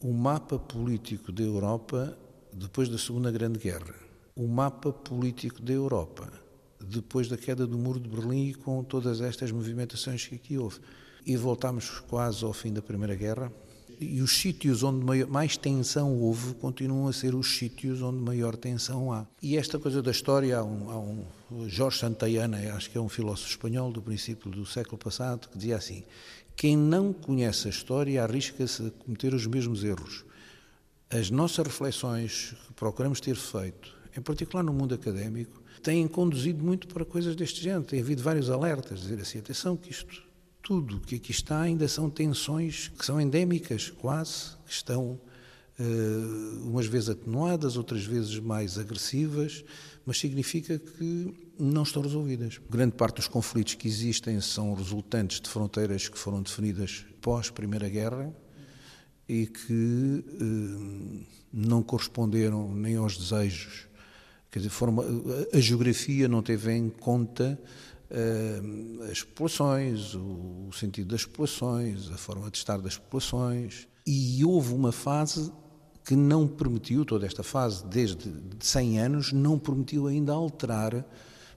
o 0.03 0.13
mapa 0.13 0.59
político 0.59 1.31
da 1.31 1.41
Europa 1.41 2.15
depois 2.53 2.89
da 2.89 2.99
Segunda 2.99 3.31
Grande 3.31 3.57
Guerra, 3.57 3.95
o 4.35 4.47
mapa 4.47 4.93
político 4.93 5.59
da 5.63 5.73
Europa 5.73 6.31
depois 6.79 7.27
da 7.27 7.37
queda 7.37 7.65
do 7.65 7.75
Muro 7.75 7.99
de 7.99 8.07
Berlim 8.07 8.49
e 8.49 8.53
com 8.53 8.83
todas 8.83 9.19
estas 9.19 9.51
movimentações 9.51 10.27
que 10.27 10.35
aqui 10.35 10.59
houve. 10.59 10.81
E 11.25 11.35
voltámos 11.35 12.01
quase 12.01 12.45
ao 12.45 12.53
fim 12.53 12.71
da 12.71 12.83
Primeira 12.83 13.15
Guerra. 13.15 13.51
E 13.99 14.21
os 14.21 14.37
sítios 14.37 14.83
onde 14.83 15.05
maior, 15.05 15.27
mais 15.27 15.57
tensão 15.57 16.17
houve 16.19 16.53
continuam 16.55 17.07
a 17.07 17.13
ser 17.13 17.35
os 17.35 17.57
sítios 17.57 18.01
onde 18.01 18.19
maior 18.19 18.55
tensão 18.55 19.11
há. 19.11 19.25
E 19.41 19.57
esta 19.57 19.79
coisa 19.79 20.01
da 20.01 20.11
história, 20.11 20.57
há 20.57 20.63
um, 20.63 20.89
há 20.89 20.99
um 20.99 21.69
Jorge 21.69 21.99
Santayana, 21.99 22.57
acho 22.73 22.89
que 22.89 22.97
é 22.97 23.01
um 23.01 23.09
filósofo 23.09 23.49
espanhol 23.49 23.91
do 23.91 24.01
princípio 24.01 24.49
do 24.49 24.65
século 24.65 24.97
passado, 24.97 25.47
que 25.49 25.57
dizia 25.57 25.77
assim: 25.77 26.03
quem 26.55 26.77
não 26.77 27.11
conhece 27.11 27.67
a 27.67 27.69
história 27.69 28.23
arrisca-se 28.23 28.87
a 28.87 28.91
cometer 28.91 29.33
os 29.33 29.45
mesmos 29.45 29.83
erros. 29.83 30.23
As 31.09 31.29
nossas 31.29 31.65
reflexões 31.65 32.55
que 32.65 32.73
procuramos 32.73 33.19
ter 33.19 33.35
feito, 33.35 33.95
em 34.17 34.21
particular 34.21 34.63
no 34.63 34.73
mundo 34.73 34.95
académico, 34.95 35.61
têm 35.83 36.07
conduzido 36.07 36.63
muito 36.63 36.87
para 36.87 37.05
coisas 37.05 37.35
deste 37.35 37.61
género. 37.61 37.83
Tem 37.83 37.99
havido 37.99 38.23
vários 38.23 38.49
alertas, 38.49 39.01
dizer 39.01 39.19
assim, 39.19 39.39
atenção 39.39 39.77
que 39.77 39.91
isto, 39.91 40.23
tudo 40.65 40.99
que 40.99 41.15
aqui 41.15 41.29
está 41.29 41.61
ainda 41.61 41.87
são 41.87 42.09
tensões 42.09 42.87
que 42.97 43.05
são 43.05 43.21
endémicas, 43.21 43.91
quase, 43.91 44.57
que 44.65 44.71
estão 44.71 45.21
uh, 45.79 46.67
umas 46.67 46.87
vezes 46.87 47.09
atenuadas, 47.09 47.77
outras 47.77 48.03
vezes 48.03 48.39
mais 48.39 48.79
agressivas, 48.79 49.63
mas 50.03 50.17
significa 50.17 50.79
que 50.79 51.51
não 51.59 51.83
estão 51.83 52.01
resolvidas. 52.01 52.59
Grande 52.67 52.95
parte 52.95 53.17
dos 53.17 53.27
conflitos 53.27 53.75
que 53.75 53.87
existem 53.87 54.41
são 54.41 54.73
resultantes 54.73 55.39
de 55.39 55.47
fronteiras 55.47 56.09
que 56.09 56.17
foram 56.17 56.41
definidas 56.41 57.05
pós 57.21 57.51
Primeira 57.51 57.87
Guerra 57.87 58.35
e 59.29 59.45
que 59.45 60.25
uh, 60.41 61.25
não 61.53 61.83
corresponderam 61.83 62.73
nem 62.73 62.95
aos 62.95 63.15
desejos 63.15 63.85
Quer 64.55 64.59
dizer, 64.59 64.71
a 65.51 65.59
geografia 65.59 66.29
não 66.29 66.41
teve 66.41 66.71
em 66.71 66.89
conta 66.89 67.59
as 69.11 69.23
populações, 69.23 70.13
o, 70.15 70.69
sentido 70.71 71.09
das 71.09 71.25
populações, 71.25 72.09
a 72.11 72.17
forma 72.17 72.49
de 72.49 72.57
estar 72.57 72.79
das 72.79 72.97
populações. 72.97 73.87
E 74.05 74.43
houve 74.45 74.73
uma 74.73 74.91
fase 74.91 75.51
que 76.03 76.15
não 76.15 76.47
permitiu, 76.47 77.03
toda 77.03 77.25
esta 77.25 77.41
fase, 77.41 77.85
desde 77.87 78.29
de 78.29 78.65
100 78.65 78.99
anos, 78.99 79.33
não 79.33 79.57
permitiu 79.57 80.07
ainda 80.07 80.33
alterar, 80.33 81.03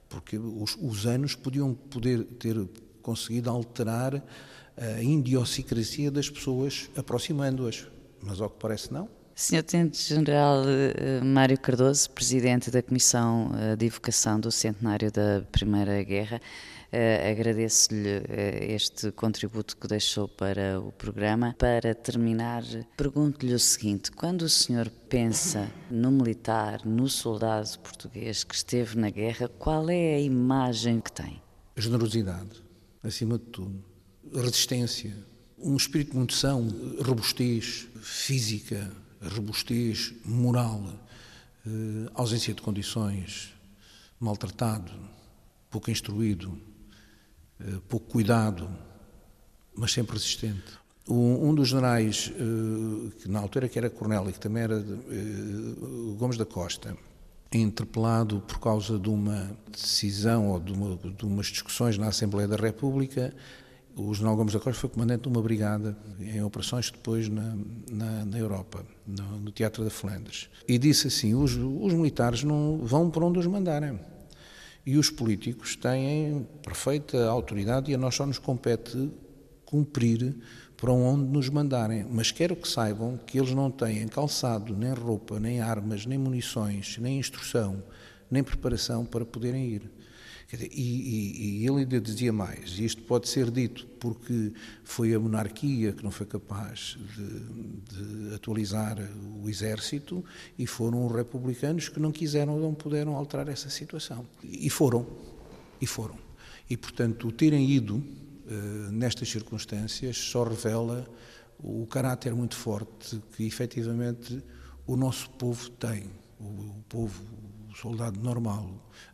porque 0.07 0.37
os, 0.37 0.75
os 0.81 1.05
anos 1.05 1.35
podiam 1.35 1.73
poder 1.73 2.23
ter 2.23 2.67
conseguido 3.01 3.49
alterar 3.49 4.23
a 4.75 5.03
idiosincrasia 5.03 6.09
das 6.09 6.29
pessoas, 6.29 6.89
aproximando-as. 6.95 7.85
Mas 8.21 8.41
ao 8.41 8.49
que 8.49 8.59
parece 8.59 8.91
não. 8.91 9.07
Sr. 9.39 9.63
Tenente-General 9.63 10.65
eh, 10.67 11.21
Mário 11.23 11.57
Cardoso, 11.57 12.09
Presidente 12.09 12.69
da 12.69 12.83
Comissão 12.83 13.49
eh, 13.57 13.77
de 13.77 13.85
Evocação 13.85 14.37
do 14.37 14.51
Centenário 14.51 15.09
da 15.09 15.41
Primeira 15.49 16.03
Guerra, 16.03 16.41
eh, 16.91 17.31
agradeço-lhe 17.31 18.21
este 18.67 19.13
contributo 19.13 19.77
que 19.77 19.87
deixou 19.87 20.27
para 20.27 20.81
o 20.81 20.91
programa. 20.91 21.55
Para 21.57 21.95
terminar, 21.95 22.63
pergunto-lhe 22.97 23.53
o 23.53 23.59
seguinte: 23.59 24.11
quando 24.11 24.41
o 24.41 24.49
senhor 24.49 24.89
pensa 25.07 25.71
no 25.89 26.11
militar, 26.11 26.85
no 26.85 27.07
soldado 27.07 27.79
português 27.79 28.43
que 28.43 28.53
esteve 28.53 28.97
na 28.97 29.09
guerra, 29.09 29.47
qual 29.57 29.89
é 29.89 30.15
a 30.15 30.19
imagem 30.19 30.99
que 30.99 31.13
tem? 31.13 31.41
Generosidade, 31.77 32.61
acima 33.01 33.37
de 33.37 33.45
tudo, 33.45 33.81
resistência, 34.35 35.15
um 35.57 35.77
espírito 35.77 36.13
muito 36.17 36.33
são, 36.33 36.67
robustez 37.01 37.87
física, 38.01 38.91
robustez 39.21 40.13
moral, 40.25 40.83
eh, 41.65 42.09
ausência 42.13 42.53
de 42.53 42.61
condições, 42.61 43.53
maltratado, 44.19 44.91
pouco 45.69 45.91
instruído, 45.91 46.57
eh, 47.59 47.79
pouco 47.87 48.07
cuidado, 48.07 48.69
mas 49.75 49.91
sempre 49.91 50.13
resistente. 50.13 50.79
Um, 51.07 51.55
dos 51.55 51.69
generais, 51.69 52.31
eh, 52.35 53.11
que 53.21 53.27
na 53.27 53.39
altura 53.39 53.67
que 53.67 53.77
era 53.77 53.89
coronel 53.89 54.29
e 54.29 54.33
que 54.33 54.39
também 54.39 54.63
era 54.63 54.83
Gomes 56.17 56.37
da 56.37 56.45
Costa, 56.45 56.95
interpelado 57.51 58.41
por 58.41 58.59
causa 58.59 58.99
de 58.99 59.09
uma 59.09 59.49
decisão 59.71 60.49
ou 60.51 60.59
de, 60.59 60.71
uma, 60.71 60.95
de 60.95 61.25
umas 61.25 61.47
discussões 61.47 61.97
na 61.97 62.07
Assembleia 62.07 62.47
da 62.47 62.55
República, 62.55 63.33
o 63.99 64.13
general 64.13 64.37
Gomes 64.37 64.53
da 64.53 64.59
Costa 64.59 64.79
foi 64.79 64.89
comandante 64.89 65.23
de 65.23 65.27
uma 65.27 65.41
brigada 65.41 65.97
em 66.19 66.41
operações 66.41 66.89
depois 66.89 67.27
na, 67.27 67.55
na, 67.91 68.25
na 68.25 68.39
Europa, 68.39 68.85
no, 69.05 69.39
no, 69.39 69.51
Teatro 69.51 69.83
da 69.83 69.89
Flandres. 69.89 70.49
E 70.67 70.77
disse 70.77 71.07
assim: 71.07 71.35
os, 71.35 71.51
os 71.55 71.93
militares 71.93 72.43
não 72.43 72.79
vão 72.83 73.09
por 73.09 73.23
onde 73.23 73.39
os 73.39 73.45
mandarem. 73.45 73.99
E 74.85 74.97
os 74.97 75.09
políticos 75.09 75.75
têm 75.75 76.47
perfeita 76.63 77.27
autoridade 77.27 77.91
e 77.91 77.95
a 77.95 77.97
nós 77.97 78.15
só 78.15 78.25
nos 78.25 78.39
compete 78.39 79.11
cumprir 79.65 80.35
para 80.77 80.91
onde 80.91 81.25
nos 81.25 81.49
mandarem. 81.49 82.05
Mas 82.09 82.31
quero 82.31 82.55
que 82.55 82.67
saibam 82.67 83.19
que 83.27 83.37
eles 83.37 83.53
não 83.53 83.69
têm 83.69 84.07
calçado, 84.07 84.75
nem 84.75 84.93
roupa, 84.93 85.39
nem 85.39 85.59
armas, 85.59 86.05
nem 86.05 86.17
munições, 86.17 86.97
nem 86.97 87.19
instrução, 87.19 87.83
nem 88.31 88.41
preparação 88.41 89.05
para 89.05 89.25
poderem 89.25 89.67
ir. 89.67 89.91
Dizer, 90.51 90.69
e, 90.73 90.81
e, 90.81 91.61
e, 91.61 91.67
ele 91.67 91.81
ainda 91.81 92.01
dizia 92.01 92.33
mais, 92.33 92.71
e 92.79 92.85
isto 92.85 93.03
pode 93.03 93.29
ser 93.29 93.51
dito 93.51 93.85
porque 93.99 94.51
foi 94.83 95.13
a 95.13 95.19
monarquia 95.19 95.93
que 95.93 96.03
não 96.03 96.09
foi 96.09 96.25
capaz 96.25 96.97
de, 97.15 98.27
de 98.27 98.33
atualizar 98.33 98.97
o 99.43 99.47
exército 99.47 100.25
e 100.57 100.65
foram 100.65 101.05
os 101.05 101.15
republicanos 101.15 101.87
que 101.87 101.99
não 101.99 102.11
quiseram 102.11 102.53
ou 102.55 102.59
não 102.59 102.73
puderam 102.73 103.15
alterar 103.15 103.47
essa 103.47 103.69
situação. 103.69 104.25
E 104.43 104.71
foram, 104.71 105.05
e 105.79 105.85
foram. 105.85 106.17
E, 106.67 106.75
portanto, 106.75 107.31
terem 107.31 107.69
ido 107.69 107.97
uh, 107.97 108.91
nestas 108.91 109.29
circunstâncias 109.29 110.17
só 110.17 110.43
revela 110.43 111.07
o 111.59 111.85
caráter 111.85 112.33
muito 112.33 112.55
forte 112.55 113.21
que, 113.35 113.45
efetivamente, 113.45 114.41
o 114.87 114.95
nosso 114.95 115.29
povo 115.31 115.69
tem. 115.71 116.05
O, 116.39 116.43
o 116.43 116.83
povo 116.87 117.21
soldado 117.79 118.19
normal, 118.19 118.69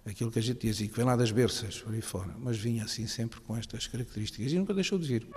aquilo 0.06 0.32
que 0.32 0.40
a 0.40 0.42
gente 0.42 0.66
dizia, 0.66 0.88
que 0.88 0.96
vem 0.96 1.06
lá 1.06 1.16
das 1.16 1.32
berças, 1.32 1.78
por 1.80 1.94
aí 1.94 2.02
fora, 2.02 2.34
mas 2.40 2.58
vinha 2.58 2.84
assim 2.84 3.06
sempre 3.06 3.40
com 3.42 3.56
estas 3.56 3.86
características 3.86 4.52
e 4.52 4.58
nunca 4.58 4.74
deixou 4.74 4.98
de 4.98 5.08
vir. 5.08 5.28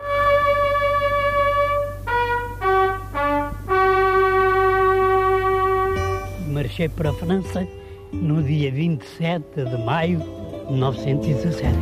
Marchei 6.48 6.88
para 6.88 7.10
a 7.10 7.14
França 7.14 7.68
no 8.12 8.42
dia 8.42 8.72
27 8.72 9.64
de 9.64 9.84
maio 9.84 10.20
de 10.20 10.72
1917. 10.72 11.76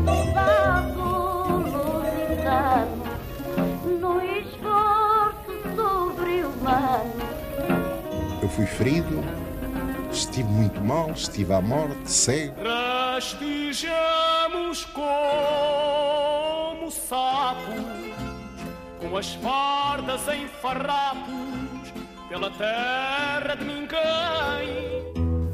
Eu 8.42 8.48
fui 8.48 8.66
ferido 8.66 9.45
estive 10.16 10.48
muito 10.48 10.80
mal, 10.80 11.10
estive 11.10 11.52
à 11.52 11.60
morte, 11.60 12.10
cego. 12.10 12.54
Rastejamos 12.62 14.86
como 14.86 16.90
sapos, 16.90 17.84
com 18.98 19.14
as 19.16 19.34
fardas 19.34 20.26
em 20.28 20.48
farrapos, 20.48 21.92
pela 22.28 22.50
terra 22.52 23.56
de 23.56 23.64
ninguém. 23.64 25.04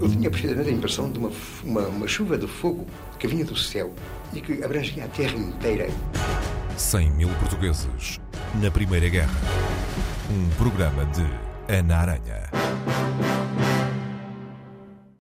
Eu 0.00 0.08
tinha 0.08 0.30
precisamente 0.30 0.68
a 0.68 0.72
impressão 0.72 1.10
de 1.10 1.18
uma, 1.18 1.32
uma, 1.64 1.88
uma 1.88 2.06
chuva 2.06 2.38
de 2.38 2.46
fogo 2.46 2.86
que 3.18 3.26
vinha 3.26 3.44
do 3.44 3.56
céu 3.56 3.92
e 4.32 4.40
que 4.40 4.62
abrangia 4.62 5.04
a 5.04 5.08
terra 5.08 5.36
inteira. 5.36 5.88
100 6.76 7.10
mil 7.10 7.28
portugueses 7.40 8.20
na 8.60 8.70
Primeira 8.70 9.08
Guerra. 9.08 9.40
Um 10.30 10.48
programa 10.56 11.04
de 11.06 11.26
Ana 11.68 11.96
Aranha. 11.96 12.48